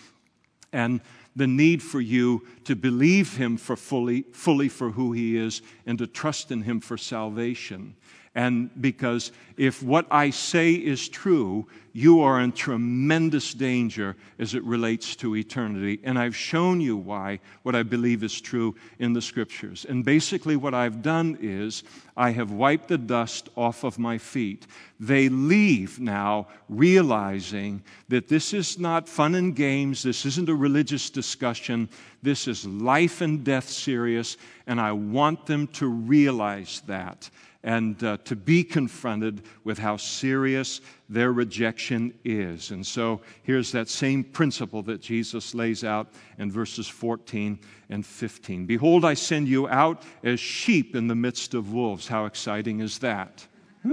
and 0.73 1.01
the 1.37 1.47
need 1.47 1.83
for 1.83 2.01
you 2.01 2.47
to 2.65 2.77
believe 2.77 3.37
him 3.37 3.57
for 3.57 3.77
fully, 3.77 4.23
fully 4.33 4.69
for 4.69 4.91
who 4.91 5.13
he 5.13 5.37
is 5.37 5.63
and 5.87 5.99
to 5.99 6.07
trust 6.07 6.51
in 6.51 6.63
him 6.63 6.81
for 6.81 6.97
salvation. 6.97 7.97
And 8.35 8.71
because 8.81 9.31
if 9.57 9.83
what 9.83 10.07
I 10.11 10.31
say 10.31 10.73
is 10.73 11.09
true, 11.09 11.69
you 11.93 12.23
are 12.23 12.41
in 12.41 12.51
tremendous 12.51 13.55
danger 13.55 14.17
as 14.41 14.55
it 14.55 14.65
relates 14.65 15.15
to 15.15 15.37
eternity. 15.37 16.01
And 16.03 16.19
I've 16.19 16.35
shown 16.35 16.81
you 16.81 16.97
why 16.97 17.39
what 17.63 17.77
I 17.77 17.85
believe 17.85 18.25
is 18.25 18.41
true 18.41 18.75
in 18.99 19.13
the 19.13 19.23
scriptures. 19.23 19.87
And 19.89 20.05
basically, 20.05 20.57
what 20.57 20.75
I've 20.75 21.03
done 21.03 21.39
is 21.41 21.85
I 22.17 22.31
have 22.31 22.51
wiped 22.51 22.89
the 22.89 22.99
dust 22.99 23.49
off 23.57 23.85
of 23.85 24.01
my 24.01 24.19
feet. 24.19 24.67
They 24.99 25.29
leave 25.29 26.01
now 26.01 26.49
realizing 26.69 27.85
that 28.09 28.27
this 28.27 28.53
is 28.53 28.81
not 28.81 29.09
fun 29.09 29.37
and 29.37 29.55
games, 29.55 30.03
this 30.03 30.27
isn't 30.27 30.49
a 30.49 30.55
religious 30.55 31.11
discussion, 31.11 31.89
this 32.25 32.49
is 32.49 32.67
life 32.67 33.21
and 33.21 33.45
death 33.45 33.69
serious, 33.69 34.37
and 34.67 34.81
I 34.81 34.91
want 34.91 35.47
them 35.47 35.69
to 35.69 35.87
realize 35.87 36.83
that 36.87 37.31
and 37.65 38.05
uh, 38.05 38.19
to 38.25 38.37
be 38.37 38.63
confronted 38.63 39.43
with 39.65 39.79
how 39.79 39.97
serious 39.97 40.83
their 41.09 41.33
rejection 41.33 42.13
is. 42.23 42.71
And 42.71 42.87
so 42.87 43.23
here's 43.43 43.73
that 43.73 43.89
same 43.89 44.23
principle 44.23 44.83
that 44.83 45.01
Jesus 45.01 45.55
lays 45.55 45.83
out 45.83 46.09
in 46.39 46.53
verses 46.53 46.87
14 46.87 47.59
and 47.89 48.05
15. 48.05 48.67
Behold, 48.67 49.05
I 49.05 49.15
send 49.15 49.49
you 49.49 49.67
out 49.69 50.03
as 50.23 50.39
sheep 50.39 50.95
in 50.95 51.09
the 51.09 51.15
midst 51.15 51.55
of 51.55 51.73
wolves. 51.73 52.07
How 52.07 52.27
exciting 52.27 52.81
is 52.81 52.99
that? 52.99 53.47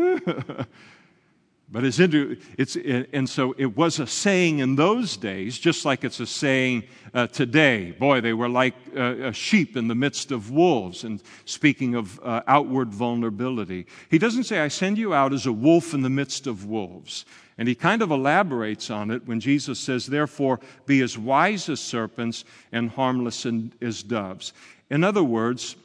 But 1.73 1.86
it's, 1.86 1.99
inter- 1.99 2.36
it's 2.57 2.75
and 2.75 3.29
so 3.29 3.55
it 3.57 3.77
was 3.77 3.99
a 3.99 4.05
saying 4.05 4.60
in 4.60 4.75
those 4.75 5.15
days, 5.15 5.57
just 5.57 5.86
like 5.86 6.03
it's 6.03 6.19
a 6.19 6.25
saying 6.25 6.84
uh, 7.13 7.27
today. 7.27 7.91
Boy, 7.91 8.19
they 8.19 8.34
were 8.34 8.49
like 8.49 8.73
uh, 8.93 9.27
a 9.27 9.34
sheep 9.34 9.77
in 9.77 9.88
the 9.88 9.95
midst 9.95 10.31
of 10.31 10.51
wolves. 10.51 11.05
And 11.05 11.23
speaking 11.45 11.95
of 11.95 12.19
uh, 12.23 12.41
outward 12.45 12.93
vulnerability, 12.93 13.86
he 14.10 14.17
doesn't 14.17 14.43
say, 14.43 14.60
"I 14.60 14.67
send 14.67 14.97
you 14.97 15.13
out 15.13 15.31
as 15.31 15.45
a 15.45 15.53
wolf 15.53 15.93
in 15.93 16.01
the 16.01 16.10
midst 16.10 16.45
of 16.45 16.65
wolves." 16.65 17.23
And 17.57 17.69
he 17.69 17.75
kind 17.75 18.01
of 18.01 18.12
elaborates 18.12 18.89
on 18.89 19.10
it 19.10 19.25
when 19.25 19.39
Jesus 19.39 19.79
says, 19.79 20.05
"Therefore, 20.05 20.60
be 20.86 20.99
as 20.99 21.17
wise 21.17 21.69
as 21.69 21.79
serpents 21.79 22.43
and 22.73 22.89
harmless 22.89 23.47
as 23.81 24.03
doves." 24.03 24.51
In 24.89 25.05
other 25.05 25.23
words, 25.23 25.77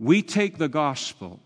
we 0.00 0.22
take 0.22 0.58
the 0.58 0.68
gospel 0.68 1.38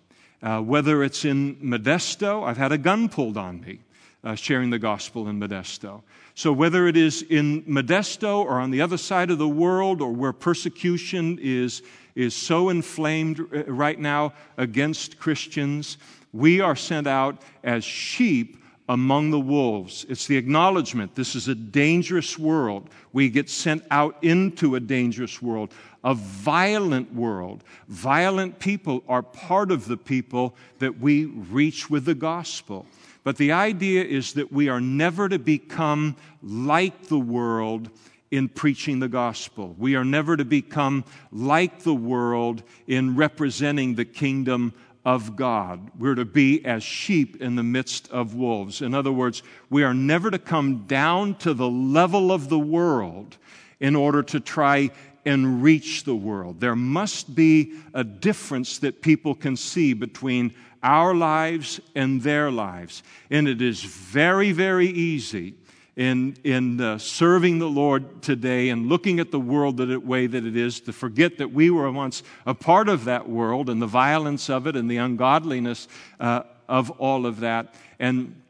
uh, 0.46 0.60
whether 0.60 1.02
it's 1.02 1.24
in 1.24 1.56
Modesto, 1.56 2.46
I've 2.46 2.56
had 2.56 2.70
a 2.70 2.78
gun 2.78 3.08
pulled 3.08 3.36
on 3.36 3.60
me 3.60 3.80
uh, 4.22 4.36
sharing 4.36 4.70
the 4.70 4.78
gospel 4.78 5.26
in 5.26 5.40
Modesto. 5.40 6.02
So, 6.36 6.52
whether 6.52 6.86
it 6.86 6.96
is 6.96 7.22
in 7.22 7.64
Modesto 7.64 8.44
or 8.44 8.60
on 8.60 8.70
the 8.70 8.80
other 8.80 8.96
side 8.96 9.32
of 9.32 9.38
the 9.38 9.48
world 9.48 10.00
or 10.00 10.12
where 10.12 10.32
persecution 10.32 11.40
is, 11.42 11.82
is 12.14 12.32
so 12.32 12.68
inflamed 12.68 13.40
uh, 13.40 13.64
right 13.64 13.98
now 13.98 14.34
against 14.56 15.18
Christians, 15.18 15.98
we 16.32 16.60
are 16.60 16.76
sent 16.76 17.08
out 17.08 17.42
as 17.64 17.82
sheep 17.82 18.62
among 18.88 19.32
the 19.32 19.40
wolves. 19.40 20.06
It's 20.08 20.28
the 20.28 20.36
acknowledgement 20.36 21.16
this 21.16 21.34
is 21.34 21.48
a 21.48 21.56
dangerous 21.56 22.38
world. 22.38 22.88
We 23.12 23.30
get 23.30 23.50
sent 23.50 23.82
out 23.90 24.22
into 24.22 24.76
a 24.76 24.80
dangerous 24.80 25.42
world 25.42 25.72
a 26.06 26.14
violent 26.14 27.12
world. 27.12 27.64
Violent 27.88 28.60
people 28.60 29.02
are 29.08 29.22
part 29.22 29.72
of 29.72 29.86
the 29.86 29.96
people 29.96 30.54
that 30.78 31.00
we 31.00 31.24
reach 31.24 31.90
with 31.90 32.04
the 32.04 32.14
gospel. 32.14 32.86
But 33.24 33.36
the 33.38 33.50
idea 33.50 34.04
is 34.04 34.34
that 34.34 34.52
we 34.52 34.68
are 34.68 34.80
never 34.80 35.28
to 35.28 35.40
become 35.40 36.14
like 36.44 37.08
the 37.08 37.18
world 37.18 37.90
in 38.30 38.48
preaching 38.48 39.00
the 39.00 39.08
gospel. 39.08 39.74
We 39.76 39.96
are 39.96 40.04
never 40.04 40.36
to 40.36 40.44
become 40.44 41.04
like 41.32 41.80
the 41.82 41.94
world 41.94 42.62
in 42.86 43.16
representing 43.16 43.96
the 43.96 44.04
kingdom 44.04 44.74
of 45.04 45.34
God. 45.34 45.90
We're 45.98 46.14
to 46.14 46.24
be 46.24 46.64
as 46.64 46.84
sheep 46.84 47.42
in 47.42 47.56
the 47.56 47.64
midst 47.64 48.08
of 48.12 48.36
wolves. 48.36 48.80
In 48.80 48.94
other 48.94 49.12
words, 49.12 49.42
we 49.70 49.82
are 49.82 49.94
never 49.94 50.30
to 50.30 50.38
come 50.38 50.86
down 50.86 51.34
to 51.38 51.52
the 51.52 51.68
level 51.68 52.30
of 52.30 52.48
the 52.48 52.60
world 52.60 53.38
in 53.80 53.94
order 53.94 54.22
to 54.22 54.40
try 54.40 54.90
and 55.26 55.62
reach 55.62 56.04
the 56.04 56.14
world. 56.14 56.60
There 56.60 56.76
must 56.76 57.34
be 57.34 57.74
a 57.92 58.04
difference 58.04 58.78
that 58.78 59.02
people 59.02 59.34
can 59.34 59.56
see 59.56 59.92
between 59.92 60.54
our 60.82 61.14
lives 61.14 61.80
and 61.96 62.22
their 62.22 62.50
lives. 62.50 63.02
And 63.28 63.48
it 63.48 63.60
is 63.60 63.82
very, 63.82 64.52
very 64.52 64.86
easy 64.86 65.54
in, 65.96 66.36
in 66.44 66.80
uh, 66.80 66.98
serving 66.98 67.58
the 67.58 67.68
Lord 67.68 68.22
today 68.22 68.68
and 68.68 68.86
looking 68.86 69.18
at 69.18 69.32
the 69.32 69.40
world 69.40 69.78
the 69.78 69.98
way 69.98 70.28
that 70.28 70.46
it 70.46 70.56
is 70.56 70.80
to 70.82 70.92
forget 70.92 71.38
that 71.38 71.50
we 71.52 71.70
were 71.70 71.90
once 71.90 72.22
a 72.46 72.54
part 72.54 72.88
of 72.88 73.06
that 73.06 73.28
world 73.28 73.68
and 73.68 73.82
the 73.82 73.86
violence 73.86 74.48
of 74.48 74.66
it 74.68 74.76
and 74.76 74.88
the 74.88 74.98
ungodliness 74.98 75.88
uh, 76.20 76.42
of 76.68 76.90
all 76.92 77.26
of 77.26 77.40
that. 77.40 77.74
And 77.98 78.40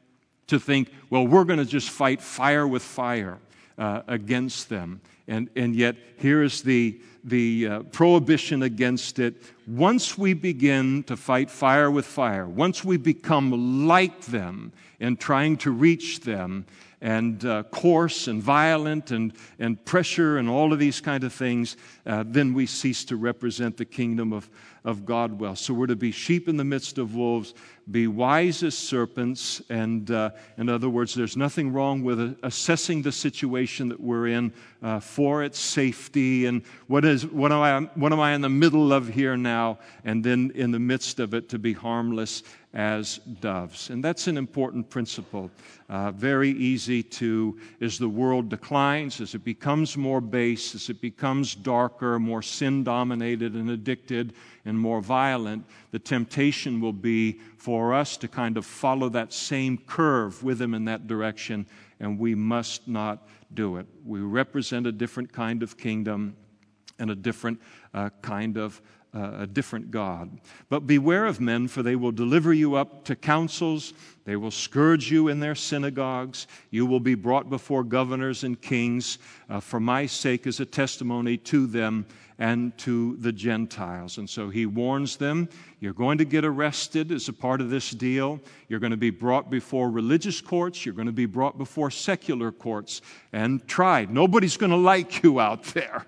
to 0.49 0.59
think, 0.61 0.93
well, 1.09 1.27
we're 1.27 1.45
going 1.45 1.59
to 1.59 1.65
just 1.65 1.89
fight 1.89 2.21
fire 2.21 2.67
with 2.67 2.83
fire 2.83 3.39
uh, 3.79 4.03
against 4.07 4.69
them. 4.69 5.01
And, 5.29 5.51
and 5.57 5.75
yet, 5.75 5.97
here 6.19 6.43
is 6.43 6.63
the, 6.63 7.01
the 7.25 7.67
uh, 7.67 7.83
prohibition 7.85 8.63
against 8.63 9.19
it. 9.19 9.43
Once 9.67 10.17
we 10.17 10.35
begin 10.35 11.03
to 11.05 11.17
fight 11.17 11.51
fire 11.51 11.91
with 11.91 12.07
fire, 12.07 12.47
once 12.47 12.85
we 12.85 12.97
become 12.97 13.87
like 13.89 14.23
them 14.23 14.73
in 15.01 15.17
trying 15.17 15.57
to 15.59 15.71
reach 15.71 16.21
them, 16.21 16.65
and 17.01 17.45
uh, 17.45 17.63
coarse 17.65 18.27
and 18.27 18.43
violent 18.43 19.11
and, 19.11 19.35
and 19.59 19.85
pressure 19.85 20.39
and 20.39 20.49
all 20.49 20.73
of 20.73 20.79
these 20.79 21.01
kind 21.01 21.25
of 21.25 21.33
things, 21.33 21.77
uh, 22.07 22.25
then 22.27 22.55
we 22.55 22.67
cease 22.67 23.05
to 23.05 23.17
represent 23.17 23.77
the 23.77 23.85
kingdom 23.85 24.33
of, 24.33 24.49
of 24.85 25.05
God 25.05 25.39
well. 25.39 25.57
So 25.57 25.75
we're 25.75 25.87
to 25.87 25.97
be 25.97 26.11
sheep 26.11 26.49
in 26.49 26.57
the 26.57 26.65
midst 26.65 26.99
of 26.99 27.15
wolves, 27.15 27.55
be 27.91 28.07
wise 28.07 28.63
as 28.63 28.77
serpents. 28.77 29.63
And 29.69 30.11
uh, 30.11 30.31
in 30.59 30.69
other 30.69 30.89
words, 30.89 31.15
there's 31.15 31.37
nothing 31.37 31.73
wrong 31.73 32.03
with 32.03 32.37
assessing 32.43 33.03
the 33.03 33.13
situation 33.13 33.89
that 33.91 34.01
we're 34.01 34.29
in 34.29 34.53
uh, 34.83 35.01
for 35.01 35.43
its 35.43 35.59
safety 35.59 36.47
and 36.47 36.63
what, 36.89 37.05
is, 37.05 37.27
what, 37.27 37.53
am 37.53 37.61
I, 37.61 37.81
what 37.95 38.13
am 38.13 38.21
I 38.21 38.35
in 38.35 38.41
the 38.41 38.49
middle 38.49 38.93
of 38.93 39.09
here 39.09 39.37
now? 39.37 39.79
And 40.05 40.23
then 40.25 40.53
in 40.55 40.71
the 40.71 40.79
midst 40.79 41.21
of 41.21 41.35
it 41.35 41.49
to 41.51 41.59
be 41.59 41.73
harmless 41.73 42.43
as 42.77 43.19
doves. 43.41 43.89
And 43.89 44.05
that's 44.05 44.27
an 44.27 44.37
important 44.37 44.91
principle. 44.91 45.51
Uh, 45.89 46.11
very 46.11 46.51
easy 46.51 47.03
to, 47.03 47.59
as 47.81 47.97
the 47.97 48.09
world 48.09 48.51
declines, 48.51 49.21
as 49.21 49.35
it 49.35 49.45
becomes 49.45 49.97
more 49.97 50.21
base, 50.21 50.75
as 50.75 50.91
it 50.91 51.01
becomes 51.01 51.55
darker, 51.55 52.19
more 52.19 52.43
sin 52.43 52.85
dominated 52.85 53.55
and 53.55 53.71
addicted, 53.71 54.35
and 54.67 54.79
more 54.79 55.01
violent, 55.01 55.65
the 55.93 55.99
temptation 55.99 56.81
will 56.81 56.93
be 56.93 57.41
for 57.57 57.95
us 57.95 58.17
to 58.19 58.29
kind 58.29 58.57
of 58.57 58.67
follow 58.67 59.09
that 59.09 59.33
same 59.33 59.79
curve 59.79 60.43
with 60.43 60.59
them 60.59 60.75
in 60.75 60.85
that 60.85 61.07
direction, 61.07 61.67
and 62.01 62.19
we 62.19 62.35
must 62.35 62.87
not 62.87 63.27
do 63.55 63.77
it. 63.77 63.87
We 64.05 64.21
represent 64.21 64.87
a 64.87 64.93
different 64.93 65.33
kind 65.33 65.63
of 65.63 65.77
kingdom 65.77 66.37
and 66.99 67.11
a 67.11 67.15
different 67.15 67.61
uh, 67.95 68.11
kind 68.23 68.57
of 68.57 68.81
a 69.17 69.47
different 69.47 69.91
God. 69.91 70.41
But 70.69 70.87
beware 70.87 71.27
of 71.27 71.41
men, 71.41 71.69
for 71.69 71.83
they 71.83 71.97
will 71.97 72.13
deliver 72.13 72.53
you 72.53 72.75
up 72.75 73.05
to 73.05 73.17
councils. 73.17 73.95
They 74.25 74.37
will 74.37 74.51
scourge 74.51 75.11
you 75.11 75.29
in 75.29 75.41
their 75.41 75.55
synagogues. 75.55 76.47
You 76.71 76.87
will 76.87 77.01
be 77.01 77.15
brought 77.15 77.49
before 77.49 77.85
governors 77.85 78.45
and 78.45 78.61
kings 78.61 79.19
uh, 79.49 79.61
for 79.61 79.81
my 79.81 80.07
sake 80.07 80.47
as 80.47 80.61
a 80.61 80.67
testimony 80.67 81.37
to 81.39 81.67
them 81.67 82.07
and 82.39 82.77
to 82.79 83.17
the 83.17 83.33
Gentiles. 83.33 84.19
And 84.19 84.29
so 84.29 84.51
he 84.51 84.67
warns 84.67 85.17
them 85.17 85.49
you're 85.81 85.93
going 85.93 86.19
to 86.19 86.25
get 86.25 86.45
arrested 86.45 87.13
as 87.13 87.29
a 87.29 87.33
part 87.33 87.61
of 87.61 87.71
this 87.71 87.91
deal. 87.91 88.41
You're 88.69 88.81
going 88.81 88.91
to 88.91 88.97
be 88.97 89.11
brought 89.11 89.51
before 89.51 89.91
religious 89.91 90.41
courts. 90.41 90.85
You're 90.85 90.95
going 90.95 91.07
to 91.07 91.13
be 91.13 91.27
brought 91.27 91.59
before 91.59 91.91
secular 91.91 92.51
courts 92.51 93.03
and 93.33 93.67
tried. 93.69 94.11
Nobody's 94.11 94.57
going 94.57 94.71
to 94.71 94.77
like 94.77 95.23
you 95.23 95.39
out 95.39 95.65
there. 95.65 96.07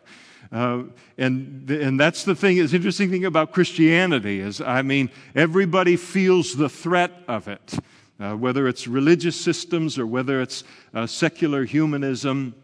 Uh, 0.50 0.84
and, 1.18 1.70
and 1.70 2.00
that's 2.00 2.24
the 2.24 2.34
thing, 2.34 2.56
is 2.56 2.72
interesting 2.72 3.10
thing 3.10 3.24
about 3.24 3.52
Christianity 3.52 4.40
is, 4.40 4.60
I 4.60 4.82
mean, 4.82 5.10
everybody 5.34 5.96
feels 5.96 6.56
the 6.56 6.68
threat 6.68 7.12
of 7.28 7.48
it, 7.48 7.74
uh, 8.18 8.34
whether 8.34 8.66
it's 8.66 8.88
religious 8.88 9.38
systems 9.38 9.98
or 9.98 10.06
whether 10.06 10.40
it's 10.40 10.64
uh, 10.94 11.06
secular 11.06 11.64
humanism. 11.64 12.54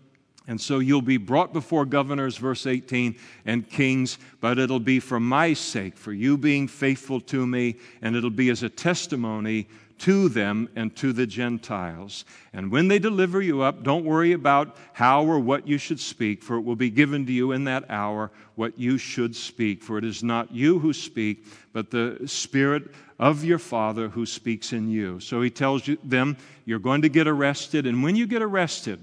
And 0.46 0.60
so 0.60 0.78
you'll 0.78 1.02
be 1.02 1.16
brought 1.16 1.52
before 1.52 1.86
governors, 1.86 2.36
verse 2.36 2.66
18, 2.66 3.16
and 3.46 3.68
kings, 3.68 4.18
but 4.40 4.58
it'll 4.58 4.80
be 4.80 5.00
for 5.00 5.18
my 5.18 5.54
sake, 5.54 5.96
for 5.96 6.12
you 6.12 6.36
being 6.36 6.68
faithful 6.68 7.20
to 7.22 7.46
me, 7.46 7.76
and 8.02 8.14
it'll 8.14 8.30
be 8.30 8.50
as 8.50 8.62
a 8.62 8.68
testimony 8.68 9.68
to 9.98 10.28
them 10.28 10.68
and 10.76 10.94
to 10.96 11.12
the 11.12 11.26
Gentiles. 11.26 12.24
And 12.52 12.70
when 12.70 12.88
they 12.88 12.98
deliver 12.98 13.40
you 13.40 13.62
up, 13.62 13.82
don't 13.82 14.04
worry 14.04 14.32
about 14.32 14.76
how 14.92 15.24
or 15.24 15.38
what 15.38 15.66
you 15.66 15.78
should 15.78 16.00
speak, 16.00 16.42
for 16.42 16.56
it 16.56 16.62
will 16.62 16.76
be 16.76 16.90
given 16.90 17.26
to 17.26 17.32
you 17.32 17.52
in 17.52 17.64
that 17.64 17.84
hour 17.88 18.30
what 18.54 18.78
you 18.78 18.98
should 18.98 19.34
speak. 19.34 19.82
For 19.82 19.98
it 19.98 20.04
is 20.04 20.22
not 20.22 20.52
you 20.52 20.78
who 20.78 20.92
speak, 20.92 21.46
but 21.72 21.90
the 21.90 22.20
Spirit 22.26 22.90
of 23.18 23.44
your 23.44 23.58
Father 23.58 24.08
who 24.08 24.26
speaks 24.26 24.72
in 24.72 24.90
you. 24.90 25.20
So 25.20 25.40
he 25.40 25.50
tells 25.50 25.88
them, 26.02 26.36
you're 26.64 26.78
going 26.78 27.02
to 27.02 27.08
get 27.08 27.28
arrested, 27.28 27.86
and 27.86 28.02
when 28.02 28.16
you 28.16 28.26
get 28.26 28.42
arrested, 28.42 29.00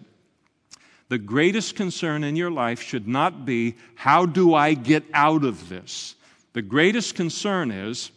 the 1.10 1.18
greatest 1.18 1.76
concern 1.76 2.24
in 2.24 2.36
your 2.36 2.52
life 2.52 2.82
should 2.82 3.08
not 3.08 3.46
be, 3.46 3.76
how 3.96 4.26
do 4.26 4.54
I 4.54 4.74
get 4.74 5.04
out 5.14 5.44
of 5.44 5.68
this? 5.68 6.16
The 6.54 6.62
greatest 6.62 7.16
concern 7.16 7.70
is, 7.72 8.12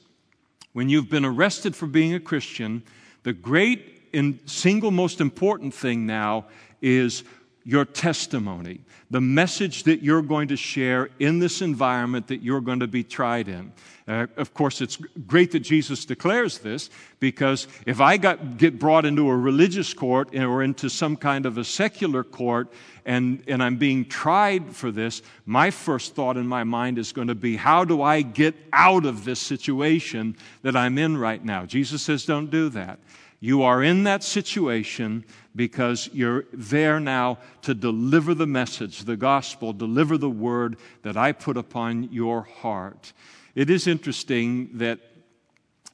when 0.75 0.89
you've 0.89 1.09
been 1.09 1.25
arrested 1.25 1.75
for 1.75 1.87
being 1.87 2.15
a 2.15 2.21
Christian, 2.21 2.83
the 3.23 3.33
great 3.33 4.03
and 4.13 4.39
single 4.45 4.91
most 4.91 5.21
important 5.21 5.73
thing 5.73 6.05
now 6.05 6.47
is 6.83 7.25
your 7.65 7.85
testimony, 7.87 8.81
the 9.11 9.21
message 9.21 9.85
that 9.85 10.03
you're 10.03 10.23
going 10.23 10.49
to 10.49 10.57
share 10.57 11.09
in 11.19 11.39
this 11.39 11.63
environment 11.63 12.29
that 12.29 12.43
you're 12.43 12.61
going 12.61 12.81
to 12.81 12.87
be 12.87 13.03
tried 13.03 13.49
in. 13.49 13.73
Uh, 14.07 14.27
of 14.37 14.53
course, 14.53 14.83
it's 14.83 14.99
great 15.27 15.51
that 15.53 15.61
Jesus 15.61 16.05
declares 16.05 16.59
this 16.59 16.91
because 17.21 17.67
if 17.87 18.03
I 18.03 18.19
got, 18.19 18.59
get 18.59 18.79
brought 18.79 19.07
into 19.07 19.31
a 19.31 19.37
religious 19.37 19.95
court 19.95 20.37
or 20.37 20.63
into 20.63 20.91
some 20.91 21.17
kind 21.17 21.47
of 21.47 21.57
a 21.57 21.65
secular 21.65 22.23
court 22.23 22.71
and, 23.07 23.43
and 23.49 23.63
I'm 23.63 23.77
being 23.77 24.05
tried 24.05 24.77
for 24.77 24.91
this, 24.91 25.23
my 25.47 25.71
first 25.71 26.15
thought 26.15 26.37
in 26.37 26.47
my 26.47 26.65
mind 26.65 26.99
is 26.99 27.13
going 27.13 27.29
to 27.29 27.35
be, 27.35 27.57
how 27.57 27.83
do 27.83 28.03
I 28.03 28.21
get 28.21 28.55
out 28.75 29.07
of 29.07 29.25
this 29.25 29.41
situation 29.41 30.37
that 30.61 30.77
I'm 30.77 30.99
in 30.99 31.17
right 31.17 31.43
now? 31.43 31.65
Jesus 31.65 32.03
says, 32.03 32.27
don't 32.27 32.51
do 32.51 32.69
that. 32.71 32.99
You 33.45 33.65
are 33.65 33.83
in 33.83 34.05
that 34.05 34.25
situation 34.25 35.23
because 35.55 36.09
you're 36.15 36.47
there 36.55 36.99
now 36.99 37.41
to 37.61 37.75
deliver 37.75 38.33
the 38.33 38.47
message, 38.47 39.01
the 39.01 39.19
gospel, 39.19 39.75
deliver 39.75 40.17
the 40.17 40.31
word 40.31 40.79
that 41.03 41.19
I 41.19 41.33
put 41.33 41.59
upon 41.59 42.05
your 42.05 42.45
heart. 42.45 43.13
It 43.55 43.69
is 43.69 43.87
interesting 43.87 44.71
that, 44.79 44.99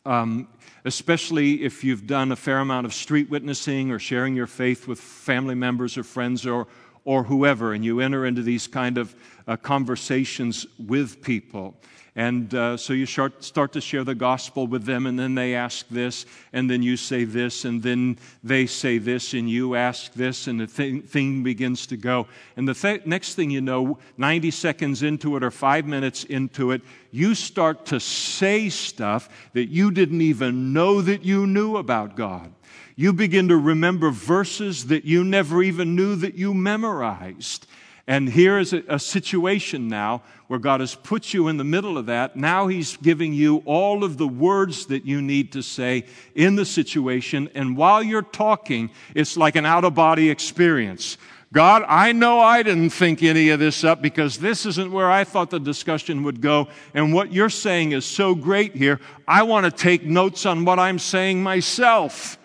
um, 0.06 0.46
especially 0.84 1.64
if 1.64 1.82
you've 1.82 2.06
done 2.06 2.30
a 2.30 2.36
fair 2.36 2.60
amount 2.60 2.86
of 2.86 2.94
street 2.94 3.28
witnessing 3.28 3.90
or 3.90 3.98
sharing 3.98 4.36
your 4.36 4.46
faith 4.46 4.86
with 4.86 5.00
family 5.00 5.56
members 5.56 5.98
or 5.98 6.04
friends 6.04 6.46
or, 6.46 6.68
or 7.04 7.24
whoever, 7.24 7.72
and 7.72 7.84
you 7.84 7.98
enter 7.98 8.26
into 8.26 8.42
these 8.42 8.68
kind 8.68 8.96
of 8.96 9.12
uh, 9.48 9.56
conversations 9.56 10.68
with 10.78 11.20
people. 11.20 11.74
And 12.16 12.52
uh, 12.54 12.76
so 12.76 12.92
you 12.92 13.06
start, 13.06 13.44
start 13.44 13.72
to 13.72 13.80
share 13.80 14.02
the 14.02 14.16
gospel 14.16 14.66
with 14.66 14.84
them, 14.84 15.06
and 15.06 15.18
then 15.18 15.36
they 15.36 15.54
ask 15.54 15.88
this, 15.88 16.26
and 16.52 16.68
then 16.68 16.82
you 16.82 16.96
say 16.96 17.24
this, 17.24 17.64
and 17.64 17.82
then 17.82 18.18
they 18.42 18.66
say 18.66 18.98
this, 18.98 19.32
and 19.32 19.48
you 19.48 19.76
ask 19.76 20.12
this, 20.14 20.48
and 20.48 20.60
the 20.60 20.66
thing, 20.66 21.02
thing 21.02 21.42
begins 21.44 21.86
to 21.86 21.96
go. 21.96 22.26
And 22.56 22.66
the 22.66 22.74
th- 22.74 23.06
next 23.06 23.34
thing 23.34 23.50
you 23.50 23.60
know, 23.60 23.98
90 24.16 24.50
seconds 24.50 25.02
into 25.04 25.36
it 25.36 25.44
or 25.44 25.52
five 25.52 25.86
minutes 25.86 26.24
into 26.24 26.72
it, 26.72 26.82
you 27.12 27.34
start 27.34 27.86
to 27.86 28.00
say 28.00 28.68
stuff 28.68 29.28
that 29.52 29.68
you 29.68 29.90
didn't 29.92 30.20
even 30.20 30.72
know 30.72 31.00
that 31.02 31.24
you 31.24 31.46
knew 31.46 31.76
about 31.76 32.16
God. 32.16 32.52
You 32.96 33.12
begin 33.12 33.48
to 33.48 33.56
remember 33.56 34.10
verses 34.10 34.88
that 34.88 35.04
you 35.04 35.24
never 35.24 35.62
even 35.62 35.94
knew 35.94 36.16
that 36.16 36.34
you 36.34 36.52
memorized. 36.54 37.66
And 38.10 38.28
here 38.28 38.58
is 38.58 38.72
a, 38.72 38.82
a, 38.88 38.98
situation 38.98 39.86
now 39.86 40.22
where 40.48 40.58
God 40.58 40.80
has 40.80 40.96
put 40.96 41.32
you 41.32 41.46
in 41.46 41.58
the 41.58 41.64
middle 41.64 41.96
of 41.96 42.06
that. 42.06 42.34
Now 42.34 42.66
He's 42.66 42.96
giving 42.96 43.32
you 43.32 43.62
all 43.64 44.02
of 44.02 44.18
the 44.18 44.26
words 44.26 44.86
that 44.86 45.04
you 45.04 45.22
need 45.22 45.52
to 45.52 45.62
say 45.62 46.06
in 46.34 46.56
the 46.56 46.64
situation. 46.64 47.48
And 47.54 47.76
while 47.76 48.02
you're 48.02 48.22
talking, 48.22 48.90
it's 49.14 49.36
like 49.36 49.54
an 49.54 49.64
out 49.64 49.84
of 49.84 49.94
body 49.94 50.28
experience. 50.28 51.18
God, 51.52 51.84
I 51.86 52.10
know 52.10 52.40
I 52.40 52.64
didn't 52.64 52.90
think 52.90 53.22
any 53.22 53.50
of 53.50 53.60
this 53.60 53.84
up 53.84 54.02
because 54.02 54.38
this 54.38 54.66
isn't 54.66 54.90
where 54.90 55.08
I 55.08 55.22
thought 55.22 55.50
the 55.50 55.60
discussion 55.60 56.24
would 56.24 56.40
go. 56.40 56.66
And 56.94 57.14
what 57.14 57.32
you're 57.32 57.48
saying 57.48 57.92
is 57.92 58.04
so 58.04 58.34
great 58.34 58.74
here. 58.74 58.98
I 59.28 59.44
want 59.44 59.66
to 59.66 59.70
take 59.70 60.02
notes 60.02 60.46
on 60.46 60.64
what 60.64 60.80
I'm 60.80 60.98
saying 60.98 61.44
myself. 61.44 62.40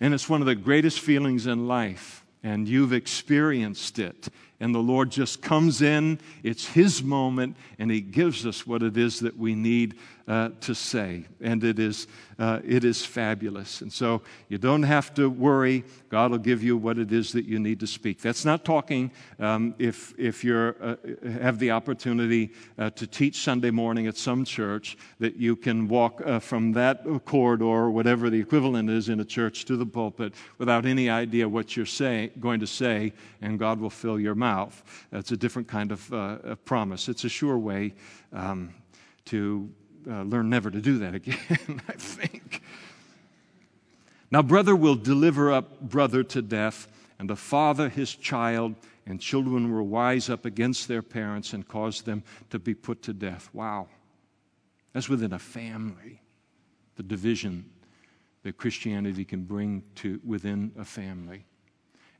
And 0.00 0.12
it's 0.12 0.28
one 0.28 0.40
of 0.40 0.48
the 0.48 0.56
greatest 0.56 0.98
feelings 0.98 1.46
in 1.46 1.68
life. 1.68 2.24
And 2.42 2.68
you've 2.68 2.92
experienced 2.92 4.00
it 4.00 4.28
and 4.60 4.74
the 4.74 4.80
Lord 4.80 5.10
just 5.10 5.42
comes 5.42 5.80
in. 5.80 6.18
It's 6.42 6.66
His 6.66 7.02
moment, 7.02 7.56
and 7.78 7.90
He 7.90 8.00
gives 8.00 8.46
us 8.46 8.66
what 8.66 8.82
it 8.82 8.96
is 8.96 9.20
that 9.20 9.36
we 9.36 9.54
need 9.54 9.96
uh, 10.26 10.50
to 10.60 10.74
say. 10.74 11.24
And 11.40 11.64
it 11.64 11.78
is, 11.78 12.06
uh, 12.38 12.60
it 12.62 12.84
is 12.84 13.04
fabulous. 13.04 13.80
And 13.80 13.90
so 13.90 14.22
you 14.48 14.58
don't 14.58 14.82
have 14.82 15.14
to 15.14 15.30
worry. 15.30 15.84
God 16.10 16.32
will 16.32 16.38
give 16.38 16.62
you 16.62 16.76
what 16.76 16.98
it 16.98 17.12
is 17.12 17.32
that 17.32 17.46
you 17.46 17.58
need 17.58 17.80
to 17.80 17.86
speak. 17.86 18.20
That's 18.20 18.44
not 18.44 18.64
talking 18.64 19.10
um, 19.38 19.74
if, 19.78 20.14
if 20.18 20.44
you 20.44 20.74
uh, 20.80 20.96
have 21.40 21.58
the 21.58 21.70
opportunity 21.70 22.50
uh, 22.78 22.90
to 22.90 23.06
teach 23.06 23.36
Sunday 23.36 23.70
morning 23.70 24.06
at 24.06 24.16
some 24.16 24.44
church, 24.44 24.98
that 25.18 25.36
you 25.36 25.56
can 25.56 25.88
walk 25.88 26.20
uh, 26.26 26.38
from 26.40 26.72
that 26.72 27.04
corridor, 27.24 27.64
or 27.64 27.90
whatever 27.90 28.28
the 28.28 28.38
equivalent 28.38 28.90
is 28.90 29.08
in 29.08 29.20
a 29.20 29.24
church, 29.24 29.64
to 29.64 29.76
the 29.76 29.86
pulpit 29.86 30.34
without 30.58 30.84
any 30.84 31.08
idea 31.08 31.48
what 31.48 31.76
you're 31.76 31.86
say, 31.86 32.30
going 32.38 32.60
to 32.60 32.66
say, 32.66 33.12
and 33.40 33.58
God 33.58 33.80
will 33.80 33.90
fill 33.90 34.20
your 34.20 34.34
mouth. 34.34 34.82
That's 35.10 35.32
a 35.32 35.36
different 35.36 35.68
kind 35.68 35.92
of 35.92 36.12
uh, 36.12 36.54
promise. 36.64 37.08
It's 37.08 37.24
a 37.24 37.28
sure 37.28 37.58
way 37.68 37.94
um, 38.32 38.74
to 39.26 39.70
uh, 40.10 40.22
learn 40.22 40.48
never 40.48 40.70
to 40.70 40.80
do 40.80 40.98
that 40.98 41.14
again, 41.20 41.82
I 41.88 41.92
think. 41.92 42.62
Now, 44.30 44.42
brother 44.42 44.74
will 44.74 44.94
deliver 44.94 45.52
up 45.52 45.80
brother 45.80 46.22
to 46.24 46.42
death, 46.42 46.88
and 47.18 47.28
the 47.28 47.36
father 47.36 47.88
his 47.88 48.14
child, 48.14 48.74
and 49.06 49.20
children 49.20 49.72
will 49.72 49.86
rise 49.86 50.28
up 50.28 50.44
against 50.44 50.88
their 50.88 51.02
parents 51.02 51.52
and 51.52 51.66
cause 51.66 52.02
them 52.02 52.22
to 52.50 52.58
be 52.58 52.74
put 52.74 53.02
to 53.02 53.12
death. 53.12 53.48
Wow. 53.52 53.88
That's 54.92 55.08
within 55.08 55.32
a 55.32 55.38
family, 55.38 56.20
the 56.96 57.02
division 57.02 57.64
that 58.42 58.56
Christianity 58.56 59.24
can 59.24 59.44
bring 59.44 59.82
to 59.96 60.20
within 60.24 60.72
a 60.78 60.84
family. 60.84 61.44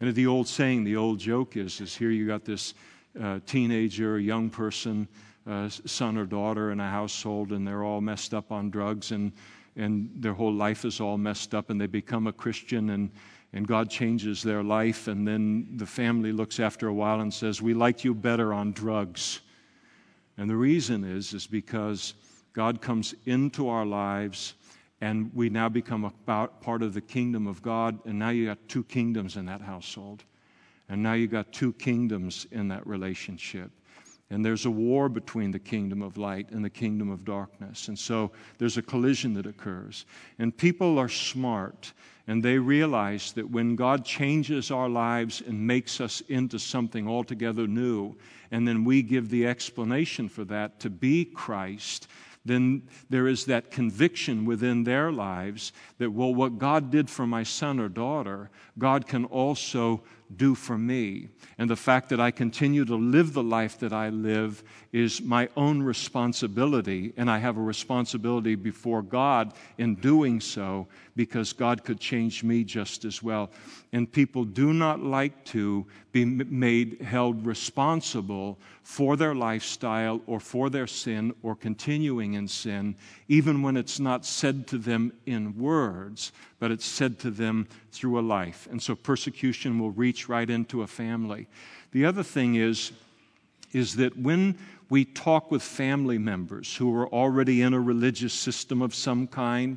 And 0.00 0.14
the 0.14 0.26
old 0.26 0.46
saying, 0.46 0.84
the 0.84 0.96
old 0.96 1.18
joke 1.18 1.56
is, 1.56 1.80
is 1.80 1.96
here 1.96 2.10
you 2.10 2.26
got 2.26 2.44
this 2.44 2.74
uh, 3.20 3.40
teenager, 3.46 4.18
young 4.18 4.50
person 4.50 5.08
uh, 5.48 5.68
son 5.68 6.16
or 6.18 6.26
daughter 6.26 6.72
in 6.72 6.80
a 6.80 6.90
household 6.90 7.52
and 7.52 7.66
they're 7.66 7.84
all 7.84 8.00
messed 8.00 8.34
up 8.34 8.52
on 8.52 8.70
drugs 8.70 9.12
and, 9.12 9.32
and 9.76 10.10
their 10.16 10.34
whole 10.34 10.52
life 10.52 10.84
is 10.84 11.00
all 11.00 11.16
messed 11.16 11.54
up 11.54 11.70
and 11.70 11.80
they 11.80 11.86
become 11.86 12.26
a 12.26 12.32
Christian 12.32 12.90
and, 12.90 13.10
and 13.54 13.66
God 13.66 13.88
changes 13.88 14.42
their 14.42 14.62
life 14.62 15.08
and 15.08 15.26
then 15.26 15.66
the 15.76 15.86
family 15.86 16.32
looks 16.32 16.60
after 16.60 16.88
a 16.88 16.94
while 16.94 17.20
and 17.20 17.32
says, 17.32 17.62
We 17.62 17.72
liked 17.72 18.04
you 18.04 18.14
better 18.14 18.52
on 18.52 18.72
drugs. 18.72 19.40
And 20.36 20.50
the 20.50 20.56
reason 20.56 21.02
is, 21.02 21.32
is 21.32 21.46
because 21.46 22.14
God 22.52 22.80
comes 22.80 23.14
into 23.24 23.68
our 23.68 23.86
lives 23.86 24.54
and 25.00 25.30
we 25.34 25.48
now 25.48 25.68
become 25.68 26.04
a 26.04 26.48
part 26.60 26.82
of 26.82 26.92
the 26.92 27.00
kingdom 27.00 27.46
of 27.46 27.62
God, 27.62 28.00
and 28.04 28.18
now 28.18 28.30
you 28.30 28.46
got 28.46 28.58
two 28.68 28.82
kingdoms 28.82 29.36
in 29.36 29.46
that 29.46 29.60
household. 29.60 30.24
And 30.88 31.02
now 31.02 31.12
you've 31.12 31.30
got 31.30 31.52
two 31.52 31.72
kingdoms 31.74 32.46
in 32.50 32.68
that 32.68 32.86
relationship. 32.86 33.70
And 34.30 34.44
there's 34.44 34.66
a 34.66 34.70
war 34.70 35.08
between 35.08 35.50
the 35.50 35.58
kingdom 35.58 36.02
of 36.02 36.18
light 36.18 36.50
and 36.50 36.62
the 36.62 36.70
kingdom 36.70 37.10
of 37.10 37.24
darkness. 37.24 37.88
And 37.88 37.98
so 37.98 38.30
there's 38.58 38.76
a 38.76 38.82
collision 38.82 39.32
that 39.34 39.46
occurs. 39.46 40.04
And 40.38 40.54
people 40.54 40.98
are 40.98 41.08
smart, 41.08 41.94
and 42.26 42.42
they 42.42 42.58
realize 42.58 43.32
that 43.32 43.50
when 43.50 43.74
God 43.74 44.04
changes 44.04 44.70
our 44.70 44.88
lives 44.88 45.42
and 45.46 45.66
makes 45.66 45.98
us 45.98 46.20
into 46.28 46.58
something 46.58 47.08
altogether 47.08 47.66
new, 47.66 48.16
and 48.50 48.68
then 48.68 48.84
we 48.84 49.00
give 49.00 49.30
the 49.30 49.46
explanation 49.46 50.28
for 50.28 50.44
that 50.44 50.78
to 50.80 50.90
be 50.90 51.24
Christ, 51.24 52.06
then 52.44 52.82
there 53.08 53.28
is 53.28 53.46
that 53.46 53.70
conviction 53.70 54.44
within 54.44 54.84
their 54.84 55.10
lives 55.10 55.72
that, 55.98 56.10
well, 56.10 56.34
what 56.34 56.58
God 56.58 56.90
did 56.90 57.08
for 57.08 57.26
my 57.26 57.42
son 57.42 57.80
or 57.80 57.88
daughter, 57.88 58.50
God 58.78 59.06
can 59.06 59.24
also 59.26 60.02
do 60.36 60.54
for 60.54 60.76
me. 60.76 61.28
And 61.56 61.68
the 61.68 61.76
fact 61.76 62.10
that 62.10 62.20
I 62.20 62.30
continue 62.30 62.84
to 62.84 62.96
live 62.96 63.32
the 63.32 63.42
life 63.42 63.78
that 63.78 63.92
I 63.92 64.10
live 64.10 64.62
is 64.92 65.20
my 65.22 65.48
own 65.56 65.82
responsibility, 65.82 67.12
and 67.16 67.30
I 67.30 67.38
have 67.38 67.56
a 67.56 67.62
responsibility 67.62 68.54
before 68.54 69.02
God 69.02 69.54
in 69.78 69.94
doing 69.96 70.40
so 70.40 70.86
because 71.16 71.52
God 71.52 71.82
could 71.84 71.98
change 71.98 72.44
me 72.44 72.64
just 72.64 73.04
as 73.04 73.22
well. 73.22 73.50
And 73.92 74.10
people 74.10 74.44
do 74.44 74.72
not 74.72 75.00
like 75.00 75.44
to 75.46 75.86
be 76.12 76.24
made 76.24 77.00
held 77.00 77.44
responsible 77.46 78.58
for 78.82 79.16
their 79.16 79.34
lifestyle 79.34 80.20
or 80.26 80.40
for 80.40 80.70
their 80.70 80.86
sin 80.86 81.34
or 81.42 81.54
continuing 81.54 82.34
in 82.34 82.48
sin, 82.48 82.96
even 83.28 83.62
when 83.62 83.76
it's 83.76 84.00
not 84.00 84.24
said 84.24 84.66
to 84.66 84.78
them 84.78 85.12
in 85.26 85.56
words, 85.58 86.32
but 86.58 86.70
it's 86.70 86.86
said 86.86 87.18
to 87.20 87.30
them 87.30 87.68
through 87.92 88.18
a 88.18 88.22
life. 88.22 88.66
And 88.70 88.82
so 88.82 88.94
persecution 88.94 89.78
will 89.78 89.90
reach 89.90 90.28
right 90.28 90.48
into 90.48 90.82
a 90.82 90.86
family. 90.86 91.46
The 91.92 92.06
other 92.06 92.22
thing 92.22 92.56
is, 92.56 92.92
is 93.72 93.96
that 93.96 94.16
when 94.16 94.58
we 94.88 95.04
talk 95.04 95.50
with 95.50 95.62
family 95.62 96.16
members 96.16 96.74
who 96.74 96.94
are 96.96 97.08
already 97.08 97.60
in 97.60 97.74
a 97.74 97.80
religious 97.80 98.32
system 98.32 98.80
of 98.80 98.94
some 98.94 99.26
kind 99.26 99.76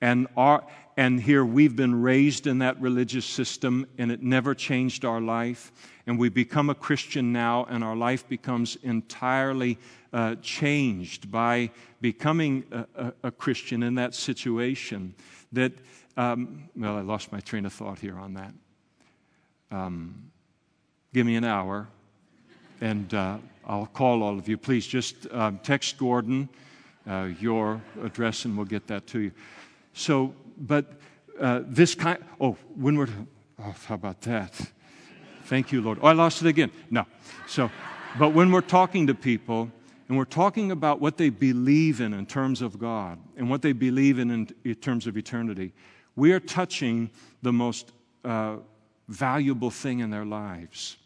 and 0.00 0.26
are 0.36 0.64
and 0.98 1.18
here 1.18 1.42
we've 1.42 1.74
been 1.74 2.02
raised 2.02 2.46
in 2.46 2.58
that 2.58 2.78
religious 2.78 3.24
system 3.24 3.86
and 3.96 4.12
it 4.12 4.22
never 4.22 4.54
changed 4.54 5.06
our 5.06 5.22
life 5.22 5.72
and 6.06 6.18
we 6.18 6.28
become 6.28 6.68
a 6.68 6.74
christian 6.74 7.32
now 7.32 7.64
and 7.70 7.82
our 7.82 7.96
life 7.96 8.28
becomes 8.28 8.76
entirely 8.82 9.78
uh, 10.12 10.34
changed 10.42 11.30
by 11.30 11.70
becoming 12.00 12.64
a, 12.70 12.86
a, 12.94 13.12
a, 13.24 13.30
christian 13.30 13.82
in 13.82 13.94
that 13.94 14.14
situation 14.14 15.14
that 15.52 15.72
um, 16.16 16.68
well 16.76 16.96
i 16.96 17.00
lost 17.00 17.32
my 17.32 17.40
train 17.40 17.64
of 17.64 17.72
thought 17.72 17.98
here 17.98 18.18
on 18.18 18.34
that 18.34 18.52
um, 19.70 20.30
give 21.14 21.26
me 21.26 21.36
an 21.36 21.44
hour 21.44 21.88
and 22.82 23.14
uh, 23.14 23.38
I'll 23.64 23.86
call 23.86 24.22
all 24.22 24.38
of 24.38 24.48
you. 24.48 24.58
Please 24.58 24.86
just 24.86 25.30
um, 25.30 25.60
text 25.62 25.96
Gordon 25.96 26.48
uh, 27.08 27.28
your 27.40 27.80
address 28.02 28.44
and 28.44 28.56
we'll 28.56 28.66
get 28.66 28.86
that 28.88 29.06
to 29.08 29.20
you. 29.20 29.32
So, 29.94 30.34
but 30.58 30.92
uh, 31.40 31.60
this 31.64 31.94
kind, 31.94 32.22
oh, 32.40 32.56
when 32.74 32.96
we're, 32.96 33.08
oh, 33.60 33.74
how 33.86 33.94
about 33.94 34.20
that? 34.22 34.52
Thank 35.44 35.72
you, 35.72 35.80
Lord. 35.80 35.98
Oh, 36.02 36.08
I 36.08 36.12
lost 36.12 36.42
it 36.42 36.48
again. 36.48 36.70
No. 36.90 37.06
So, 37.46 37.70
but 38.18 38.30
when 38.30 38.50
we're 38.50 38.60
talking 38.60 39.06
to 39.06 39.14
people 39.14 39.70
and 40.12 40.18
we're 40.18 40.26
talking 40.26 40.72
about 40.72 41.00
what 41.00 41.16
they 41.16 41.30
believe 41.30 42.02
in 42.02 42.12
in 42.12 42.26
terms 42.26 42.60
of 42.60 42.78
God 42.78 43.18
and 43.38 43.48
what 43.48 43.62
they 43.62 43.72
believe 43.72 44.18
in 44.18 44.30
in, 44.62 44.74
terms 44.74 45.06
of 45.06 45.16
eternity, 45.16 45.72
we 46.16 46.32
are 46.32 46.38
touching 46.38 47.08
the 47.40 47.50
most 47.50 47.92
uh, 48.22 48.56
valuable 49.08 49.70
thing 49.70 50.00
in 50.00 50.10
their 50.10 50.26
lives. 50.26 50.98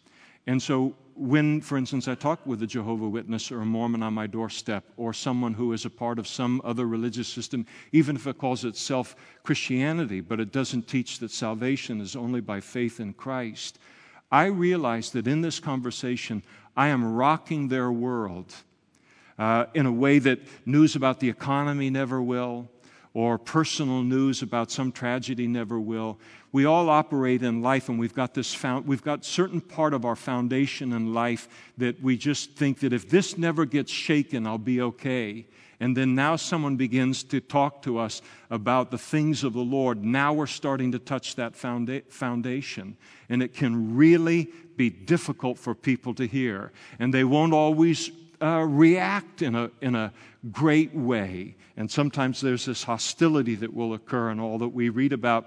And 0.48 0.60
so 0.60 0.96
when, 1.14 1.60
for 1.60 1.78
instance, 1.78 2.08
I 2.08 2.16
talk 2.16 2.44
with 2.44 2.64
a 2.64 2.66
Jehovah 2.66 3.08
Witness 3.08 3.52
or 3.52 3.60
a 3.60 3.64
Mormon 3.64 4.02
on 4.02 4.12
my 4.12 4.26
doorstep, 4.26 4.82
or 4.96 5.12
someone 5.12 5.54
who 5.54 5.72
is 5.72 5.84
a 5.84 5.90
part 5.90 6.18
of 6.18 6.26
some 6.26 6.60
other 6.64 6.88
religious 6.88 7.28
system, 7.28 7.64
even 7.92 8.16
if 8.16 8.26
it 8.26 8.38
calls 8.38 8.64
itself 8.64 9.14
Christianity, 9.44 10.20
but 10.20 10.40
it 10.40 10.50
doesn't 10.50 10.88
teach 10.88 11.20
that 11.20 11.30
salvation 11.30 12.00
is 12.00 12.16
only 12.16 12.40
by 12.40 12.58
faith 12.58 12.98
in 12.98 13.12
Christ, 13.12 13.78
I 14.32 14.46
realize 14.46 15.10
that 15.10 15.28
in 15.28 15.42
this 15.42 15.60
conversation, 15.60 16.42
I 16.76 16.88
am 16.88 17.14
rocking 17.14 17.68
their 17.68 17.92
world 17.92 18.52
uh, 19.38 19.66
in 19.74 19.86
a 19.86 19.92
way 19.92 20.18
that 20.18 20.40
news 20.64 20.96
about 20.96 21.20
the 21.20 21.28
economy 21.28 21.90
never 21.90 22.22
will, 22.22 22.68
or 23.14 23.38
personal 23.38 24.02
news 24.02 24.42
about 24.42 24.70
some 24.70 24.92
tragedy 24.92 25.46
never 25.46 25.80
will. 25.80 26.18
We 26.52 26.64
all 26.64 26.90
operate 26.90 27.42
in 27.42 27.62
life, 27.62 27.88
and 27.88 27.98
we've 27.98 28.14
got 28.14 28.34
this 28.34 28.54
found, 28.54 28.86
we've 28.86 29.02
got 29.02 29.24
certain 29.24 29.60
part 29.60 29.94
of 29.94 30.04
our 30.04 30.16
foundation 30.16 30.92
in 30.92 31.14
life 31.14 31.48
that 31.78 32.02
we 32.02 32.16
just 32.16 32.52
think 32.52 32.80
that 32.80 32.92
if 32.92 33.08
this 33.08 33.38
never 33.38 33.64
gets 33.64 33.90
shaken, 33.90 34.46
I'll 34.46 34.58
be 34.58 34.80
okay. 34.80 35.46
And 35.80 35.96
then 35.96 36.14
now 36.14 36.36
someone 36.36 36.76
begins 36.76 37.22
to 37.24 37.40
talk 37.40 37.82
to 37.82 37.98
us 37.98 38.22
about 38.50 38.90
the 38.90 38.98
things 38.98 39.44
of 39.44 39.52
the 39.52 39.60
Lord. 39.60 40.02
Now 40.02 40.32
we're 40.32 40.46
starting 40.46 40.92
to 40.92 40.98
touch 40.98 41.36
that 41.36 41.52
founda- 41.52 42.10
foundation. 42.10 42.96
And 43.28 43.42
it 43.42 43.52
can 43.52 43.94
really 43.94 44.48
be 44.76 44.88
difficult 44.88 45.58
for 45.58 45.74
people 45.74 46.14
to 46.14 46.26
hear. 46.26 46.72
And 46.98 47.12
they 47.12 47.24
won't 47.24 47.52
always 47.52 48.10
uh, 48.40 48.64
react 48.68 49.42
in 49.42 49.54
a, 49.54 49.70
in 49.80 49.94
a 49.94 50.12
great 50.52 50.94
way. 50.94 51.56
And 51.76 51.90
sometimes 51.90 52.40
there's 52.40 52.64
this 52.64 52.84
hostility 52.84 53.54
that 53.56 53.72
will 53.72 53.94
occur 53.94 54.30
and 54.30 54.40
all 54.40 54.58
that 54.58 54.68
we 54.68 54.88
read 54.88 55.12
about, 55.12 55.46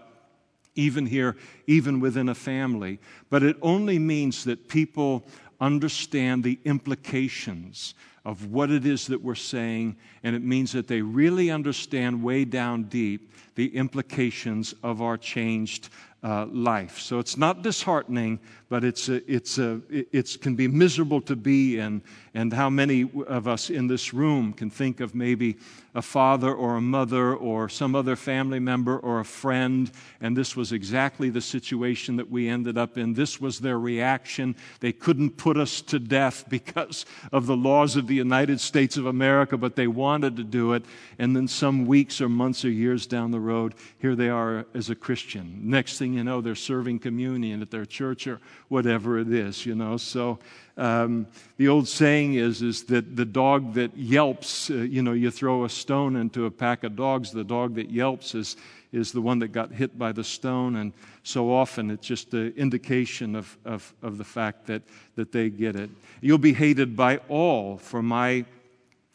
even 0.76 1.06
here, 1.06 1.36
even 1.68 2.00
within 2.00 2.30
a 2.30 2.36
family. 2.36 3.00
But 3.30 3.44
it 3.44 3.58
only 3.62 4.00
means 4.00 4.44
that 4.44 4.68
people 4.68 5.26
understand 5.60 6.44
the 6.44 6.60
implications 6.66 7.96
of 8.26 8.52
what 8.52 8.70
it 8.70 8.86
is 8.86 9.08
that 9.08 9.22
we're 9.22 9.36
saying, 9.36 9.96
and 10.24 10.36
it 10.36 10.44
means 10.44 10.72
that 10.74 10.88
they 10.88 11.02
really 11.02 11.50
understand 11.50 12.22
way 12.22 12.46
down 12.46 12.84
deep 12.84 13.34
the 13.56 13.76
implications 13.76 14.74
of 14.84 15.02
our 15.02 15.18
changed 15.18 15.90
uh, 16.24 16.46
life. 16.48 17.00
So 17.00 17.20
it's 17.20 17.38
not 17.38 17.62
disheartening, 17.62 18.40
but 18.70 18.84
it's, 18.84 19.10
a, 19.10 19.32
it's, 19.32 19.58
a, 19.58 19.82
it 19.90 20.38
can 20.42 20.56
be 20.56 20.68
miserable 20.68 21.22
to 21.22 21.36
be 21.36 21.80
in. 21.80 22.04
And 22.36 22.54
how 22.54 22.70
many 22.70 23.10
of 23.28 23.48
us 23.48 23.72
in 23.72 23.88
this 23.88 24.14
room 24.14 24.54
can 24.54 24.70
think 24.70 25.00
of 25.00 25.16
maybe 25.16 25.58
a 25.96 26.02
father 26.02 26.54
or 26.54 26.76
a 26.76 26.82
mother 26.82 27.36
or 27.36 27.68
some 27.68 27.96
other 27.96 28.16
family 28.16 28.60
member 28.60 28.98
or 29.00 29.20
a 29.20 29.26
friend, 29.26 29.92
and 30.22 30.38
this 30.38 30.56
was 30.56 30.72
exactly 30.72 31.30
the 31.30 31.42
situation 31.42 32.16
that 32.18 32.30
we 32.30 32.48
ended 32.48 32.78
up 32.78 32.98
in. 32.98 33.14
This 33.14 33.42
was 33.42 33.60
their 33.60 33.80
reaction. 33.80 34.56
They 34.82 34.92
couldn't 34.92 35.32
put 35.32 35.58
us 35.58 35.82
to 35.82 36.00
death 36.00 36.46
because 36.48 37.06
of 37.32 37.48
the 37.48 37.58
laws 37.58 37.96
of 37.96 38.08
the 38.08 38.16
United 38.16 38.60
States 38.60 38.98
of 38.98 39.08
America, 39.08 39.58
but 39.58 39.76
they 39.76 39.88
wanted 39.88 40.36
to 40.38 40.44
do 40.44 40.74
it. 40.74 40.86
And 41.18 41.36
then 41.36 41.48
some 41.48 41.86
weeks 41.86 42.22
or 42.22 42.30
months 42.30 42.64
or 42.64 42.70
years 42.70 43.08
down 43.08 43.32
the 43.32 43.40
road, 43.40 43.74
here 43.98 44.16
they 44.16 44.30
are 44.30 44.68
as 44.76 44.90
a 44.90 44.96
Christian. 44.96 45.60
Next 45.64 45.98
thing 45.98 46.14
you 46.14 46.24
know, 46.24 46.40
they're 46.40 46.56
serving 46.56 47.00
communion 47.00 47.62
at 47.62 47.72
their 47.72 47.86
church 47.86 48.28
or 48.28 48.40
whatever 48.70 49.20
it 49.20 49.32
is, 49.32 49.66
you 49.66 49.76
know. 49.76 49.98
So 49.98 50.40
um, 50.78 51.28
the 51.58 51.68
old 51.68 51.88
saying 51.88 52.36
is, 52.36 52.62
is 52.62 52.84
that 52.86 53.16
the 53.16 53.26
dog 53.26 53.74
that 53.74 53.96
yelps, 53.98 54.70
uh, 54.70 54.76
you 54.76 55.02
know, 55.02 55.12
you 55.12 55.30
throw 55.30 55.66
a 55.66 55.70
stone 55.70 56.16
into 56.16 56.46
a 56.46 56.52
pack 56.52 56.84
of 56.84 56.96
dogs, 56.96 57.32
the 57.32 57.44
dog 57.44 57.76
that 57.76 57.90
yelps 57.90 58.34
is, 58.34 58.56
is 58.94 59.12
the 59.12 59.22
one 59.22 59.40
that 59.40 59.50
got 59.50 59.72
hit 59.72 60.00
by 60.00 60.12
the 60.12 60.24
stone. 60.24 60.78
And 60.78 60.94
so 61.24 61.52
often 61.52 61.92
it's 61.92 62.08
just 62.08 62.34
an 62.34 62.54
indication 62.56 63.36
of, 63.36 63.58
of, 63.66 63.94
of 64.02 64.18
the 64.18 64.24
fact 64.24 64.68
that, 64.68 64.84
that 65.16 65.32
they 65.32 65.50
get 65.50 65.76
it. 65.76 65.90
You'll 66.22 66.38
be 66.38 66.54
hated 66.54 66.96
by 66.96 67.18
all 67.28 67.78
for 67.78 68.02
my 68.02 68.46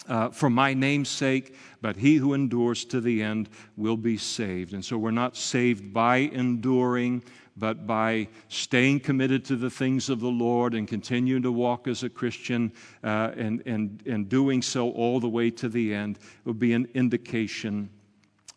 uh, 0.07 0.29
for 0.29 0.51
my 0.51 0.75
name's 0.75 1.09
sake, 1.09 1.57
but 1.81 1.97
he 1.97 2.17
who 2.17 2.35
endures 2.35 2.85
to 2.85 3.01
the 3.01 3.23
end 3.23 3.49
will 3.77 3.97
be 3.97 4.17
saved. 4.17 4.75
And 4.75 4.85
so 4.85 4.99
we're 4.99 5.11
not 5.11 5.37
saved 5.37 5.93
by 5.93 6.17
enduring, 6.17 7.23
but 7.57 7.87
by 7.87 8.29
staying 8.49 9.01
committed 9.01 9.45
to 9.45 9.57
the 9.57 9.71
things 9.71 10.09
of 10.09 10.21
the 10.21 10.27
Lord 10.27 10.75
and 10.75 10.89
continuing 10.89 11.43
to 11.43 11.53
walk 11.53 11.87
as 11.87 12.03
a 12.03 12.09
Christian 12.09 12.73
uh, 13.03 13.33
and, 13.37 13.63
and, 13.67 14.03
and 14.07 14.29
doing 14.29 14.63
so 14.63 14.91
all 14.91 15.21
the 15.21 15.29
way 15.29 15.51
to 15.51 15.69
the 15.69 15.95
end 15.95 16.19
would 16.45 16.59
be 16.59 16.73
an 16.73 16.89
indication 16.95 17.91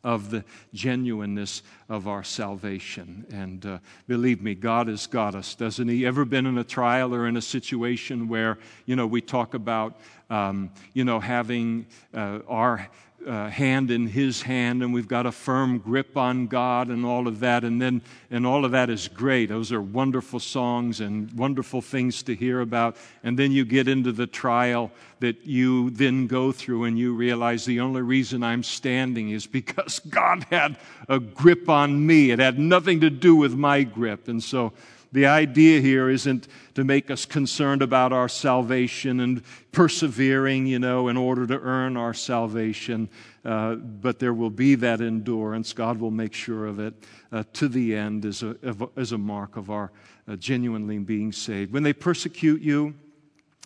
of 0.04 0.30
the 0.30 0.44
genuineness 0.74 1.64
of 1.90 2.08
our 2.08 2.24
salvation. 2.24 3.26
And 3.30 3.66
uh, 3.66 3.80
believe 4.08 4.42
me, 4.42 4.56
God 4.56 4.88
has 4.88 5.06
got 5.06 5.36
us, 5.36 5.54
doesn't 5.54 5.88
He? 5.88 6.06
Ever 6.06 6.24
been 6.24 6.46
in 6.46 6.58
a 6.58 6.64
trial 6.64 7.14
or 7.14 7.28
in 7.28 7.36
a 7.36 7.42
situation 7.42 8.30
where, 8.30 8.58
you 8.86 8.96
know, 8.96 9.06
we 9.06 9.22
talk 9.22 9.54
about, 9.54 10.00
um, 10.30 10.72
you 10.94 11.04
know, 11.04 11.20
having 11.20 11.88
uh, 12.14 12.40
our 12.48 12.88
uh, 13.26 13.50
hand 13.50 13.92
in 13.92 14.08
his 14.08 14.42
hand 14.42 14.84
and 14.84 14.94
we've 14.94 15.08
got 15.08 15.26
a 15.26 15.32
firm 15.32 15.80
grip 15.80 16.16
on 16.16 16.48
God 16.48 16.90
and 16.90 17.06
all 17.06 17.28
of 17.28 17.40
that. 17.40 17.64
And 17.64 17.82
then, 17.82 18.02
and 18.30 18.46
all 18.46 18.64
of 18.64 18.72
that 18.72 18.90
is 18.90 19.08
great. 19.08 19.50
Those 19.50 19.72
are 19.72 19.82
wonderful 19.82 20.40
songs 20.40 21.02
and 21.02 21.32
wonderful 21.34 21.82
things 21.82 22.24
to 22.24 22.36
hear 22.36 22.62
about. 22.62 22.96
And 23.24 23.38
then 23.38 23.52
you 23.52 23.66
get 23.66 23.88
into 23.88 24.12
the 24.12 24.28
trial 24.28 24.92
that 25.20 25.46
you 25.46 25.90
then 25.90 26.28
go 26.28 26.52
through 26.52 26.86
and 26.86 26.98
you 26.98 27.14
realize 27.14 27.66
the 27.66 27.80
only 27.80 28.02
reason 28.02 28.44
I'm 28.44 28.64
standing 28.64 29.32
is 29.32 29.48
because 29.48 30.00
God 30.10 30.46
had 30.50 30.78
a 31.10 31.20
grip 31.20 31.70
on 31.70 32.06
me. 32.06 32.32
It 32.32 32.40
had 32.40 32.60
nothing 32.60 33.02
to 33.02 33.10
do 33.10 33.36
with 33.36 33.56
my 33.56 33.84
grip. 33.84 34.28
And 34.28 34.44
so, 34.44 34.74
the 35.12 35.26
idea 35.26 35.80
here 35.80 36.10
isn't 36.10 36.48
to 36.76 36.84
make 36.84 37.10
us 37.10 37.26
concerned 37.26 37.82
about 37.82 38.14
our 38.14 38.30
salvation 38.30 39.20
and 39.20 39.42
persevering, 39.72 40.68
you 40.68 40.80
know, 40.80 41.08
in 41.08 41.18
order 41.18 41.48
to 41.48 41.60
earn 41.60 41.98
our 41.98 42.14
salvation. 42.14 43.10
Uh, 43.46 43.76
but 43.76 44.20
there 44.20 44.34
will 44.34 44.50
be 44.50 44.76
that 44.76 45.02
endurance. 45.02 45.74
God 45.74 46.00
will 46.00 46.12
make 46.12 46.34
sure 46.34 46.66
of 46.66 46.80
it 46.80 46.94
uh, 47.32 47.44
to 47.54 47.68
the 47.68 47.96
end 47.96 48.26
as 48.26 48.44
a, 48.44 48.56
as 48.96 49.12
a 49.12 49.18
mark 49.18 49.56
of 49.56 49.70
our 49.70 49.92
uh, 50.28 50.36
genuinely 50.36 50.98
being 51.00 51.32
saved. 51.32 51.72
When 51.72 51.84
they 51.84 51.94
persecute 51.94 52.62
you, 52.62 52.94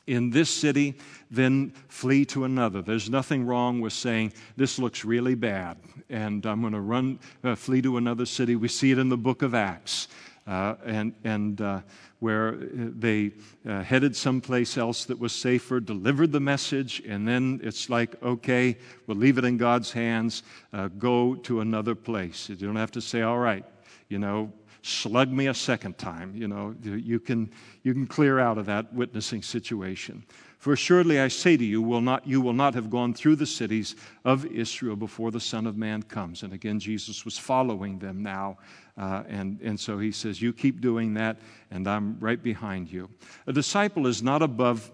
in 0.08 0.32
this 0.32 0.50
city, 0.50 0.96
then 1.30 1.72
flee 1.88 2.26
to 2.26 2.44
another. 2.44 2.82
There's 2.82 3.10
nothing 3.10 3.46
wrong 3.46 3.82
with 3.82 3.94
saying, 3.94 4.34
This 4.58 4.80
looks 4.80 5.06
really 5.06 5.36
bad, 5.36 5.78
and 6.10 6.46
I'm 6.46 6.62
going 6.62 6.74
to 6.74 6.82
run, 6.82 7.20
uh, 7.44 7.56
flee 7.56 7.82
to 7.84 7.98
another 7.98 8.26
city. 8.26 8.56
We 8.56 8.68
see 8.68 8.92
it 8.92 8.98
in 8.98 9.10
the 9.10 9.18
book 9.18 9.42
of 9.42 9.54
Acts. 9.54 10.08
Uh, 10.52 10.76
and, 10.86 11.14
and 11.24 11.62
uh, 11.62 11.80
where 12.20 12.58
they 12.58 13.32
uh, 13.66 13.82
headed 13.84 14.14
someplace 14.14 14.78
else 14.78 15.06
that 15.06 15.18
was 15.18 15.32
safer, 15.32 15.80
delivered 15.80 16.34
the 16.34 16.42
message, 16.42 17.02
and 17.08 17.26
then 17.26 17.62
it's 17.64 17.90
like, 17.90 18.22
okay, 18.22 18.78
we'll 19.08 19.16
leave 19.16 19.38
it 19.38 19.46
in 19.46 19.56
God's 19.56 19.94
hands, 19.94 20.44
uh, 20.74 20.90
go 20.90 21.36
to 21.36 21.62
another 21.62 21.96
place. 21.96 22.50
You 22.50 22.58
don't 22.58 22.76
have 22.76 22.92
to 22.92 23.02
say, 23.02 23.22
all 23.22 23.38
right, 23.38 23.64
you 24.10 24.20
know, 24.20 24.52
slug 24.82 25.32
me 25.32 25.48
a 25.48 25.54
second 25.54 25.98
time. 25.98 26.36
You 26.36 26.50
know, 26.50 26.76
you 26.84 27.22
can, 27.22 27.50
you 27.84 27.94
can 27.94 28.06
clear 28.06 28.38
out 28.38 28.58
of 28.58 28.66
that 28.66 28.94
witnessing 28.94 29.44
situation. 29.44 30.26
For 30.62 30.74
assuredly 30.74 31.20
I 31.20 31.28
say 31.28 31.58
to 31.58 31.66
you, 31.66 31.82
will 31.82 32.02
not, 32.02 32.28
you 32.28 32.40
will 32.40 32.54
not 32.54 32.76
have 32.76 32.92
gone 32.92 33.16
through 33.16 33.38
the 33.38 33.48
cities 33.48 33.96
of 34.24 34.46
Israel 34.46 34.96
before 34.96 35.32
the 35.32 35.40
Son 35.40 35.66
of 35.66 35.76
Man 35.76 36.04
comes. 36.04 36.44
And 36.44 36.54
again, 36.54 36.80
Jesus 36.80 37.26
was 37.26 37.36
following 37.36 37.98
them 37.98 38.22
now. 38.22 38.60
Uh, 38.96 39.24
and, 39.28 39.60
and 39.64 39.80
so 39.80 39.98
he 39.98 40.12
says, 40.12 40.40
You 40.40 40.54
keep 40.54 40.80
doing 40.80 41.16
that, 41.16 41.38
and 41.72 41.88
I'm 41.88 42.16
right 42.20 42.42
behind 42.42 42.92
you. 42.92 43.10
A 43.48 43.54
disciple 43.54 44.06
is 44.06 44.22
not 44.22 44.44
above 44.44 44.92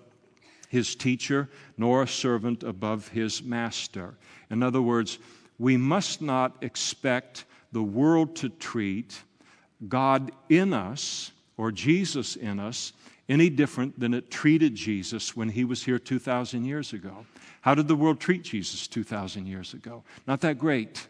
his 0.70 0.96
teacher, 0.96 1.50
nor 1.78 2.04
a 2.04 2.08
servant 2.08 2.64
above 2.64 3.10
his 3.10 3.44
master. 3.44 4.16
In 4.50 4.64
other 4.64 4.82
words, 4.82 5.20
we 5.60 5.76
must 5.76 6.22
not 6.22 6.56
expect 6.62 7.44
the 7.74 7.84
world 7.84 8.38
to 8.38 8.48
treat 8.48 9.22
God 9.90 10.32
in 10.48 10.72
us 10.72 11.34
or 11.58 11.74
Jesus 11.74 12.38
in 12.38 12.58
us 12.58 12.94
any 13.30 13.50
different 13.50 14.00
than 14.00 14.14
it 14.14 14.32
treated 14.32 14.76
Jesus 14.76 15.36
when 15.36 15.50
he 15.50 15.66
was 15.66 15.84
here 15.84 16.00
2,000 16.00 16.66
years 16.66 16.94
ago. 16.94 17.26
How 17.62 17.76
did 17.76 17.88
the 17.88 17.96
world 17.96 18.20
treat 18.20 18.44
Jesus 18.44 18.88
2,000 18.88 19.46
years 19.46 19.74
ago? 19.74 20.04
Not 20.26 20.42
that 20.42 20.58
great. 20.58 21.08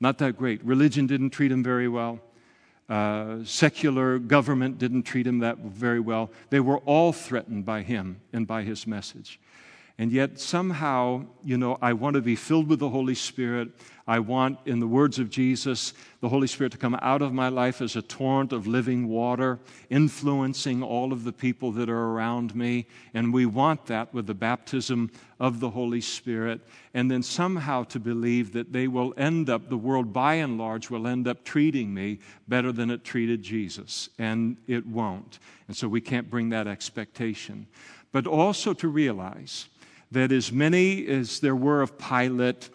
Not 0.00 0.18
that 0.18 0.36
great. 0.36 0.64
Religion 0.64 1.06
didn't 1.06 1.30
treat 1.30 1.50
him 1.50 1.62
very 1.64 1.88
well. 1.88 2.20
Uh, 2.88 3.44
secular 3.44 4.18
government 4.18 4.78
didn't 4.78 5.02
treat 5.02 5.26
him 5.26 5.40
that 5.40 5.58
very 5.58 6.00
well. 6.00 6.30
They 6.50 6.60
were 6.60 6.78
all 6.78 7.12
threatened 7.12 7.66
by 7.66 7.82
him 7.82 8.20
and 8.32 8.46
by 8.46 8.62
his 8.62 8.86
message. 8.86 9.40
And 9.98 10.12
yet, 10.12 10.38
somehow, 10.38 11.26
you 11.44 11.58
know, 11.58 11.76
I 11.82 11.92
want 11.92 12.14
to 12.14 12.22
be 12.22 12.36
filled 12.36 12.68
with 12.68 12.78
the 12.78 12.88
Holy 12.88 13.16
Spirit. 13.16 13.70
I 14.08 14.20
want, 14.20 14.58
in 14.64 14.80
the 14.80 14.86
words 14.86 15.18
of 15.18 15.28
Jesus, 15.28 15.92
the 16.22 16.30
Holy 16.30 16.46
Spirit 16.46 16.72
to 16.72 16.78
come 16.78 16.98
out 17.02 17.20
of 17.20 17.34
my 17.34 17.50
life 17.50 17.82
as 17.82 17.94
a 17.94 18.00
torrent 18.00 18.54
of 18.54 18.66
living 18.66 19.06
water, 19.06 19.58
influencing 19.90 20.82
all 20.82 21.12
of 21.12 21.24
the 21.24 21.32
people 21.32 21.72
that 21.72 21.90
are 21.90 22.06
around 22.12 22.54
me. 22.56 22.86
And 23.12 23.34
we 23.34 23.44
want 23.44 23.84
that 23.86 24.14
with 24.14 24.26
the 24.26 24.32
baptism 24.32 25.10
of 25.38 25.60
the 25.60 25.68
Holy 25.68 26.00
Spirit. 26.00 26.62
And 26.94 27.10
then 27.10 27.22
somehow 27.22 27.84
to 27.84 28.00
believe 28.00 28.54
that 28.54 28.72
they 28.72 28.88
will 28.88 29.12
end 29.18 29.50
up, 29.50 29.68
the 29.68 29.76
world 29.76 30.10
by 30.10 30.36
and 30.36 30.56
large 30.56 30.88
will 30.88 31.06
end 31.06 31.28
up 31.28 31.44
treating 31.44 31.92
me 31.92 32.20
better 32.48 32.72
than 32.72 32.90
it 32.90 33.04
treated 33.04 33.42
Jesus. 33.42 34.08
And 34.18 34.56
it 34.66 34.86
won't. 34.86 35.38
And 35.66 35.76
so 35.76 35.86
we 35.86 36.00
can't 36.00 36.30
bring 36.30 36.48
that 36.48 36.66
expectation. 36.66 37.66
But 38.10 38.26
also 38.26 38.72
to 38.72 38.88
realize, 38.88 39.68
that 40.10 40.32
as 40.32 40.50
many 40.50 41.06
as 41.06 41.40
there 41.40 41.54
were 41.54 41.82
of 41.82 41.98
Pilate, 41.98 42.70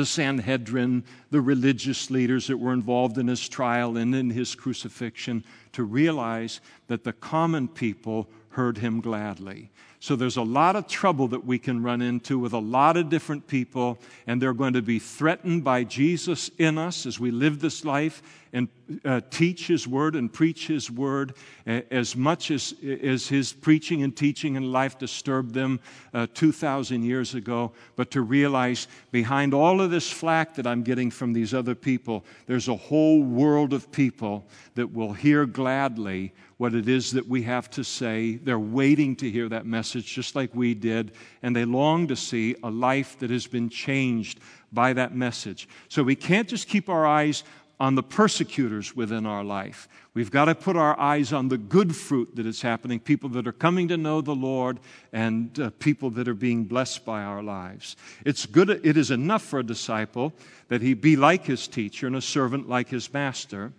the 0.00 0.06
Sanhedrin, 0.06 1.04
the 1.30 1.42
religious 1.42 2.10
leaders 2.10 2.46
that 2.46 2.56
were 2.56 2.72
involved 2.72 3.18
in 3.18 3.28
his 3.28 3.46
trial 3.46 3.98
and 3.98 4.14
in 4.14 4.30
his 4.30 4.54
crucifixion, 4.54 5.44
to 5.72 5.84
realize 5.84 6.62
that 6.86 7.04
the 7.04 7.12
common 7.12 7.68
people 7.68 8.26
heard 8.48 8.78
him 8.78 9.02
gladly. 9.02 9.70
So 9.98 10.16
there's 10.16 10.38
a 10.38 10.42
lot 10.42 10.74
of 10.74 10.86
trouble 10.86 11.28
that 11.28 11.44
we 11.44 11.58
can 11.58 11.82
run 11.82 12.00
into 12.00 12.38
with 12.38 12.54
a 12.54 12.58
lot 12.58 12.96
of 12.96 13.10
different 13.10 13.46
people, 13.46 13.98
and 14.26 14.40
they're 14.40 14.54
going 14.54 14.72
to 14.72 14.80
be 14.80 14.98
threatened 14.98 15.64
by 15.64 15.84
Jesus 15.84 16.50
in 16.56 16.78
us 16.78 17.04
as 17.04 17.20
we 17.20 17.30
live 17.30 17.60
this 17.60 17.84
life 17.84 18.22
and 18.52 18.68
uh, 19.04 19.20
teach 19.30 19.66
His 19.66 19.86
Word 19.86 20.16
and 20.16 20.32
preach 20.32 20.66
His 20.66 20.90
Word 20.90 21.34
as 21.66 22.16
much 22.16 22.50
as, 22.50 22.74
as 23.02 23.28
His 23.28 23.52
preaching 23.52 24.02
and 24.02 24.16
teaching 24.16 24.56
and 24.56 24.72
life 24.72 24.98
disturbed 24.98 25.54
them 25.54 25.80
uh, 26.12 26.26
2,000 26.34 27.02
years 27.02 27.34
ago. 27.34 27.72
But 27.96 28.10
to 28.12 28.22
realize 28.22 28.88
behind 29.12 29.54
all 29.54 29.80
of 29.80 29.90
this 29.90 30.10
flack 30.10 30.54
that 30.56 30.66
I'm 30.66 30.82
getting 30.82 31.10
from 31.10 31.32
these 31.32 31.54
other 31.54 31.74
people, 31.74 32.24
there's 32.46 32.68
a 32.68 32.76
whole 32.76 33.22
world 33.22 33.72
of 33.72 33.90
people 33.92 34.46
that 34.74 34.92
will 34.92 35.12
hear 35.12 35.46
gladly 35.46 36.32
what 36.60 36.74
it 36.74 36.90
is 36.90 37.12
that 37.12 37.26
we 37.26 37.42
have 37.42 37.70
to 37.70 37.82
say. 37.82 38.36
They're 38.36 38.58
waiting 38.58 39.16
to 39.16 39.30
hear 39.30 39.48
that 39.48 39.64
message 39.64 40.04
just 40.04 40.36
like 40.36 40.54
we 40.54 40.74
did, 40.74 41.12
and 41.42 41.56
they 41.56 41.64
long 41.64 42.06
to 42.08 42.16
see 42.16 42.54
a 42.62 42.70
life 42.70 43.18
that 43.20 43.30
has 43.30 43.46
been 43.46 43.70
changed 43.70 44.40
by 44.70 44.92
that 44.92 45.14
message. 45.14 45.68
So 45.88 46.02
we 46.02 46.14
can't 46.14 46.46
just 46.46 46.68
keep 46.68 46.90
our 46.90 47.06
eyes 47.06 47.44
on 47.80 47.94
the 47.94 48.02
persecutors 48.02 48.94
within 48.94 49.24
our 49.24 49.42
life. 49.42 49.88
We've 50.12 50.30
got 50.30 50.44
to 50.44 50.54
put 50.54 50.76
our 50.76 50.98
eyes 51.00 51.32
on 51.32 51.48
the 51.48 51.56
good 51.56 51.96
fruit 51.96 52.36
that 52.36 52.44
is 52.44 52.60
happening, 52.60 53.00
people 53.00 53.30
that 53.30 53.48
are 53.48 53.52
coming 53.52 53.88
to 53.88 53.96
know 53.96 54.20
the 54.20 54.34
Lord 54.34 54.78
and 55.14 55.58
uh, 55.58 55.70
people 55.78 56.10
that 56.10 56.28
are 56.28 56.34
being 56.34 56.64
blessed 56.64 57.06
by 57.06 57.22
our 57.22 57.42
lives. 57.42 57.96
It's 58.26 58.44
good, 58.44 58.68
it 58.68 58.98
is 58.98 59.10
enough 59.10 59.42
for 59.42 59.60
a 59.60 59.64
disciple 59.64 60.34
that 60.68 60.82
he 60.82 60.92
be 60.92 61.16
like 61.16 61.46
his 61.46 61.66
teacher 61.66 62.06
and 62.06 62.16
a 62.16 62.20
servant 62.20 62.68
like 62.68 62.90
his 62.90 63.10
master. 63.12 63.72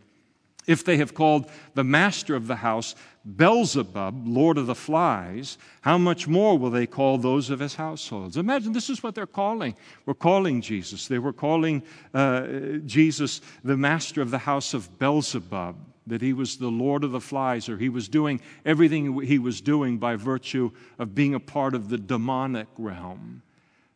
If 0.67 0.85
they 0.85 0.97
have 0.97 1.13
called 1.13 1.49
the 1.73 1.83
master 1.83 2.35
of 2.35 2.47
the 2.47 2.57
house 2.57 2.95
Beelzebub, 3.35 4.27
Lord 4.27 4.57
of 4.57 4.65
the 4.67 4.75
Flies, 4.75 5.57
how 5.81 5.97
much 5.97 6.27
more 6.27 6.57
will 6.57 6.71
they 6.71 6.87
call 6.87 7.17
those 7.17 7.49
of 7.49 7.59
his 7.59 7.75
households? 7.75 8.37
Imagine 8.37 8.73
this 8.73 8.89
is 8.89 9.03
what 9.03 9.13
they're 9.13 9.27
calling. 9.27 9.75
We're 10.05 10.13
calling 10.15 10.61
Jesus. 10.61 11.07
They 11.07 11.19
were 11.19 11.33
calling 11.33 11.83
uh, 12.13 12.47
Jesus 12.85 13.41
the 13.63 13.77
master 13.77 14.21
of 14.21 14.31
the 14.31 14.39
house 14.39 14.73
of 14.73 14.97
Beelzebub, 14.97 15.75
that 16.07 16.21
he 16.21 16.33
was 16.33 16.57
the 16.57 16.69
Lord 16.69 17.03
of 17.03 17.11
the 17.11 17.21
Flies, 17.21 17.69
or 17.69 17.77
he 17.77 17.89
was 17.89 18.07
doing 18.07 18.41
everything 18.65 19.21
he 19.21 19.37
was 19.37 19.61
doing 19.61 19.99
by 19.99 20.15
virtue 20.15 20.71
of 20.97 21.13
being 21.13 21.35
a 21.35 21.39
part 21.39 21.75
of 21.75 21.89
the 21.89 21.97
demonic 21.97 22.67
realm. 22.77 23.43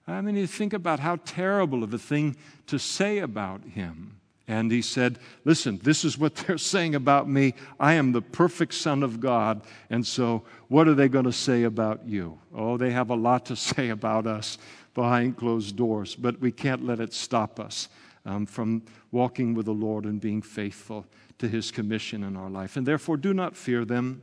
I 0.08 0.22
mean, 0.22 0.36
you 0.36 0.46
think 0.46 0.74
about 0.74 1.00
how 1.00 1.18
terrible 1.26 1.84
of 1.84 1.92
a 1.94 1.98
thing 1.98 2.36
to 2.68 2.78
say 2.78 3.20
about 3.20 3.64
him. 3.64 4.20
And 4.48 4.72
he 4.72 4.82
said, 4.82 5.18
Listen, 5.44 5.80
this 5.84 6.06
is 6.06 6.18
what 6.18 6.36
they're 6.48 6.58
saying 6.58 6.96
about 6.96 7.28
me. 7.28 7.54
I 7.80 7.94
am 7.94 8.12
the 8.12 8.22
perfect 8.22 8.74
Son 8.74 9.04
of 9.04 9.20
God. 9.20 9.62
And 9.90 10.06
so, 10.06 10.44
what 10.68 10.88
are 10.88 10.94
they 10.94 11.08
going 11.08 11.26
to 11.26 11.34
say 11.34 11.64
about 11.64 12.08
you? 12.08 12.40
Oh, 12.54 12.78
they 12.78 12.92
have 12.92 13.10
a 13.10 13.16
lot 13.16 13.46
to 13.48 13.56
say 13.56 13.90
about 13.90 14.28
us 14.28 14.58
behind 14.94 15.38
closed 15.38 15.76
doors, 15.76 16.16
but 16.16 16.40
we 16.40 16.52
can't 16.52 16.86
let 16.86 17.00
it 17.00 17.14
stop 17.14 17.60
us 17.60 17.90
um, 18.26 18.46
from 18.46 18.84
walking 19.12 19.54
with 19.54 19.66
the 19.66 19.74
Lord 19.74 20.06
and 20.06 20.22
being 20.22 20.42
faithful 20.42 21.06
to 21.38 21.48
his 21.48 21.72
commission 21.72 22.24
in 22.24 22.38
our 22.38 22.50
life. 22.50 22.78
And 22.78 22.86
therefore, 22.86 23.18
do 23.18 23.34
not 23.34 23.56
fear 23.56 23.86
them. 23.86 24.22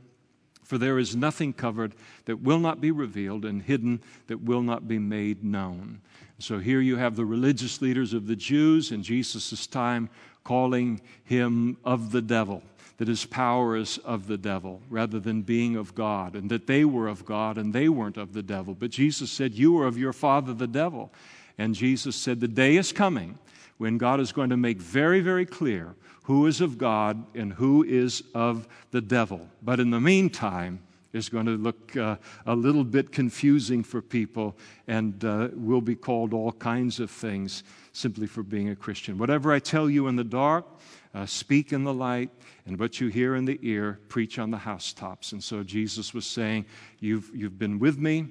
For 0.63 0.77
there 0.77 0.97
is 0.97 1.15
nothing 1.15 1.51
covered 1.51 1.93
that 2.25 2.41
will 2.41 2.57
not 2.57 2.79
be 2.79 2.89
revealed, 2.89 3.43
and 3.43 3.61
hidden 3.61 4.01
that 4.27 4.41
will 4.41 4.61
not 4.61 4.87
be 4.87 4.97
made 4.97 5.43
known. 5.43 6.01
So 6.43 6.59
here 6.59 6.81
you 6.81 6.97
have 6.97 7.15
the 7.15 7.23
religious 7.23 7.81
leaders 7.81 8.11
of 8.11 8.27
the 8.27 8.35
Jews 8.35 8.91
in 8.91 9.01
Jesus' 9.01 9.65
time 9.65 10.09
calling 10.43 10.99
him 11.23 11.77
of 11.85 12.11
the 12.11 12.21
devil, 12.21 12.61
that 12.97 13.07
his 13.07 13.23
power 13.23 13.77
is 13.77 13.97
of 13.99 14.27
the 14.27 14.37
devil 14.37 14.81
rather 14.89 15.21
than 15.21 15.43
being 15.43 15.77
of 15.77 15.95
God, 15.95 16.35
and 16.35 16.49
that 16.49 16.67
they 16.67 16.83
were 16.83 17.07
of 17.07 17.23
God 17.23 17.57
and 17.57 17.71
they 17.71 17.87
weren't 17.87 18.17
of 18.17 18.33
the 18.33 18.43
devil. 18.43 18.75
But 18.77 18.91
Jesus 18.91 19.31
said, 19.31 19.53
You 19.53 19.79
are 19.79 19.87
of 19.87 19.97
your 19.97 20.11
father, 20.11 20.53
the 20.53 20.67
devil. 20.67 21.13
And 21.57 21.73
Jesus 21.73 22.17
said, 22.17 22.41
The 22.41 22.49
day 22.49 22.75
is 22.75 22.91
coming 22.91 23.39
when 23.77 23.97
God 23.97 24.19
is 24.19 24.33
going 24.33 24.49
to 24.49 24.57
make 24.57 24.79
very, 24.79 25.21
very 25.21 25.45
clear 25.45 25.95
who 26.23 26.45
is 26.45 26.59
of 26.59 26.77
God 26.77 27.23
and 27.33 27.53
who 27.53 27.83
is 27.83 28.21
of 28.35 28.67
the 28.91 28.99
devil. 28.99 29.47
But 29.61 29.79
in 29.79 29.91
the 29.91 30.01
meantime, 30.01 30.81
is 31.13 31.29
going 31.29 31.45
to 31.45 31.57
look 31.57 31.95
uh, 31.95 32.17
a 32.45 32.55
little 32.55 32.83
bit 32.83 33.11
confusing 33.11 33.83
for 33.83 34.01
people 34.01 34.57
and 34.87 35.23
uh, 35.23 35.49
will 35.53 35.81
be 35.81 35.95
called 35.95 36.33
all 36.33 36.51
kinds 36.51 36.99
of 36.99 37.09
things 37.09 37.63
simply 37.93 38.27
for 38.27 38.43
being 38.43 38.69
a 38.69 38.75
Christian. 38.75 39.17
Whatever 39.17 39.53
I 39.53 39.59
tell 39.59 39.89
you 39.89 40.07
in 40.07 40.15
the 40.15 40.23
dark, 40.23 40.65
uh, 41.13 41.25
speak 41.27 41.71
in 41.71 41.83
the 41.83 41.93
light, 41.93 42.31
and 42.65 42.79
what 42.79 42.99
you 42.99 43.07
hear 43.07 43.35
in 43.35 43.45
the 43.45 43.59
ear, 43.61 43.99
preach 44.09 44.39
on 44.39 44.49
the 44.49 44.57
housetops. 44.57 45.31
And 45.31 45.43
so 45.43 45.63
Jesus 45.63 46.13
was 46.13 46.25
saying, 46.25 46.65
You've, 46.99 47.29
you've 47.33 47.59
been 47.59 47.77
with 47.77 47.99
me. 47.99 48.27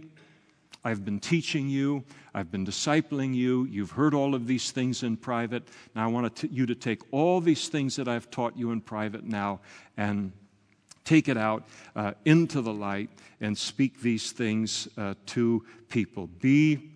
I've 0.84 1.04
been 1.04 1.20
teaching 1.20 1.68
you. 1.68 2.02
I've 2.34 2.50
been 2.50 2.66
discipling 2.66 3.34
you. 3.34 3.66
You've 3.66 3.92
heard 3.92 4.14
all 4.14 4.34
of 4.34 4.48
these 4.48 4.72
things 4.72 5.04
in 5.04 5.16
private. 5.16 5.68
Now 5.94 6.04
I 6.04 6.06
want 6.08 6.42
you 6.50 6.66
to 6.66 6.74
take 6.74 7.02
all 7.12 7.40
these 7.40 7.68
things 7.68 7.94
that 7.96 8.08
I've 8.08 8.30
taught 8.30 8.56
you 8.56 8.72
in 8.72 8.80
private 8.80 9.22
now 9.22 9.60
and 9.96 10.32
take 11.04 11.28
it 11.28 11.36
out 11.36 11.64
uh, 11.96 12.12
into 12.24 12.60
the 12.60 12.72
light 12.72 13.10
and 13.40 13.56
speak 13.56 14.00
these 14.00 14.32
things 14.32 14.88
uh, 14.96 15.14
to 15.26 15.64
people. 15.88 16.28
Be 16.40 16.90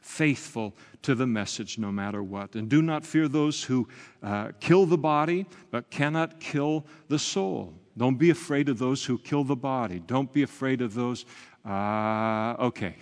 faithful 0.00 0.74
to 1.02 1.14
the 1.14 1.26
message 1.26 1.78
no 1.78 1.90
matter 1.90 2.22
what. 2.22 2.54
And 2.54 2.68
do 2.68 2.82
not 2.82 3.04
fear 3.04 3.28
those 3.28 3.62
who 3.62 3.88
uh, 4.22 4.52
kill 4.60 4.86
the 4.86 4.98
body 4.98 5.46
but 5.70 5.90
cannot 5.90 6.40
kill 6.40 6.86
the 7.08 7.18
soul. 7.18 7.74
Don't 7.96 8.18
be 8.18 8.30
afraid 8.30 8.68
of 8.68 8.78
those 8.78 9.04
who 9.04 9.18
kill 9.18 9.44
the 9.44 9.56
body. 9.56 10.00
Don't 10.06 10.32
be 10.32 10.42
afraid 10.42 10.80
of 10.80 10.94
those. 10.94 11.24
Uh, 11.64 12.54
okay. 12.58 12.96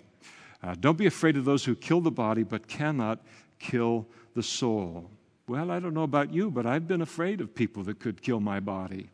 Uh, 0.62 0.74
don't 0.78 0.98
be 0.98 1.06
afraid 1.06 1.36
of 1.36 1.44
those 1.44 1.64
who 1.64 1.74
kill 1.74 2.00
the 2.00 2.10
body 2.10 2.42
but 2.42 2.68
cannot 2.68 3.20
kill 3.58 4.06
the 4.34 4.42
soul. 4.42 5.10
Well, 5.48 5.70
I 5.70 5.80
don't 5.80 5.94
know 5.94 6.04
about 6.04 6.32
you, 6.32 6.50
but 6.50 6.66
I've 6.66 6.86
been 6.86 7.02
afraid 7.02 7.40
of 7.40 7.54
people 7.54 7.82
that 7.84 7.98
could 7.98 8.22
kill 8.22 8.40
my 8.40 8.60
body. 8.60 9.10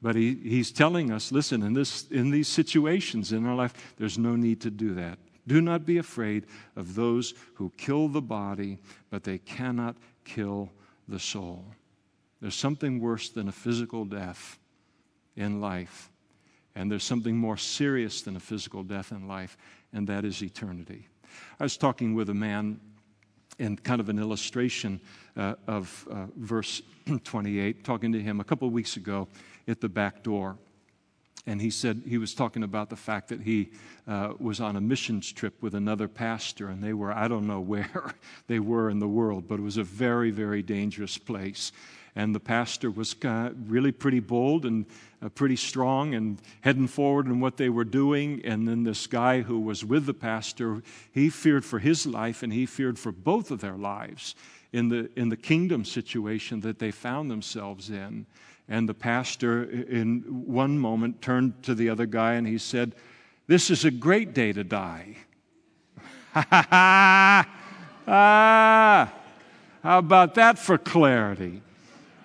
But 0.00 0.14
he, 0.14 0.34
he's 0.34 0.70
telling 0.70 1.10
us 1.10 1.32
listen, 1.32 1.62
in, 1.62 1.72
this, 1.72 2.06
in 2.10 2.30
these 2.30 2.48
situations 2.48 3.32
in 3.32 3.46
our 3.46 3.54
life, 3.54 3.94
there's 3.96 4.18
no 4.18 4.36
need 4.36 4.60
to 4.62 4.70
do 4.70 4.94
that. 4.94 5.18
Do 5.46 5.60
not 5.60 5.86
be 5.86 5.98
afraid 5.98 6.44
of 6.76 6.94
those 6.94 7.34
who 7.54 7.72
kill 7.76 8.08
the 8.08 8.20
body, 8.20 8.78
but 9.10 9.24
they 9.24 9.38
cannot 9.38 9.96
kill 10.24 10.70
the 11.08 11.18
soul. 11.18 11.64
There's 12.40 12.54
something 12.54 13.00
worse 13.00 13.30
than 13.30 13.48
a 13.48 13.52
physical 13.52 14.04
death 14.04 14.58
in 15.36 15.60
life, 15.60 16.10
and 16.74 16.90
there's 16.90 17.02
something 17.02 17.36
more 17.36 17.56
serious 17.56 18.22
than 18.22 18.36
a 18.36 18.40
physical 18.40 18.82
death 18.82 19.10
in 19.10 19.26
life, 19.26 19.56
and 19.92 20.06
that 20.06 20.24
is 20.24 20.42
eternity. 20.42 21.08
I 21.58 21.64
was 21.64 21.76
talking 21.76 22.14
with 22.14 22.28
a 22.28 22.34
man 22.34 22.78
in 23.58 23.76
kind 23.76 24.00
of 24.00 24.08
an 24.08 24.18
illustration 24.18 25.00
uh, 25.36 25.54
of 25.66 26.06
uh, 26.10 26.26
verse 26.36 26.82
28, 27.24 27.84
talking 27.84 28.12
to 28.12 28.20
him 28.20 28.38
a 28.38 28.44
couple 28.44 28.68
of 28.68 28.74
weeks 28.74 28.96
ago 28.96 29.26
at 29.68 29.80
the 29.80 29.88
back 29.88 30.22
door. 30.22 30.56
And 31.46 31.62
he 31.62 31.70
said 31.70 32.02
he 32.06 32.18
was 32.18 32.34
talking 32.34 32.62
about 32.62 32.90
the 32.90 32.96
fact 32.96 33.28
that 33.28 33.40
he 33.40 33.70
uh, 34.06 34.34
was 34.38 34.60
on 34.60 34.76
a 34.76 34.80
missions 34.80 35.32
trip 35.32 35.62
with 35.62 35.74
another 35.74 36.06
pastor, 36.06 36.68
and 36.68 36.82
they 36.82 36.92
were, 36.92 37.12
I 37.12 37.26
don't 37.28 37.46
know 37.46 37.60
where 37.74 38.14
they 38.48 38.58
were 38.58 38.90
in 38.90 38.98
the 38.98 39.08
world, 39.08 39.48
but 39.48 39.58
it 39.58 39.62
was 39.62 39.76
a 39.76 39.84
very, 39.84 40.30
very 40.30 40.62
dangerous 40.62 41.16
place. 41.16 41.72
And 42.14 42.34
the 42.34 42.40
pastor 42.40 42.90
was 42.90 43.14
really 43.22 43.92
pretty 43.92 44.18
bold 44.18 44.66
and 44.66 44.86
uh, 45.22 45.28
pretty 45.28 45.54
strong 45.54 46.14
and 46.14 46.42
heading 46.62 46.88
forward 46.88 47.26
in 47.26 47.38
what 47.38 47.56
they 47.56 47.68
were 47.68 47.84
doing. 47.84 48.42
And 48.44 48.66
then 48.66 48.82
this 48.82 49.06
guy 49.06 49.42
who 49.42 49.60
was 49.60 49.84
with 49.84 50.04
the 50.04 50.14
pastor, 50.14 50.82
he 51.12 51.30
feared 51.30 51.64
for 51.64 51.78
his 51.78 52.06
life 52.06 52.42
and 52.42 52.52
he 52.52 52.66
feared 52.66 52.98
for 52.98 53.12
both 53.12 53.52
of 53.52 53.60
their 53.60 53.76
lives 53.76 54.34
in 54.72 54.88
the, 54.88 55.10
in 55.16 55.28
the 55.28 55.36
kingdom 55.36 55.84
situation 55.84 56.60
that 56.60 56.78
they 56.78 56.90
found 56.90 57.30
themselves 57.30 57.90
in. 57.90 58.26
And 58.68 58.88
the 58.88 58.94
pastor, 58.94 59.64
in 59.64 60.20
one 60.46 60.78
moment, 60.78 61.22
turned 61.22 61.62
to 61.62 61.74
the 61.74 61.88
other 61.88 62.06
guy 62.06 62.34
and 62.34 62.46
he 62.46 62.58
said, 62.58 62.94
This 63.46 63.70
is 63.70 63.84
a 63.84 63.90
great 63.90 64.34
day 64.34 64.52
to 64.52 64.64
die. 64.64 65.16
Ha 66.34 66.46
ha 66.50 66.66
ha! 66.70 67.48
Ah! 68.06 69.12
How 69.82 69.98
about 69.98 70.34
that 70.34 70.58
for 70.58 70.76
clarity? 70.76 71.62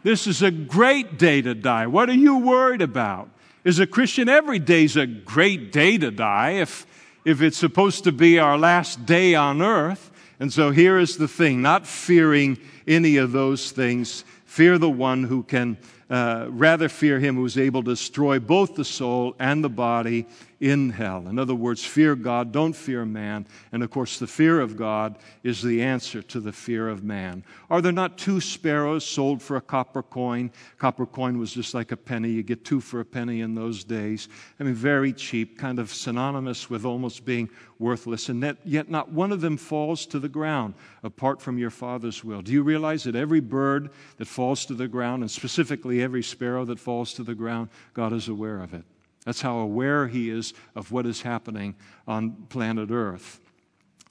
This 0.03 0.27
is 0.27 0.41
a 0.41 0.51
great 0.51 1.17
day 1.17 1.41
to 1.41 1.55
die. 1.55 1.87
What 1.87 2.09
are 2.09 2.15
you 2.15 2.37
worried 2.39 2.81
about? 2.81 3.29
As 3.65 3.79
a 3.79 3.87
Christian, 3.87 4.27
every 4.27 4.59
day's 4.59 4.97
a 4.97 5.07
great 5.07 5.71
day 5.71 5.97
to 5.97 6.11
die 6.11 6.51
if, 6.51 6.85
if 7.23 7.41
it's 7.41 7.57
supposed 7.57 8.03
to 8.03 8.11
be 8.11 8.37
our 8.37 8.57
last 8.57 9.05
day 9.05 9.35
on 9.35 9.61
earth. 9.61 10.11
And 10.39 10.51
so 10.51 10.71
here 10.71 10.97
is 10.97 11.17
the 11.17 11.27
thing 11.27 11.61
not 11.61 11.87
fearing 11.87 12.57
any 12.87 13.17
of 13.17 13.31
those 13.31 13.71
things, 13.71 14.25
fear 14.45 14.77
the 14.77 14.89
one 14.89 15.23
who 15.23 15.43
can 15.43 15.77
uh, 16.09 16.47
rather 16.49 16.89
fear 16.89 17.19
him 17.19 17.35
who 17.35 17.45
is 17.45 17.57
able 17.57 17.83
to 17.83 17.91
destroy 17.91 18.39
both 18.39 18.75
the 18.75 18.85
soul 18.85 19.35
and 19.39 19.63
the 19.63 19.69
body 19.69 20.27
in 20.63 20.91
hell. 20.91 21.27
In 21.27 21.37
other 21.37 21.55
words, 21.55 21.83
fear 21.83 22.15
God, 22.15 22.53
don't 22.53 22.71
fear 22.71 23.05
man. 23.05 23.45
And 23.73 23.83
of 23.83 23.89
course, 23.89 24.17
the 24.17 24.27
fear 24.27 24.61
of 24.61 24.77
God 24.77 25.17
is 25.43 25.61
the 25.61 25.81
answer 25.81 26.21
to 26.21 26.39
the 26.39 26.53
fear 26.53 26.87
of 26.87 27.03
man. 27.03 27.43
Are 27.69 27.81
there 27.81 27.91
not 27.91 28.17
two 28.17 28.39
sparrows 28.39 29.05
sold 29.05 29.41
for 29.41 29.57
a 29.57 29.61
copper 29.61 30.01
coin? 30.01 30.51
Copper 30.77 31.05
coin 31.05 31.37
was 31.37 31.53
just 31.53 31.73
like 31.73 31.91
a 31.91 31.97
penny. 31.97 32.29
You 32.29 32.43
get 32.43 32.63
two 32.63 32.79
for 32.79 33.01
a 33.01 33.05
penny 33.05 33.41
in 33.41 33.55
those 33.55 33.83
days. 33.83 34.29
I 34.57 34.63
mean, 34.63 34.73
very 34.73 35.11
cheap, 35.11 35.57
kind 35.57 35.79
of 35.79 35.93
synonymous 35.93 36.69
with 36.69 36.85
almost 36.85 37.25
being 37.25 37.49
worthless. 37.77 38.29
And 38.29 38.41
that, 38.43 38.57
yet 38.63 38.89
not 38.89 39.11
one 39.11 39.33
of 39.33 39.41
them 39.41 39.57
falls 39.57 40.05
to 40.07 40.19
the 40.19 40.29
ground 40.29 40.75
apart 41.03 41.41
from 41.41 41.57
your 41.57 41.71
Father's 41.71 42.23
will. 42.23 42.41
Do 42.41 42.53
you 42.53 42.63
realize 42.63 43.03
that 43.03 43.15
every 43.15 43.41
bird 43.41 43.89
that 44.15 44.27
falls 44.29 44.65
to 44.67 44.73
the 44.73 44.87
ground, 44.87 45.23
and 45.23 45.29
specifically 45.29 45.92
every 46.01 46.23
sparrow 46.23 46.65
that 46.65 46.79
falls 46.79 47.13
to 47.13 47.23
the 47.23 47.35
ground, 47.35 47.69
God 47.93 48.13
is 48.13 48.27
aware 48.27 48.61
of 48.61 48.73
it. 48.73 48.83
That's 49.25 49.41
how 49.41 49.57
aware 49.59 50.07
He 50.07 50.29
is 50.29 50.53
of 50.75 50.91
what 50.91 51.05
is 51.05 51.21
happening 51.21 51.75
on 52.07 52.31
planet 52.49 52.89
Earth. 52.91 53.39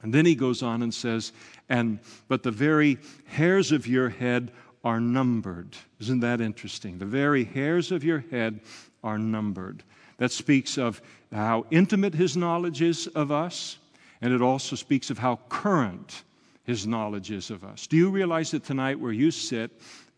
And 0.02 0.12
then 0.12 0.26
he 0.26 0.34
goes 0.34 0.62
on 0.62 0.82
and 0.82 0.92
says, 0.92 1.32
and 1.68 2.00
but 2.28 2.42
the 2.42 2.50
very 2.50 2.98
hairs 3.26 3.72
of 3.72 3.86
your 3.86 4.08
head 4.08 4.50
are 4.84 5.00
numbered. 5.00 5.76
Isn't 6.00 6.20
that 6.20 6.40
interesting? 6.40 6.98
The 6.98 7.06
very 7.06 7.44
hairs 7.44 7.92
of 7.92 8.02
your 8.02 8.24
head 8.30 8.60
are 9.04 9.18
numbered. 9.18 9.84
That 10.18 10.32
speaks 10.32 10.76
of 10.76 11.00
how 11.32 11.66
intimate 11.70 12.14
his 12.14 12.36
knowledge 12.36 12.82
is 12.82 13.06
of 13.08 13.30
us, 13.30 13.78
and 14.20 14.32
it 14.32 14.42
also 14.42 14.76
speaks 14.76 15.08
of 15.10 15.18
how 15.18 15.38
current 15.48 16.24
his 16.64 16.86
knowledge 16.86 17.30
is 17.30 17.50
of 17.50 17.64
us. 17.64 17.86
Do 17.86 17.96
you 17.96 18.10
realize 18.10 18.50
that 18.52 18.64
tonight, 18.64 18.98
where 18.98 19.12
you 19.12 19.30
sit, 19.30 19.70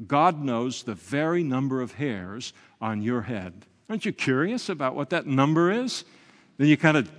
God 0.07 0.42
knows 0.42 0.82
the 0.82 0.95
very 0.95 1.42
number 1.42 1.80
of 1.80 1.92
hairs 1.92 2.53
on 2.80 3.03
your 3.03 3.22
head. 3.22 3.66
Aren't 3.88 4.05
you 4.05 4.12
curious 4.12 4.68
about 4.68 4.95
what 4.95 5.11
that 5.11 5.26
number 5.26 5.70
is? 5.70 6.05
Then 6.59 6.68
you 6.68 6.76
kind 6.76 6.97
of, 6.97 7.11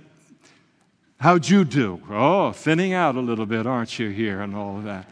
how'd 1.18 1.48
you 1.48 1.64
do? 1.64 2.00
Oh, 2.10 2.52
thinning 2.52 2.92
out 2.92 3.16
a 3.16 3.20
little 3.20 3.46
bit, 3.46 3.66
aren't 3.66 3.98
you, 3.98 4.10
here, 4.10 4.42
and 4.42 4.54
all 4.54 4.76
of 4.78 4.84
that. 4.84 5.08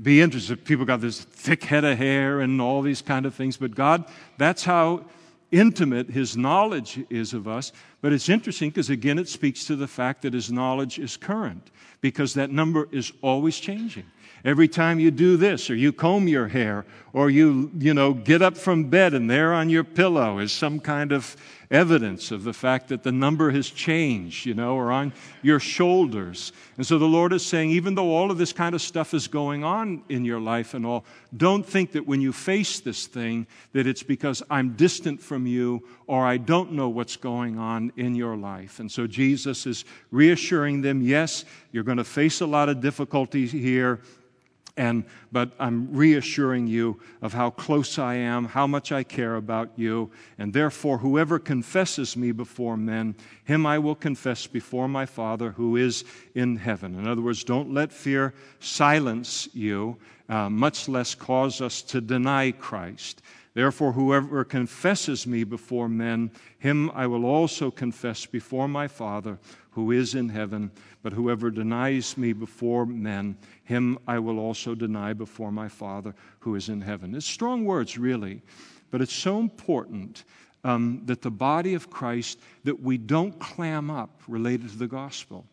Be 0.00 0.20
interested. 0.20 0.64
People 0.64 0.84
got 0.84 1.00
this 1.00 1.20
thick 1.20 1.64
head 1.64 1.84
of 1.84 1.98
hair 1.98 2.40
and 2.40 2.60
all 2.60 2.82
these 2.82 3.02
kind 3.02 3.26
of 3.26 3.34
things, 3.34 3.56
but 3.56 3.74
God, 3.74 4.04
that's 4.38 4.64
how 4.64 5.04
intimate 5.52 6.08
his 6.08 6.36
knowledge 6.36 7.04
is 7.10 7.34
of 7.34 7.46
us. 7.46 7.72
But 8.00 8.12
it's 8.12 8.28
interesting 8.28 8.70
because, 8.70 8.90
again, 8.90 9.18
it 9.18 9.28
speaks 9.28 9.66
to 9.66 9.76
the 9.76 9.86
fact 9.86 10.22
that 10.22 10.32
his 10.32 10.50
knowledge 10.50 10.98
is 10.98 11.16
current 11.16 11.70
because 12.00 12.34
that 12.34 12.50
number 12.50 12.88
is 12.90 13.12
always 13.20 13.60
changing. 13.60 14.06
Every 14.44 14.66
time 14.68 14.98
you 14.98 15.10
do 15.10 15.36
this, 15.36 15.70
or 15.70 15.74
you 15.76 15.92
comb 15.92 16.26
your 16.26 16.48
hair, 16.48 16.84
or 17.12 17.30
you, 17.30 17.70
you 17.78 17.94
know, 17.94 18.12
get 18.12 18.42
up 18.42 18.56
from 18.56 18.84
bed 18.84 19.14
and 19.14 19.30
there 19.30 19.52
on 19.52 19.68
your 19.68 19.84
pillow 19.84 20.38
is 20.38 20.50
some 20.50 20.80
kind 20.80 21.12
of 21.12 21.36
evidence 21.70 22.30
of 22.30 22.44
the 22.44 22.52
fact 22.52 22.88
that 22.88 23.02
the 23.02 23.12
number 23.12 23.50
has 23.50 23.68
changed, 23.70 24.44
you 24.44 24.52
know, 24.52 24.74
or 24.76 24.90
on 24.90 25.12
your 25.42 25.58
shoulders. 25.58 26.52
And 26.76 26.86
so 26.86 26.98
the 26.98 27.06
Lord 27.06 27.32
is 27.32 27.44
saying, 27.44 27.70
even 27.70 27.94
though 27.94 28.10
all 28.10 28.30
of 28.30 28.38
this 28.38 28.52
kind 28.52 28.74
of 28.74 28.82
stuff 28.82 29.14
is 29.14 29.26
going 29.26 29.64
on 29.64 30.02
in 30.08 30.24
your 30.24 30.40
life 30.40 30.74
and 30.74 30.84
all, 30.84 31.04
don't 31.36 31.64
think 31.64 31.92
that 31.92 32.06
when 32.06 32.20
you 32.20 32.32
face 32.32 32.80
this 32.80 33.06
thing 33.06 33.46
that 33.72 33.86
it's 33.86 34.02
because 34.02 34.42
I'm 34.50 34.74
distant 34.74 35.20
from 35.20 35.46
you 35.46 35.86
or 36.06 36.26
I 36.26 36.36
don't 36.36 36.72
know 36.72 36.88
what's 36.88 37.16
going 37.16 37.58
on 37.58 37.92
in 37.96 38.14
your 38.14 38.36
life. 38.36 38.80
And 38.80 38.90
so 38.90 39.06
Jesus 39.06 39.66
is 39.66 39.84
reassuring 40.10 40.82
them, 40.82 41.00
yes, 41.00 41.44
you're 41.72 41.84
going 41.84 41.98
to 41.98 42.04
face 42.04 42.40
a 42.40 42.46
lot 42.46 42.68
of 42.68 42.80
difficulties 42.80 43.52
here 43.52 44.00
and, 44.76 45.04
but 45.30 45.52
I'm 45.58 45.92
reassuring 45.92 46.66
you 46.66 47.00
of 47.20 47.34
how 47.34 47.50
close 47.50 47.98
I 47.98 48.14
am, 48.14 48.46
how 48.46 48.66
much 48.66 48.90
I 48.90 49.02
care 49.02 49.36
about 49.36 49.70
you, 49.76 50.10
and 50.38 50.52
therefore, 50.52 50.98
whoever 50.98 51.38
confesses 51.38 52.16
me 52.16 52.32
before 52.32 52.76
men, 52.76 53.14
him 53.44 53.66
I 53.66 53.78
will 53.78 53.94
confess 53.94 54.46
before 54.46 54.88
my 54.88 55.06
Father 55.06 55.52
who 55.52 55.76
is 55.76 56.04
in 56.34 56.56
heaven. 56.56 56.98
In 56.98 57.06
other 57.06 57.22
words, 57.22 57.44
don't 57.44 57.74
let 57.74 57.92
fear 57.92 58.32
silence 58.60 59.48
you, 59.52 59.98
uh, 60.28 60.48
much 60.48 60.88
less 60.88 61.14
cause 61.14 61.60
us 61.60 61.82
to 61.82 62.00
deny 62.00 62.52
Christ. 62.52 63.20
Therefore, 63.54 63.92
whoever 63.92 64.44
confesses 64.44 65.26
me 65.26 65.44
before 65.44 65.88
men, 65.88 66.30
him 66.58 66.90
I 66.94 67.06
will 67.06 67.26
also 67.26 67.70
confess 67.70 68.24
before 68.24 68.66
my 68.66 68.88
Father 68.88 69.38
who 69.72 69.90
is 69.90 70.14
in 70.14 70.30
heaven. 70.30 70.70
But 71.02 71.12
whoever 71.12 71.50
denies 71.50 72.16
me 72.16 72.32
before 72.32 72.86
men, 72.86 73.36
him 73.64 73.98
I 74.06 74.18
will 74.20 74.38
also 74.38 74.74
deny 74.74 75.12
before 75.12 75.52
my 75.52 75.68
Father 75.68 76.14
who 76.40 76.54
is 76.54 76.70
in 76.70 76.80
heaven. 76.80 77.14
It's 77.14 77.26
strong 77.26 77.64
words, 77.66 77.98
really, 77.98 78.40
but 78.90 79.02
it's 79.02 79.12
so 79.12 79.38
important 79.38 80.24
um, 80.64 81.02
that 81.04 81.22
the 81.22 81.30
body 81.30 81.74
of 81.74 81.90
Christ, 81.90 82.38
that 82.64 82.80
we 82.80 82.96
don't 82.96 83.38
clam 83.38 83.90
up 83.90 84.22
related 84.28 84.70
to 84.70 84.78
the 84.78 84.86
gospel. 84.86 85.44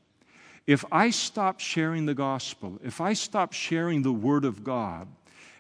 If 0.68 0.86
I 0.92 1.10
stop 1.10 1.60
sharing 1.60 2.06
the 2.06 2.14
gospel, 2.14 2.80
if 2.84 3.02
I 3.02 3.14
stop 3.14 3.54
sharing 3.54 4.04
the 4.04 4.14
word 4.14 4.46
of 4.46 4.64
God, 4.64 5.08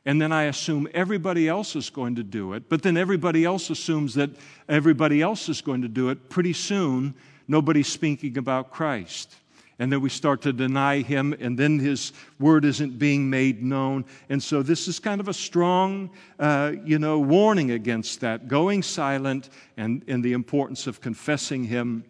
and 0.10 0.20
then 0.20 0.32
I 0.32 0.46
assume 0.46 0.88
everybody 0.92 1.48
else 1.48 1.76
is 1.76 1.92
going 1.92 2.16
to 2.16 2.24
do 2.24 2.54
it, 2.54 2.68
but 2.68 2.82
then 2.82 2.98
everybody 2.98 3.46
else 3.46 3.70
assumes 3.70 4.16
that 4.16 4.32
everybody 4.68 5.22
else 5.22 5.50
is 5.50 5.62
going 5.62 5.84
to 5.84 5.88
do 5.88 6.10
it, 6.10 6.30
pretty 6.30 6.54
soon 6.54 7.14
nobody's 7.48 7.90
speaking 7.90 8.36
about 8.40 8.72
Christ. 8.72 9.36
And 9.78 9.94
then 9.94 10.02
we 10.02 10.10
start 10.10 10.42
to 10.42 10.52
deny 10.52 11.04
him, 11.04 11.36
and 11.40 11.60
then 11.60 11.78
his 11.78 12.12
word 12.40 12.66
isn't 12.66 12.98
being 12.98 13.30
made 13.30 13.62
known. 13.62 14.04
And 14.30 14.42
so 14.42 14.64
this 14.64 14.88
is 14.88 15.00
kind 15.00 15.22
of 15.22 15.28
a 15.28 15.34
strong, 15.34 16.10
uh, 16.40 16.72
you 16.84 16.98
know, 16.98 17.20
warning 17.20 17.70
against 17.70 18.22
that, 18.22 18.48
going 18.48 18.82
silent 18.82 19.52
and, 19.78 20.04
and 20.08 20.24
the 20.24 20.34
importance 20.34 20.88
of 20.88 21.02
confessing 21.02 21.66
him 21.66 22.04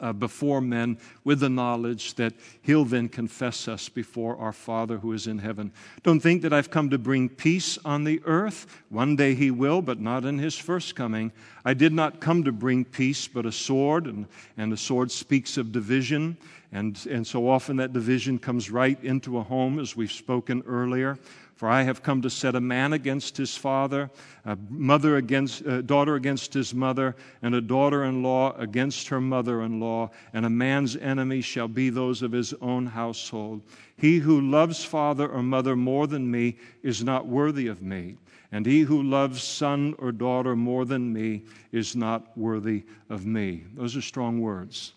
uh, 0.00 0.12
before 0.12 0.60
men 0.60 0.98
with 1.24 1.40
the 1.40 1.48
knowledge 1.48 2.14
that 2.14 2.32
he'll 2.62 2.84
then 2.84 3.08
confess 3.08 3.68
us 3.68 3.88
before 3.88 4.36
our 4.36 4.52
Father 4.52 4.98
who 4.98 5.12
is 5.12 5.26
in 5.26 5.38
heaven. 5.38 5.72
Don't 6.02 6.20
think 6.20 6.42
that 6.42 6.52
I've 6.52 6.70
come 6.70 6.90
to 6.90 6.98
bring 6.98 7.28
peace 7.28 7.78
on 7.84 8.04
the 8.04 8.20
earth. 8.24 8.66
One 8.88 9.16
day 9.16 9.34
he 9.34 9.50
will, 9.50 9.82
but 9.82 10.00
not 10.00 10.24
in 10.24 10.38
his 10.38 10.56
first 10.56 10.96
coming. 10.96 11.32
I 11.64 11.74
did 11.74 11.92
not 11.92 12.20
come 12.20 12.44
to 12.44 12.52
bring 12.52 12.84
peace, 12.84 13.28
but 13.28 13.46
a 13.46 13.52
sword, 13.52 14.06
and, 14.06 14.26
and 14.56 14.72
a 14.72 14.76
sword 14.76 15.10
speaks 15.10 15.56
of 15.56 15.72
division. 15.72 16.36
And, 16.72 17.04
and 17.10 17.26
so 17.26 17.48
often 17.48 17.76
that 17.78 17.92
division 17.92 18.38
comes 18.38 18.70
right 18.70 19.02
into 19.02 19.38
a 19.38 19.42
home, 19.42 19.78
as 19.78 19.96
we've 19.96 20.12
spoken 20.12 20.62
earlier. 20.66 21.18
For 21.60 21.68
I 21.68 21.82
have 21.82 22.02
come 22.02 22.22
to 22.22 22.30
set 22.30 22.54
a 22.54 22.60
man 22.62 22.94
against 22.94 23.36
his 23.36 23.54
father, 23.54 24.10
a 24.46 24.56
mother 24.70 25.18
against 25.18 25.60
a 25.60 25.82
daughter 25.82 26.14
against 26.14 26.54
his 26.54 26.72
mother, 26.72 27.14
and 27.42 27.54
a 27.54 27.60
daughter-in-law 27.60 28.56
against 28.56 29.08
her 29.08 29.20
mother-in-law, 29.20 30.08
and 30.32 30.46
a 30.46 30.48
man's 30.48 30.96
enemies 30.96 31.44
shall 31.44 31.68
be 31.68 31.90
those 31.90 32.22
of 32.22 32.32
his 32.32 32.54
own 32.62 32.86
household. 32.86 33.60
He 33.94 34.20
who 34.20 34.40
loves 34.40 34.82
father 34.82 35.28
or 35.28 35.42
mother 35.42 35.76
more 35.76 36.06
than 36.06 36.30
me 36.30 36.56
is 36.82 37.04
not 37.04 37.26
worthy 37.26 37.66
of 37.66 37.82
me, 37.82 38.16
and 38.50 38.64
he 38.64 38.80
who 38.80 39.02
loves 39.02 39.42
son 39.42 39.94
or 39.98 40.12
daughter 40.12 40.56
more 40.56 40.86
than 40.86 41.12
me 41.12 41.42
is 41.72 41.94
not 41.94 42.38
worthy 42.38 42.84
of 43.10 43.26
me. 43.26 43.64
Those 43.74 43.98
are 43.98 44.00
strong 44.00 44.40
words. 44.40 44.94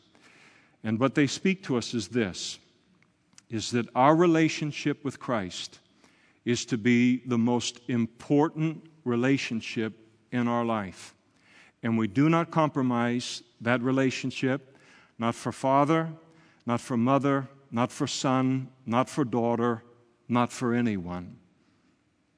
And 0.82 0.97
what 0.97 1.14
they 1.14 1.28
speak 1.28 1.61
to 1.64 1.76
us 1.76 1.93
is 1.93 2.07
this 2.07 2.57
is 3.49 3.72
that 3.72 3.89
our 3.95 4.16
relationship 4.16 5.03
with 5.03 5.20
Christ 5.20 5.80
is 6.45 6.65
to 6.65 6.77
be 6.77 7.17
the 7.25 7.37
most 7.37 7.79
important 7.87 8.83
relationship 9.05 9.93
in 10.31 10.47
our 10.47 10.65
life. 10.65 11.13
And 11.81 11.97
we 11.97 12.07
do 12.07 12.29
not 12.29 12.51
compromise 12.51 13.43
that 13.61 13.81
relationship, 13.81 14.77
not 15.17 15.35
for 15.35 15.51
father, 15.51 16.09
not 16.65 16.81
for 16.81 16.97
mother, 16.97 17.47
not 17.71 17.91
for 17.91 18.07
son, 18.07 18.69
not 18.85 19.09
for 19.09 19.25
daughter, 19.25 19.83
not 20.29 20.51
for 20.51 20.73
anyone. 20.73 21.37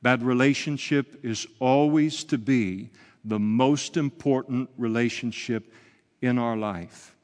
That 0.01 0.21
relationship 0.21 1.23
is 1.23 1.47
always 1.59 2.23
to 2.25 2.37
be 2.37 2.89
the 3.23 3.39
most 3.39 3.97
important 3.97 4.69
relationship 4.77 5.71
in 6.21 6.37
our 6.37 6.55
life. 6.55 7.15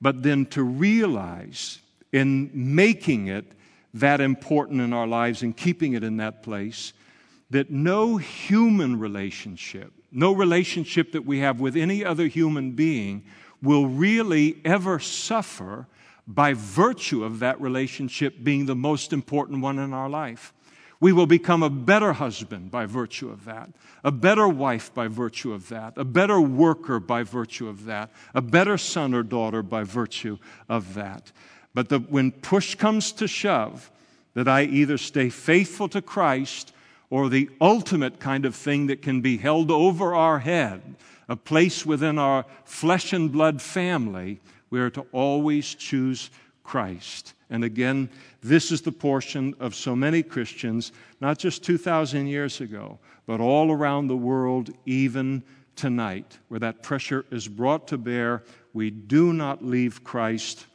But 0.00 0.22
then 0.22 0.46
to 0.46 0.62
realize 0.62 1.80
in 2.12 2.50
making 2.52 3.28
it 3.28 3.52
that 3.94 4.20
important 4.20 4.80
in 4.80 4.92
our 4.92 5.06
lives 5.06 5.42
and 5.42 5.56
keeping 5.56 5.94
it 5.94 6.04
in 6.04 6.18
that 6.18 6.42
place 6.42 6.92
that 7.50 7.70
no 7.70 8.16
human 8.18 8.98
relationship, 8.98 9.92
no 10.12 10.32
relationship 10.32 11.12
that 11.12 11.24
we 11.24 11.38
have 11.38 11.60
with 11.60 11.76
any 11.76 12.04
other 12.04 12.26
human 12.26 12.72
being, 12.72 13.24
will 13.62 13.86
really 13.86 14.60
ever 14.64 14.98
suffer 14.98 15.86
by 16.26 16.52
virtue 16.52 17.24
of 17.24 17.38
that 17.38 17.60
relationship 17.60 18.36
being 18.42 18.66
the 18.66 18.76
most 18.76 19.12
important 19.12 19.62
one 19.62 19.78
in 19.78 19.94
our 19.94 20.10
life. 20.10 20.52
We 21.00 21.12
will 21.12 21.26
become 21.26 21.62
a 21.62 21.70
better 21.70 22.12
husband 22.12 22.70
by 22.70 22.84
virtue 22.86 23.30
of 23.30 23.44
that, 23.44 23.70
a 24.04 24.10
better 24.10 24.48
wife 24.48 24.92
by 24.92 25.08
virtue 25.08 25.52
of 25.52 25.68
that, 25.68 25.94
a 25.96 26.04
better 26.04 26.40
worker 26.40 27.00
by 27.00 27.22
virtue 27.22 27.68
of 27.68 27.84
that, 27.84 28.10
a 28.34 28.42
better 28.42 28.76
son 28.76 29.14
or 29.14 29.22
daughter 29.22 29.62
by 29.62 29.84
virtue 29.84 30.38
of 30.68 30.94
that. 30.94 31.32
But 31.78 31.90
the, 31.90 32.00
when 32.00 32.32
push 32.32 32.74
comes 32.74 33.12
to 33.12 33.28
shove, 33.28 33.92
that 34.34 34.48
I 34.48 34.64
either 34.64 34.98
stay 34.98 35.30
faithful 35.30 35.88
to 35.90 36.02
Christ 36.02 36.72
or 37.08 37.28
the 37.28 37.48
ultimate 37.60 38.18
kind 38.18 38.44
of 38.44 38.56
thing 38.56 38.88
that 38.88 39.00
can 39.00 39.20
be 39.20 39.36
held 39.36 39.70
over 39.70 40.12
our 40.12 40.40
head, 40.40 40.96
a 41.28 41.36
place 41.36 41.86
within 41.86 42.18
our 42.18 42.46
flesh 42.64 43.12
and 43.12 43.30
blood 43.30 43.62
family, 43.62 44.40
we 44.70 44.80
are 44.80 44.90
to 44.90 45.06
always 45.12 45.72
choose 45.72 46.30
Christ. 46.64 47.34
And 47.48 47.62
again, 47.62 48.10
this 48.42 48.72
is 48.72 48.80
the 48.80 48.90
portion 48.90 49.54
of 49.60 49.76
so 49.76 49.94
many 49.94 50.24
Christians, 50.24 50.90
not 51.20 51.38
just 51.38 51.62
2,000 51.62 52.26
years 52.26 52.60
ago, 52.60 52.98
but 53.24 53.40
all 53.40 53.70
around 53.70 54.08
the 54.08 54.16
world, 54.16 54.70
even 54.84 55.44
tonight, 55.76 56.38
where 56.48 56.58
that 56.58 56.82
pressure 56.82 57.24
is 57.30 57.46
brought 57.46 57.86
to 57.86 57.98
bear. 57.98 58.42
We 58.72 58.90
do 58.90 59.32
not 59.32 59.64
leave 59.64 60.02
Christ 60.02 60.66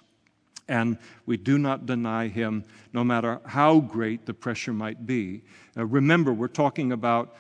and 0.68 0.98
we 1.26 1.38
do 1.38 1.58
not 1.58 1.86
deny 1.86 2.28
him 2.28 2.64
no 2.94 3.04
matter 3.04 3.40
how 3.46 3.80
great 3.80 4.26
the 4.26 4.34
pressure 4.34 4.74
might 4.74 5.06
be. 5.06 5.44
Uh, 5.78 5.86
remember, 5.86 6.34
we're 6.34 6.48
talking 6.48 6.92
about 6.92 7.36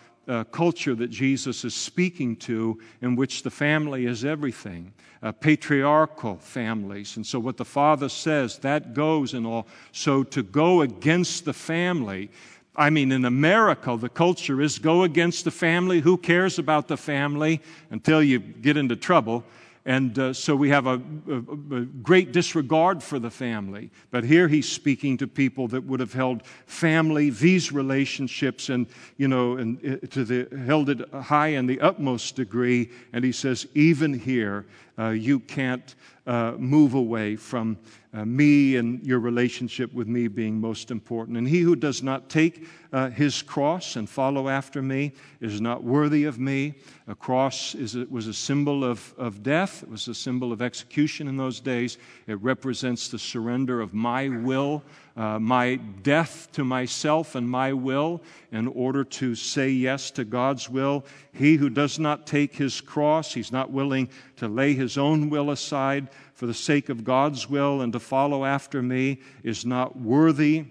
culture 0.51 0.95
that 0.95 1.09
Jesus 1.09 1.65
is 1.65 1.73
speaking 1.73 2.35
to 2.37 2.79
in 3.01 3.15
which 3.15 3.43
the 3.43 3.49
family 3.49 4.05
is 4.05 4.23
everything, 4.23 4.93
uh, 5.21 5.31
patriarchal 5.31 6.37
families. 6.37 7.17
And 7.17 7.25
so, 7.25 7.39
what 7.39 7.57
the 7.57 7.65
father 7.65 8.09
says, 8.09 8.57
that 8.59 8.93
goes 8.93 9.33
and 9.33 9.45
all. 9.45 9.67
So, 9.91 10.23
to 10.23 10.43
go 10.43 10.81
against 10.81 11.45
the 11.45 11.53
family, 11.53 12.29
I 12.75 12.89
mean, 12.89 13.11
in 13.11 13.25
America, 13.25 13.97
the 13.97 14.09
culture 14.09 14.61
is 14.61 14.79
go 14.79 15.03
against 15.03 15.43
the 15.43 15.51
family. 15.51 15.99
Who 15.99 16.17
cares 16.17 16.57
about 16.57 16.87
the 16.87 16.97
family 16.97 17.61
until 17.91 18.23
you 18.23 18.39
get 18.39 18.77
into 18.77 18.95
trouble? 18.95 19.43
And 19.85 20.17
uh, 20.17 20.31
so 20.31 20.55
we 20.55 20.69
have 20.69 20.87
a, 20.87 21.01
a, 21.27 21.37
a, 21.75 21.81
great 22.03 22.31
disregard 22.31 23.03
for 23.03 23.19
the 23.19 23.29
family. 23.29 23.91
But 24.11 24.23
here 24.23 24.47
he's 24.47 24.71
speaking 24.71 25.17
to 25.17 25.27
people 25.27 25.67
that 25.69 25.83
would 25.83 25.99
have 25.99 26.13
held 26.13 26.43
family, 26.67 27.29
these 27.29 27.73
relationships, 27.73 28.69
and, 28.69 28.87
you 29.17 29.27
know, 29.27 29.57
and 29.57 29.77
uh, 29.85 30.07
to 30.07 30.23
the, 30.23 30.57
held 30.65 30.89
it 30.89 31.09
high 31.13 31.47
in 31.47 31.65
the 31.65 31.81
utmost 31.81 32.37
degree. 32.37 32.91
And 33.11 33.25
he 33.25 33.33
says, 33.33 33.67
even 33.73 34.17
here, 34.17 34.65
uh, 34.97 35.09
you 35.09 35.39
can't 35.39 35.95
uh, 36.25 36.53
move 36.57 36.93
away 36.93 37.35
from 37.35 37.77
uh, 38.13 38.23
me 38.23 38.77
and 38.77 39.05
your 39.05 39.19
relationship 39.19 39.93
with 39.93 40.07
me 40.07 40.27
being 40.27 40.59
most 40.59 40.91
important. 40.91 41.37
And 41.37 41.47
he 41.47 41.59
who 41.59 41.75
does 41.75 42.01
not 42.03 42.29
take 42.29 42.67
uh, 42.93 43.09
his 43.09 43.41
cross 43.41 43.95
and 43.95 44.09
follow 44.09 44.47
after 44.47 44.81
me 44.81 45.13
is 45.41 45.59
not 45.59 45.83
worthy 45.83 46.23
of 46.25 46.39
me. 46.39 46.75
A 47.07 47.15
cross 47.15 47.75
is, 47.75 47.95
was 47.95 48.27
a 48.27 48.33
symbol 48.33 48.83
of, 48.83 49.13
of 49.17 49.43
death, 49.43 49.83
it 49.83 49.89
was 49.89 50.07
a 50.07 50.13
symbol 50.13 50.51
of 50.51 50.61
execution 50.61 51.27
in 51.27 51.35
those 51.35 51.59
days. 51.59 51.97
It 52.27 52.39
represents 52.41 53.09
the 53.09 53.19
surrender 53.19 53.81
of 53.81 53.93
my 53.93 54.29
will, 54.29 54.83
uh, 55.15 55.37
my 55.39 55.75
death 55.75 56.49
to 56.53 56.63
myself 56.63 57.35
and 57.35 57.47
my 57.47 57.71
will 57.73 58.21
in 58.51 58.67
order 58.67 59.03
to 59.03 59.35
say 59.35 59.69
yes 59.69 60.09
to 60.11 60.23
God's 60.23 60.69
will. 60.69 61.05
He 61.33 61.55
who 61.55 61.69
does 61.69 61.99
not 61.99 62.25
take 62.25 62.55
his 62.55 62.81
cross, 62.81 63.33
he's 63.33 63.51
not 63.51 63.71
willing 63.71 64.09
to 64.37 64.47
lay 64.47 64.73
his 64.73 64.97
own 64.97 65.29
will 65.29 65.51
aside 65.51 66.09
for 66.33 66.47
the 66.47 66.53
sake 66.53 66.89
of 66.89 67.03
God's 67.03 67.49
will 67.49 67.81
and 67.81 67.93
to 67.93 67.99
follow 67.99 68.43
after 68.43 68.81
me 68.81 69.19
is 69.43 69.65
not 69.65 69.99
worthy 69.99 70.65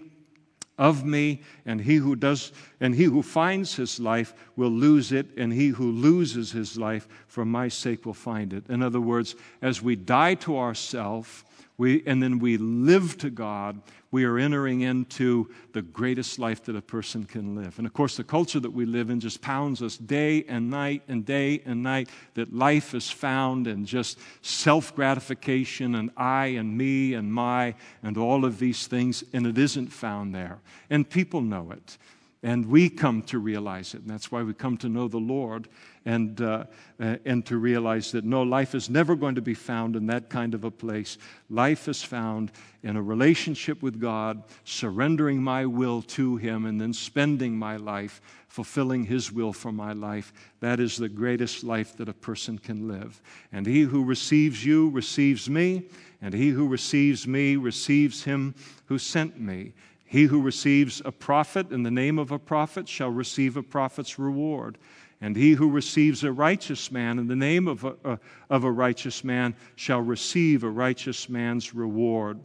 of 0.77 1.05
me 1.05 1.41
and 1.65 1.79
he 1.81 1.95
who 1.95 2.15
does 2.15 2.51
and 2.79 2.95
he 2.95 3.03
who 3.03 3.21
finds 3.21 3.75
his 3.75 3.99
life 3.99 4.33
will 4.55 4.71
lose 4.71 5.11
it 5.11 5.27
and 5.37 5.53
he 5.53 5.67
who 5.67 5.91
loses 5.91 6.51
his 6.51 6.77
life 6.77 7.07
for 7.27 7.45
my 7.45 7.67
sake 7.67 8.05
will 8.05 8.13
find 8.13 8.53
it 8.53 8.67
in 8.69 8.81
other 8.81 8.99
words 8.99 9.35
as 9.61 9.83
we 9.83 9.95
die 9.95 10.33
to 10.33 10.57
ourselves 10.57 11.43
we, 11.77 12.03
and 12.05 12.21
then 12.21 12.39
we 12.39 12.57
live 12.57 13.17
to 13.19 13.29
God, 13.29 13.81
we 14.11 14.25
are 14.25 14.37
entering 14.37 14.81
into 14.81 15.49
the 15.71 15.81
greatest 15.81 16.37
life 16.37 16.63
that 16.65 16.75
a 16.75 16.81
person 16.81 17.23
can 17.23 17.55
live. 17.55 17.79
And 17.79 17.87
of 17.87 17.93
course, 17.93 18.15
the 18.15 18.23
culture 18.23 18.59
that 18.59 18.69
we 18.69 18.85
live 18.85 19.09
in 19.09 19.19
just 19.19 19.41
pounds 19.41 19.81
us 19.81 19.97
day 19.97 20.43
and 20.47 20.69
night 20.69 21.01
and 21.07 21.25
day 21.25 21.63
and 21.65 21.81
night 21.81 22.09
that 22.35 22.53
life 22.53 22.93
is 22.93 23.09
found 23.09 23.65
in 23.65 23.85
just 23.85 24.19
self 24.43 24.95
gratification 24.95 25.95
and 25.95 26.11
I 26.15 26.47
and 26.47 26.77
me 26.77 27.15
and 27.15 27.33
my 27.33 27.73
and 28.03 28.17
all 28.17 28.45
of 28.45 28.59
these 28.59 28.85
things, 28.85 29.23
and 29.33 29.47
it 29.47 29.57
isn't 29.57 29.87
found 29.87 30.35
there. 30.35 30.59
And 30.91 31.09
people 31.09 31.41
know 31.41 31.71
it. 31.71 31.97
And 32.43 32.65
we 32.65 32.89
come 32.89 33.21
to 33.23 33.39
realize 33.39 33.93
it. 33.93 34.01
And 34.01 34.09
that's 34.09 34.29
why 34.29 34.43
we 34.43 34.53
come 34.53 34.75
to 34.79 34.89
know 34.89 35.07
the 35.07 35.17
Lord 35.17 35.69
and, 36.05 36.41
uh, 36.41 36.65
uh, 36.99 37.15
and 37.23 37.45
to 37.45 37.57
realize 37.57 38.11
that 38.11 38.25
no, 38.25 38.43
life 38.43 38.75
is 38.75 38.89
never 38.89 39.15
going 39.15 39.35
to 39.35 39.41
be 39.41 39.53
found 39.53 39.95
in 39.95 40.07
that 40.07 40.29
kind 40.29 40.53
of 40.53 40.65
a 40.65 40.71
place. 40.71 41.17
Life 41.49 41.87
is 41.87 42.03
found 42.03 42.51
in 42.83 42.97
a 42.97 43.01
relationship 43.01 43.81
with 43.81 44.01
God, 44.01 44.43
surrendering 44.65 45.41
my 45.41 45.65
will 45.65 46.01
to 46.01 46.35
Him, 46.35 46.65
and 46.65 46.81
then 46.81 46.91
spending 46.91 47.57
my 47.57 47.77
life 47.77 48.21
fulfilling 48.49 49.05
His 49.05 49.31
will 49.31 49.53
for 49.53 49.71
my 49.71 49.93
life. 49.93 50.33
That 50.59 50.81
is 50.81 50.97
the 50.97 51.09
greatest 51.09 51.63
life 51.63 51.95
that 51.97 52.09
a 52.09 52.13
person 52.13 52.59
can 52.59 52.87
live. 52.87 53.21
And 53.51 53.65
he 53.65 53.81
who 53.81 54.03
receives 54.03 54.65
you 54.65 54.89
receives 54.89 55.49
me, 55.49 55.87
and 56.21 56.33
he 56.33 56.49
who 56.49 56.67
receives 56.67 57.25
me 57.25 57.55
receives 57.55 58.25
Him 58.25 58.53
who 58.85 58.99
sent 58.99 59.39
me. 59.39 59.73
He 60.13 60.25
who 60.25 60.43
receives 60.43 61.01
a 61.03 61.11
prophet 61.11 61.71
in 61.71 61.81
the 61.81 61.89
name 61.89 62.19
of 62.19 62.31
a 62.31 62.37
prophet 62.37 62.87
shall 62.87 63.09
receive 63.09 63.57
a 63.57 63.63
prophet's 63.63 64.19
reward. 64.19 64.77
And 65.19 65.35
he 65.35 65.53
who 65.53 65.71
receives 65.71 66.23
a 66.23 66.31
righteous 66.31 66.91
man 66.91 67.17
in 67.17 67.27
the 67.27 67.35
name 67.35 67.67
of 67.67 67.83
a, 67.83 67.95
uh, 68.05 68.17
of 68.47 68.63
a 68.63 68.71
righteous 68.71 69.23
man 69.23 69.55
shall 69.75 70.01
receive 70.01 70.63
a 70.63 70.69
righteous 70.69 71.29
man's 71.29 71.73
reward. 71.73 72.39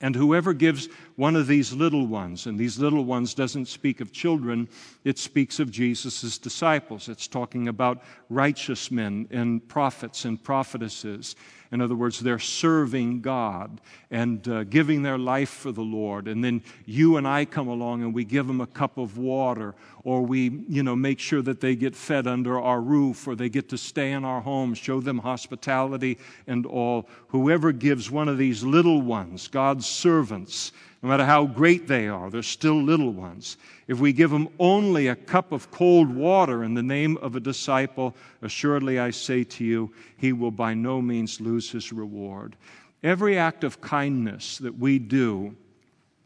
And 0.00 0.16
whoever 0.16 0.54
gives 0.54 0.88
one 1.16 1.36
of 1.36 1.46
these 1.46 1.74
little 1.74 2.06
ones, 2.06 2.46
and 2.46 2.58
these 2.58 2.78
little 2.78 3.04
ones 3.04 3.34
doesn't 3.34 3.66
speak 3.66 4.00
of 4.00 4.10
children, 4.10 4.66
it 5.04 5.18
speaks 5.18 5.60
of 5.60 5.70
Jesus' 5.70 6.38
disciples. 6.38 7.10
It's 7.10 7.28
talking 7.28 7.68
about 7.68 8.02
righteous 8.30 8.90
men 8.90 9.28
and 9.30 9.66
prophets 9.68 10.24
and 10.24 10.42
prophetesses. 10.42 11.36
In 11.70 11.80
other 11.80 11.94
words, 11.94 12.18
they're 12.20 12.38
serving 12.38 13.20
God 13.20 13.80
and 14.10 14.46
uh, 14.48 14.64
giving 14.64 15.02
their 15.02 15.18
life 15.18 15.50
for 15.50 15.72
the 15.72 15.82
Lord. 15.82 16.26
And 16.28 16.42
then 16.42 16.62
you 16.84 17.16
and 17.16 17.28
I 17.28 17.44
come 17.44 17.68
along 17.68 18.02
and 18.02 18.14
we 18.14 18.24
give 18.24 18.46
them 18.46 18.60
a 18.60 18.66
cup 18.66 18.98
of 18.98 19.18
water, 19.18 19.74
or 20.02 20.22
we, 20.22 20.64
you 20.68 20.82
know, 20.82 20.96
make 20.96 21.18
sure 21.20 21.42
that 21.42 21.60
they 21.60 21.76
get 21.76 21.94
fed 21.94 22.26
under 22.26 22.60
our 22.60 22.80
roof, 22.80 23.28
or 23.28 23.36
they 23.36 23.48
get 23.48 23.68
to 23.68 23.78
stay 23.78 24.12
in 24.12 24.24
our 24.24 24.40
home, 24.40 24.74
show 24.74 25.00
them 25.00 25.18
hospitality 25.18 26.18
and 26.46 26.66
all. 26.66 27.08
Whoever 27.28 27.72
gives 27.72 28.10
one 28.10 28.28
of 28.28 28.38
these 28.38 28.62
little 28.62 29.02
ones, 29.02 29.48
God's 29.48 29.76
God's 29.76 29.88
servants, 29.88 30.72
no 31.02 31.08
matter 31.08 31.24
how 31.24 31.46
great 31.46 31.86
they 31.86 32.08
are, 32.08 32.30
they're 32.30 32.42
still 32.42 32.82
little 32.82 33.12
ones. 33.12 33.58
If 33.86 34.00
we 34.00 34.12
give 34.12 34.30
them 34.30 34.48
only 34.58 35.08
a 35.08 35.16
cup 35.16 35.52
of 35.52 35.70
cold 35.70 36.14
water 36.14 36.64
in 36.64 36.74
the 36.74 36.82
name 36.82 37.16
of 37.18 37.36
a 37.36 37.40
disciple, 37.40 38.16
assuredly 38.42 38.98
I 38.98 39.10
say 39.10 39.44
to 39.44 39.64
you, 39.64 39.92
he 40.16 40.32
will 40.32 40.50
by 40.50 40.74
no 40.74 41.02
means 41.02 41.40
lose 41.40 41.70
his 41.70 41.92
reward. 41.92 42.56
Every 43.02 43.38
act 43.38 43.62
of 43.62 43.80
kindness 43.80 44.58
that 44.58 44.78
we 44.78 44.98
do 44.98 45.54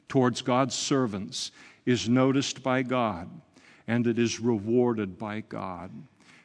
towards 0.09 0.41
God's 0.41 0.75
servants 0.75 1.51
is 1.85 2.09
noticed 2.09 2.63
by 2.63 2.83
God 2.83 3.29
and 3.91 4.07
it 4.07 4.21
is 4.21 4.39
rewarded 4.39 5.19
by 5.19 5.41
God. 5.41 5.91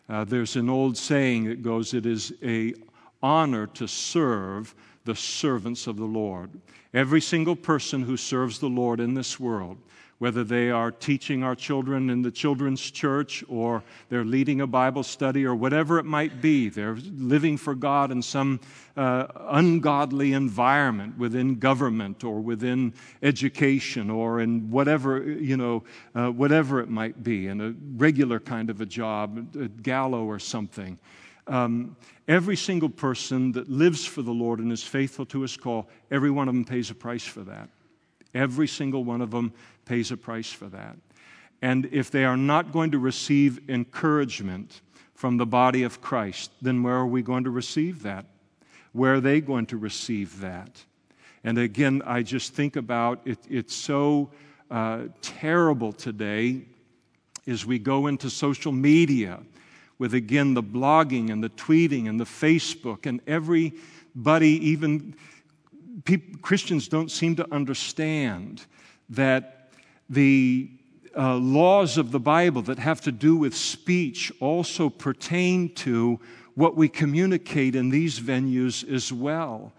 Uh, 0.10 0.24
there's 0.24 0.56
an 0.56 0.68
old 0.68 0.98
saying 0.98 1.46
that 1.46 1.62
goes, 1.62 1.94
It 1.94 2.08
is 2.08 2.34
a 2.44 2.74
honor 3.22 3.68
to 3.68 3.88
serve 3.88 4.74
the 5.06 5.16
servants 5.16 5.88
of 5.88 5.98
the 5.98 6.06
Lord. 6.06 6.50
Every 6.94 7.22
single 7.22 7.56
person 7.56 8.04
who 8.04 8.18
serves 8.18 8.60
the 8.60 8.68
Lord 8.70 9.00
in 9.00 9.14
this 9.14 9.40
world, 9.40 9.78
whether 10.18 10.46
they 10.46 10.72
are 10.72 10.92
teaching 10.92 11.44
our 11.44 11.56
children 11.56 12.10
in 12.10 12.22
the 12.22 12.32
children's 12.32 12.80
church 12.80 13.44
or 13.50 13.84
they're 14.10 14.24
leading 14.24 14.62
a 14.62 14.68
Bible 14.68 15.04
study 15.04 15.46
or 15.46 15.54
whatever 15.54 16.00
it 16.00 16.06
might 16.06 16.42
be, 16.42 16.70
they're 16.70 16.96
living 16.96 17.58
for 17.58 17.76
God 17.76 18.12
in 18.12 18.22
some 18.22 18.62
uh, 18.96 19.28
ungodly 19.50 20.32
environment 20.32 21.18
within 21.18 21.56
government 21.56 22.24
or 22.24 22.40
within 22.40 22.94
education 23.24 24.10
or 24.10 24.40
in 24.40 24.72
whatever, 24.72 25.22
you 25.22 25.58
know, 25.58 25.84
uh, 26.16 26.30
whatever 26.30 26.80
it 26.80 26.90
might 26.90 27.22
be, 27.22 27.48
in 27.48 27.60
a 27.60 27.76
regular 27.98 28.40
kind 28.40 28.70
of 28.70 28.80
a 28.80 28.86
job, 28.86 29.54
a 29.60 29.68
gallo 29.68 30.24
or 30.24 30.40
something. 30.40 30.98
Um, 31.48 31.96
every 32.28 32.56
single 32.56 32.90
person 32.90 33.52
that 33.54 33.70
lives 33.70 34.06
for 34.06 34.22
the 34.22 34.32
Lord 34.32 34.60
and 34.60 34.72
is 34.72 34.84
faithful 34.84 35.26
to 35.28 35.42
his 35.42 35.58
call, 35.58 35.88
every 36.10 36.32
one 36.32 36.48
of 36.48 36.56
them 36.56 36.66
pays 36.66 36.90
a 36.90 36.96
price 36.96 37.24
for 37.24 37.42
that. 37.42 37.70
Every 38.34 38.68
single 38.68 39.04
one 39.04 39.22
of 39.22 39.32
them 39.32 39.54
pays 39.86 40.12
a 40.12 40.18
price 40.18 40.52
for 40.52 40.66
that. 40.68 40.98
And 41.62 41.88
if 41.92 42.12
they 42.12 42.26
are 42.26 42.38
not 42.38 42.72
going 42.72 42.92
to 42.92 43.00
receive 43.00 43.70
encouragement 43.70 44.82
from 45.14 45.38
the 45.38 45.46
body 45.46 45.84
of 45.84 46.02
Christ, 46.02 46.52
then 46.62 46.84
where 46.84 46.96
are 46.96 47.08
we 47.08 47.22
going 47.22 47.46
to 47.46 47.50
receive 47.50 48.04
that? 48.04 48.26
Where 48.92 49.16
are 49.16 49.22
they 49.22 49.40
going 49.40 49.68
to 49.68 49.78
receive 49.78 50.42
that? 50.42 50.84
And 51.44 51.58
again, 51.58 52.02
I 52.06 52.24
just 52.24 52.54
think 52.54 52.76
about 52.76 53.22
it, 53.26 53.38
it's 53.50 53.76
so 53.76 54.32
uh, 54.72 55.04
terrible 55.22 55.94
today 55.94 56.64
as 57.48 57.66
we 57.66 57.78
go 57.78 58.08
into 58.08 58.30
social 58.30 58.72
media 58.72 59.40
with 59.98 60.14
again 60.14 60.54
the 60.54 60.64
blogging 60.64 61.32
and 61.32 61.44
the 61.44 61.50
tweeting 61.50 62.10
and 62.10 62.20
the 62.20 62.26
Facebook 62.26 63.06
and 63.06 63.22
everybody, 63.28 64.50
even 64.68 65.16
Christians 66.42 66.88
don't 66.88 67.10
seem 67.10 67.36
to 67.38 67.54
understand 67.54 68.66
that 69.10 69.70
the 70.10 70.70
uh, 71.18 71.36
laws 71.36 71.98
of 71.98 72.12
the 72.12 72.20
Bible 72.20 72.62
that 72.64 72.80
have 72.80 73.02
to 73.02 73.12
do 73.12 73.36
with 73.36 73.56
speech 73.56 74.32
also 74.40 74.90
pertain 74.90 75.74
to 75.76 76.20
what 76.56 76.76
we 76.76 76.90
communicate 76.90 77.76
in 77.76 77.90
these 77.90 78.20
venues 78.20 78.88
as 78.92 79.12
well. 79.12 79.74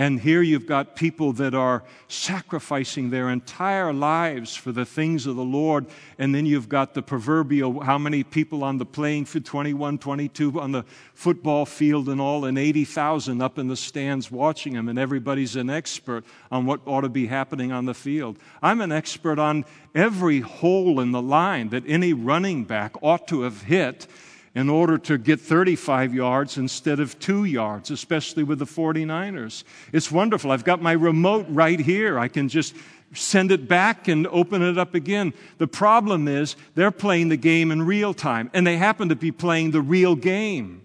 And 0.00 0.18
here 0.18 0.40
you've 0.40 0.64
got 0.64 0.96
people 0.96 1.34
that 1.34 1.54
are 1.54 1.82
sacrificing 2.08 3.10
their 3.10 3.28
entire 3.28 3.92
lives 3.92 4.56
for 4.56 4.72
the 4.72 4.86
things 4.86 5.26
of 5.26 5.36
the 5.36 5.44
Lord. 5.44 5.84
And 6.18 6.34
then 6.34 6.46
you've 6.46 6.70
got 6.70 6.94
the 6.94 7.02
proverbial 7.02 7.80
how 7.80 7.98
many 7.98 8.24
people 8.24 8.64
on 8.64 8.78
the 8.78 8.86
playing 8.86 9.26
field 9.26 9.44
21, 9.44 9.98
22 9.98 10.58
on 10.58 10.72
the 10.72 10.84
football 11.12 11.66
field 11.66 12.08
and 12.08 12.18
all, 12.18 12.46
and 12.46 12.58
80,000 12.58 13.42
up 13.42 13.58
in 13.58 13.68
the 13.68 13.76
stands 13.76 14.30
watching 14.30 14.72
them. 14.72 14.88
And 14.88 14.98
everybody's 14.98 15.54
an 15.54 15.68
expert 15.68 16.24
on 16.50 16.64
what 16.64 16.80
ought 16.86 17.02
to 17.02 17.10
be 17.10 17.26
happening 17.26 17.70
on 17.70 17.84
the 17.84 17.92
field. 17.92 18.38
I'm 18.62 18.80
an 18.80 18.92
expert 18.92 19.38
on 19.38 19.66
every 19.94 20.40
hole 20.40 20.98
in 21.00 21.12
the 21.12 21.20
line 21.20 21.68
that 21.68 21.84
any 21.86 22.14
running 22.14 22.64
back 22.64 22.94
ought 23.02 23.28
to 23.28 23.42
have 23.42 23.64
hit 23.64 24.06
in 24.54 24.68
order 24.68 24.98
to 24.98 25.16
get 25.16 25.40
35 25.40 26.12
yards 26.12 26.58
instead 26.58 26.98
of 26.98 27.18
two 27.18 27.44
yards, 27.44 27.90
especially 27.90 28.42
with 28.42 28.58
the 28.58 28.64
49ers. 28.64 29.62
It's 29.92 30.10
wonderful. 30.10 30.50
I've 30.50 30.64
got 30.64 30.82
my 30.82 30.92
remote 30.92 31.46
right 31.48 31.78
here. 31.78 32.18
I 32.18 32.28
can 32.28 32.48
just 32.48 32.74
send 33.12 33.52
it 33.52 33.68
back 33.68 34.08
and 34.08 34.26
open 34.28 34.62
it 34.62 34.78
up 34.78 34.94
again. 34.94 35.34
The 35.58 35.66
problem 35.66 36.28
is 36.28 36.56
they're 36.74 36.90
playing 36.90 37.28
the 37.28 37.36
game 37.36 37.70
in 37.70 37.82
real 37.82 38.14
time, 38.14 38.50
and 38.52 38.66
they 38.66 38.76
happen 38.76 39.08
to 39.08 39.16
be 39.16 39.32
playing 39.32 39.70
the 39.70 39.80
real 39.80 40.16
game, 40.16 40.82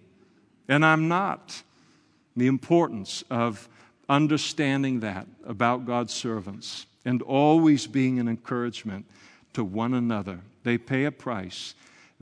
and 0.68 0.86
I'm 0.86 1.08
not. 1.08 1.64
The 2.38 2.48
importance 2.48 3.24
of 3.30 3.70
understanding 4.10 5.00
that 5.00 5.26
about 5.46 5.86
God's 5.86 6.14
servants 6.14 6.86
and 7.06 7.22
always 7.22 7.88
being 7.88 8.20
an 8.20 8.28
encouragement 8.28 9.06
to 9.54 9.64
one 9.64 9.94
another. 9.94 10.42
They 10.64 10.78
pay 10.78 11.06
a 11.06 11.12
price 11.12 11.76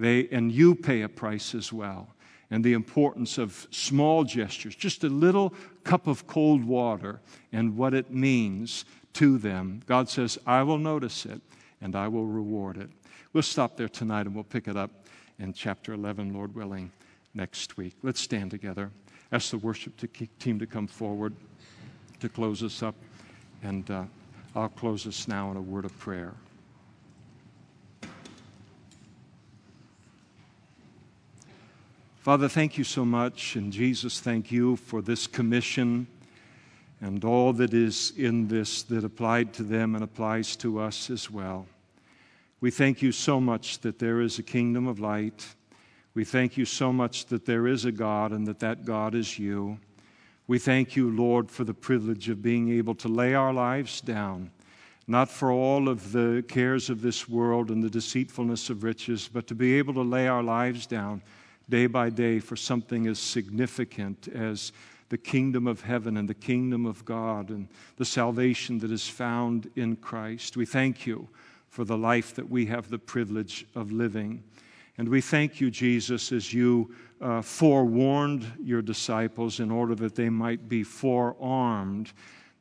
they, 0.03 0.27
and 0.31 0.51
you 0.51 0.75
pay 0.75 1.01
a 1.01 1.09
price 1.09 1.55
as 1.55 1.71
well. 1.71 2.09
And 2.51 2.63
the 2.63 2.73
importance 2.73 3.37
of 3.37 3.67
small 3.71 4.23
gestures, 4.25 4.75
just 4.75 5.03
a 5.03 5.09
little 5.09 5.53
cup 5.83 6.07
of 6.07 6.27
cold 6.27 6.63
water, 6.65 7.21
and 7.51 7.77
what 7.77 7.93
it 7.93 8.11
means 8.11 8.85
to 9.13 9.37
them. 9.37 9.81
God 9.85 10.09
says, 10.09 10.37
I 10.45 10.61
will 10.63 10.77
notice 10.77 11.25
it 11.25 11.41
and 11.81 11.95
I 11.95 12.07
will 12.09 12.25
reward 12.25 12.77
it. 12.77 12.89
We'll 13.31 13.43
stop 13.43 13.77
there 13.77 13.87
tonight 13.87 14.25
and 14.25 14.35
we'll 14.35 14.43
pick 14.43 14.67
it 14.67 14.75
up 14.75 14.91
in 15.39 15.53
chapter 15.53 15.93
11, 15.93 16.33
Lord 16.33 16.53
willing, 16.53 16.91
next 17.33 17.77
week. 17.77 17.95
Let's 18.03 18.19
stand 18.19 18.51
together. 18.51 18.91
Ask 19.31 19.51
the 19.51 19.57
worship 19.57 19.93
team 20.37 20.59
to 20.59 20.67
come 20.67 20.85
forward 20.85 21.33
to 22.19 22.29
close 22.29 22.61
us 22.61 22.83
up. 22.83 22.95
And 23.63 23.89
uh, 23.89 24.03
I'll 24.55 24.69
close 24.69 25.07
us 25.07 25.27
now 25.27 25.49
in 25.51 25.57
a 25.57 25.61
word 25.61 25.85
of 25.85 25.97
prayer. 25.97 26.33
Father, 32.24 32.47
thank 32.47 32.78
you 32.78 32.86
so 32.86 33.03
much. 33.03 33.57
And 33.57 33.74
Jesus, 33.74 34.21
thank 34.21 34.49
you 34.49 34.78
for 34.78 35.01
this 35.01 35.28
commission 35.28 36.07
and 37.01 37.26
all 37.26 37.51
that 37.51 37.74
is 37.74 38.13
in 38.15 38.47
this 38.47 38.84
that 38.84 39.03
applied 39.03 39.51
to 39.55 39.63
them 39.63 39.93
and 39.93 40.05
applies 40.05 40.55
to 40.55 40.80
us 40.80 41.09
as 41.09 41.30
well. 41.30 41.65
We 42.61 42.71
thank 42.71 43.01
you 43.01 43.11
so 43.11 43.41
much 43.41 43.80
that 43.80 43.99
there 43.99 44.21
is 44.21 44.39
a 44.39 44.43
kingdom 44.43 44.88
of 44.88 45.01
light. 45.01 45.45
We 46.13 46.24
thank 46.24 46.55
you 46.55 46.63
so 46.63 46.93
much 46.93 47.26
that 47.26 47.45
there 47.45 47.67
is 47.67 47.84
a 47.84 47.91
God 47.91 48.32
and 48.32 48.47
that 48.47 48.59
that 48.61 48.86
God 48.86 49.15
is 49.15 49.38
you. 49.38 49.78
We 50.47 50.59
thank 50.59 50.95
you, 50.95 51.11
Lord, 51.11 51.51
for 51.51 51.65
the 51.65 51.74
privilege 51.74 52.30
of 52.30 52.41
being 52.41 52.71
able 52.71 52.95
to 52.95 53.09
lay 53.09 53.34
our 53.34 53.51
lives 53.51 53.99
down, 53.99 54.49
not 55.07 55.30
for 55.30 55.51
all 55.51 55.89
of 55.89 56.13
the 56.13 56.41
cares 56.47 56.89
of 56.89 57.01
this 57.01 57.28
world 57.28 57.69
and 57.69 57.84
the 57.84 57.89
deceitfulness 57.89 58.69
of 58.69 58.86
riches, 58.86 59.28
but 59.28 59.45
to 59.47 59.55
be 59.55 59.78
able 59.78 59.93
to 59.95 60.03
lay 60.03 60.30
our 60.30 60.41
lives 60.41 60.88
down 60.88 61.21
day 61.70 61.88
by 61.88 62.09
day 62.09 62.39
for 62.39 62.55
something 62.55 63.07
as 63.07 63.20
significant 63.20 64.28
as 64.28 64.72
the 65.09 65.18
kingdom 65.18 65.68
of 65.68 65.82
heaven 65.82 66.18
and 66.18 66.28
the 66.28 66.34
kingdom 66.34 66.86
of 66.86 67.05
God 67.05 67.49
and 67.49 67.68
the 67.97 68.05
salvation 68.05 68.80
that 68.80 68.91
is 68.91 69.07
found 69.07 69.70
in 69.76 69.95
Christ. 69.95 70.57
We 70.57 70.66
thank 70.66 71.05
you 71.05 71.28
for 71.68 71.86
the 71.86 71.97
life 71.97 72.36
that 72.36 72.49
we 72.49 72.66
have 72.68 72.89
the 72.89 72.99
privilege 72.99 73.66
of 73.76 73.91
living. 73.91 74.43
And 74.97 75.09
we 75.09 75.22
thank 75.22 75.59
you, 75.59 75.72
Jesus, 75.72 76.32
as 76.32 76.53
you 76.53 76.93
uh, 77.20 77.41
forewarned 77.41 78.45
your 78.61 78.82
disciples 78.82 79.59
in 79.59 79.72
order 79.72 79.95
that 79.95 80.16
they 80.16 80.30
might 80.30 80.70
be 80.70 80.84
forearmed, 80.84 82.11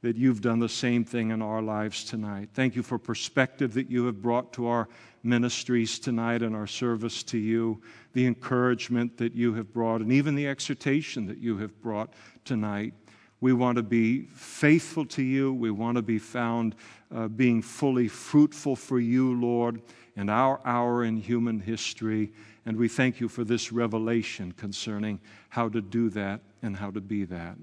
that 0.03 0.17
you've 0.17 0.41
done 0.41 0.59
the 0.59 0.69
same 0.69 1.05
thing 1.05 1.31
in 1.31 1.41
our 1.41 1.63
lives 1.63 2.05
tonight. 2.05 2.51
Thank 2.55 2.75
you 2.75 2.83
for 2.83 2.99
perspective 2.99 3.73
that 3.75 3.89
you 3.89 4.05
have 4.07 4.21
brought 4.21 4.53
to 4.55 4.67
our 4.67 4.89
ministries 5.23 5.99
tonight 6.01 6.43
and 6.43 6.57
our 6.57 6.67
service 6.67 7.23
to 7.23 7.39
you 7.39 7.81
the 8.13 8.27
encouragement 8.27 9.17
that 9.17 9.35
you 9.35 9.55
have 9.55 9.73
brought, 9.73 10.01
and 10.01 10.13
even 10.13 10.35
the 10.35 10.49
exhortation 10.49 11.27
that 11.27 11.39
you 11.39 11.57
have 11.59 11.81
brought 11.81 12.13
tonight. 12.45 12.93
We 13.41 13.53
want 13.53 13.77
to 13.77 13.83
be 13.83 14.23
faithful 14.27 15.05
to 15.07 15.23
you. 15.23 15.53
We 15.53 15.71
want 15.71 15.97
to 15.97 16.03
be 16.03 16.19
found 16.19 16.75
uh, 17.15 17.29
being 17.29 17.63
fully 17.63 18.09
fruitful 18.09 18.77
for 18.77 19.01
you, 19.01 19.41
Lord, 19.41 19.83
in 20.17 20.29
our 20.29 20.61
hour 20.65 21.05
in 21.05 21.17
human 21.17 21.59
history. 21.61 22.33
And 22.67 22.77
we 22.77 22.89
thank 22.89 23.19
you 23.19 23.29
for 23.29 23.43
this 23.45 23.73
revelation 23.73 24.53
concerning 24.53 25.21
how 25.49 25.69
to 25.71 25.81
do 25.81 26.09
that 26.11 26.41
and 26.63 26.77
how 26.77 26.91
to 26.91 27.01
be 27.01 27.25
that. 27.25 27.57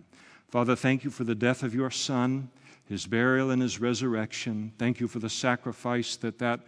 Father, 0.49 0.75
thank 0.75 1.03
you 1.03 1.11
for 1.11 1.23
the 1.23 1.35
death 1.35 1.61
of 1.61 1.75
your 1.75 1.91
Son, 1.91 2.49
his 2.85 3.05
burial, 3.05 3.51
and 3.51 3.61
his 3.61 3.79
resurrection. 3.79 4.73
Thank 4.79 4.99
you 4.99 5.07
for 5.07 5.19
the 5.19 5.29
sacrifice 5.29 6.15
that 6.17 6.39
that 6.39 6.61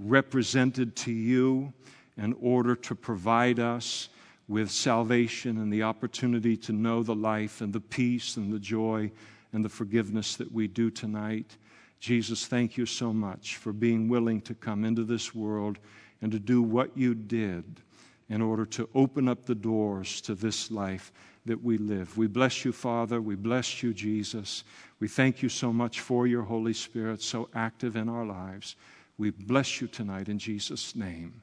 represented 0.00 0.96
to 0.96 1.12
you 1.12 1.72
in 2.16 2.32
order 2.40 2.74
to 2.74 2.96
provide 2.96 3.60
us 3.60 4.08
with 4.48 4.72
salvation 4.72 5.58
and 5.58 5.72
the 5.72 5.84
opportunity 5.84 6.56
to 6.56 6.72
know 6.72 7.04
the 7.04 7.14
life 7.14 7.60
and 7.60 7.72
the 7.72 7.80
peace 7.80 8.36
and 8.36 8.52
the 8.52 8.58
joy 8.58 9.08
and 9.52 9.64
the 9.64 9.68
forgiveness 9.68 10.34
that 10.34 10.50
we 10.50 10.66
do 10.66 10.90
tonight. 10.90 11.56
Jesus, 12.00 12.46
thank 12.46 12.76
you 12.76 12.86
so 12.86 13.12
much 13.12 13.56
for 13.56 13.72
being 13.72 14.08
willing 14.08 14.40
to 14.40 14.54
come 14.54 14.84
into 14.84 15.04
this 15.04 15.32
world 15.32 15.78
and 16.22 16.32
to 16.32 16.40
do 16.40 16.60
what 16.60 16.96
you 16.96 17.14
did 17.14 17.82
in 18.28 18.42
order 18.42 18.66
to 18.66 18.88
open 18.96 19.28
up 19.28 19.46
the 19.46 19.54
doors 19.54 20.20
to 20.22 20.34
this 20.34 20.72
life 20.72 21.12
that 21.48 21.62
we 21.62 21.76
live. 21.76 22.16
We 22.16 22.28
bless 22.28 22.64
you, 22.64 22.72
Father. 22.72 23.20
We 23.20 23.34
bless 23.34 23.82
you, 23.82 23.92
Jesus. 23.92 24.64
We 25.00 25.08
thank 25.08 25.42
you 25.42 25.48
so 25.48 25.72
much 25.72 26.00
for 26.00 26.26
your 26.26 26.42
Holy 26.42 26.72
Spirit, 26.72 27.20
so 27.20 27.48
active 27.54 27.96
in 27.96 28.08
our 28.08 28.24
lives. 28.24 28.76
We 29.18 29.30
bless 29.30 29.80
you 29.80 29.88
tonight 29.88 30.28
in 30.28 30.38
Jesus' 30.38 30.94
name. 30.94 31.42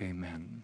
Amen. 0.00 0.62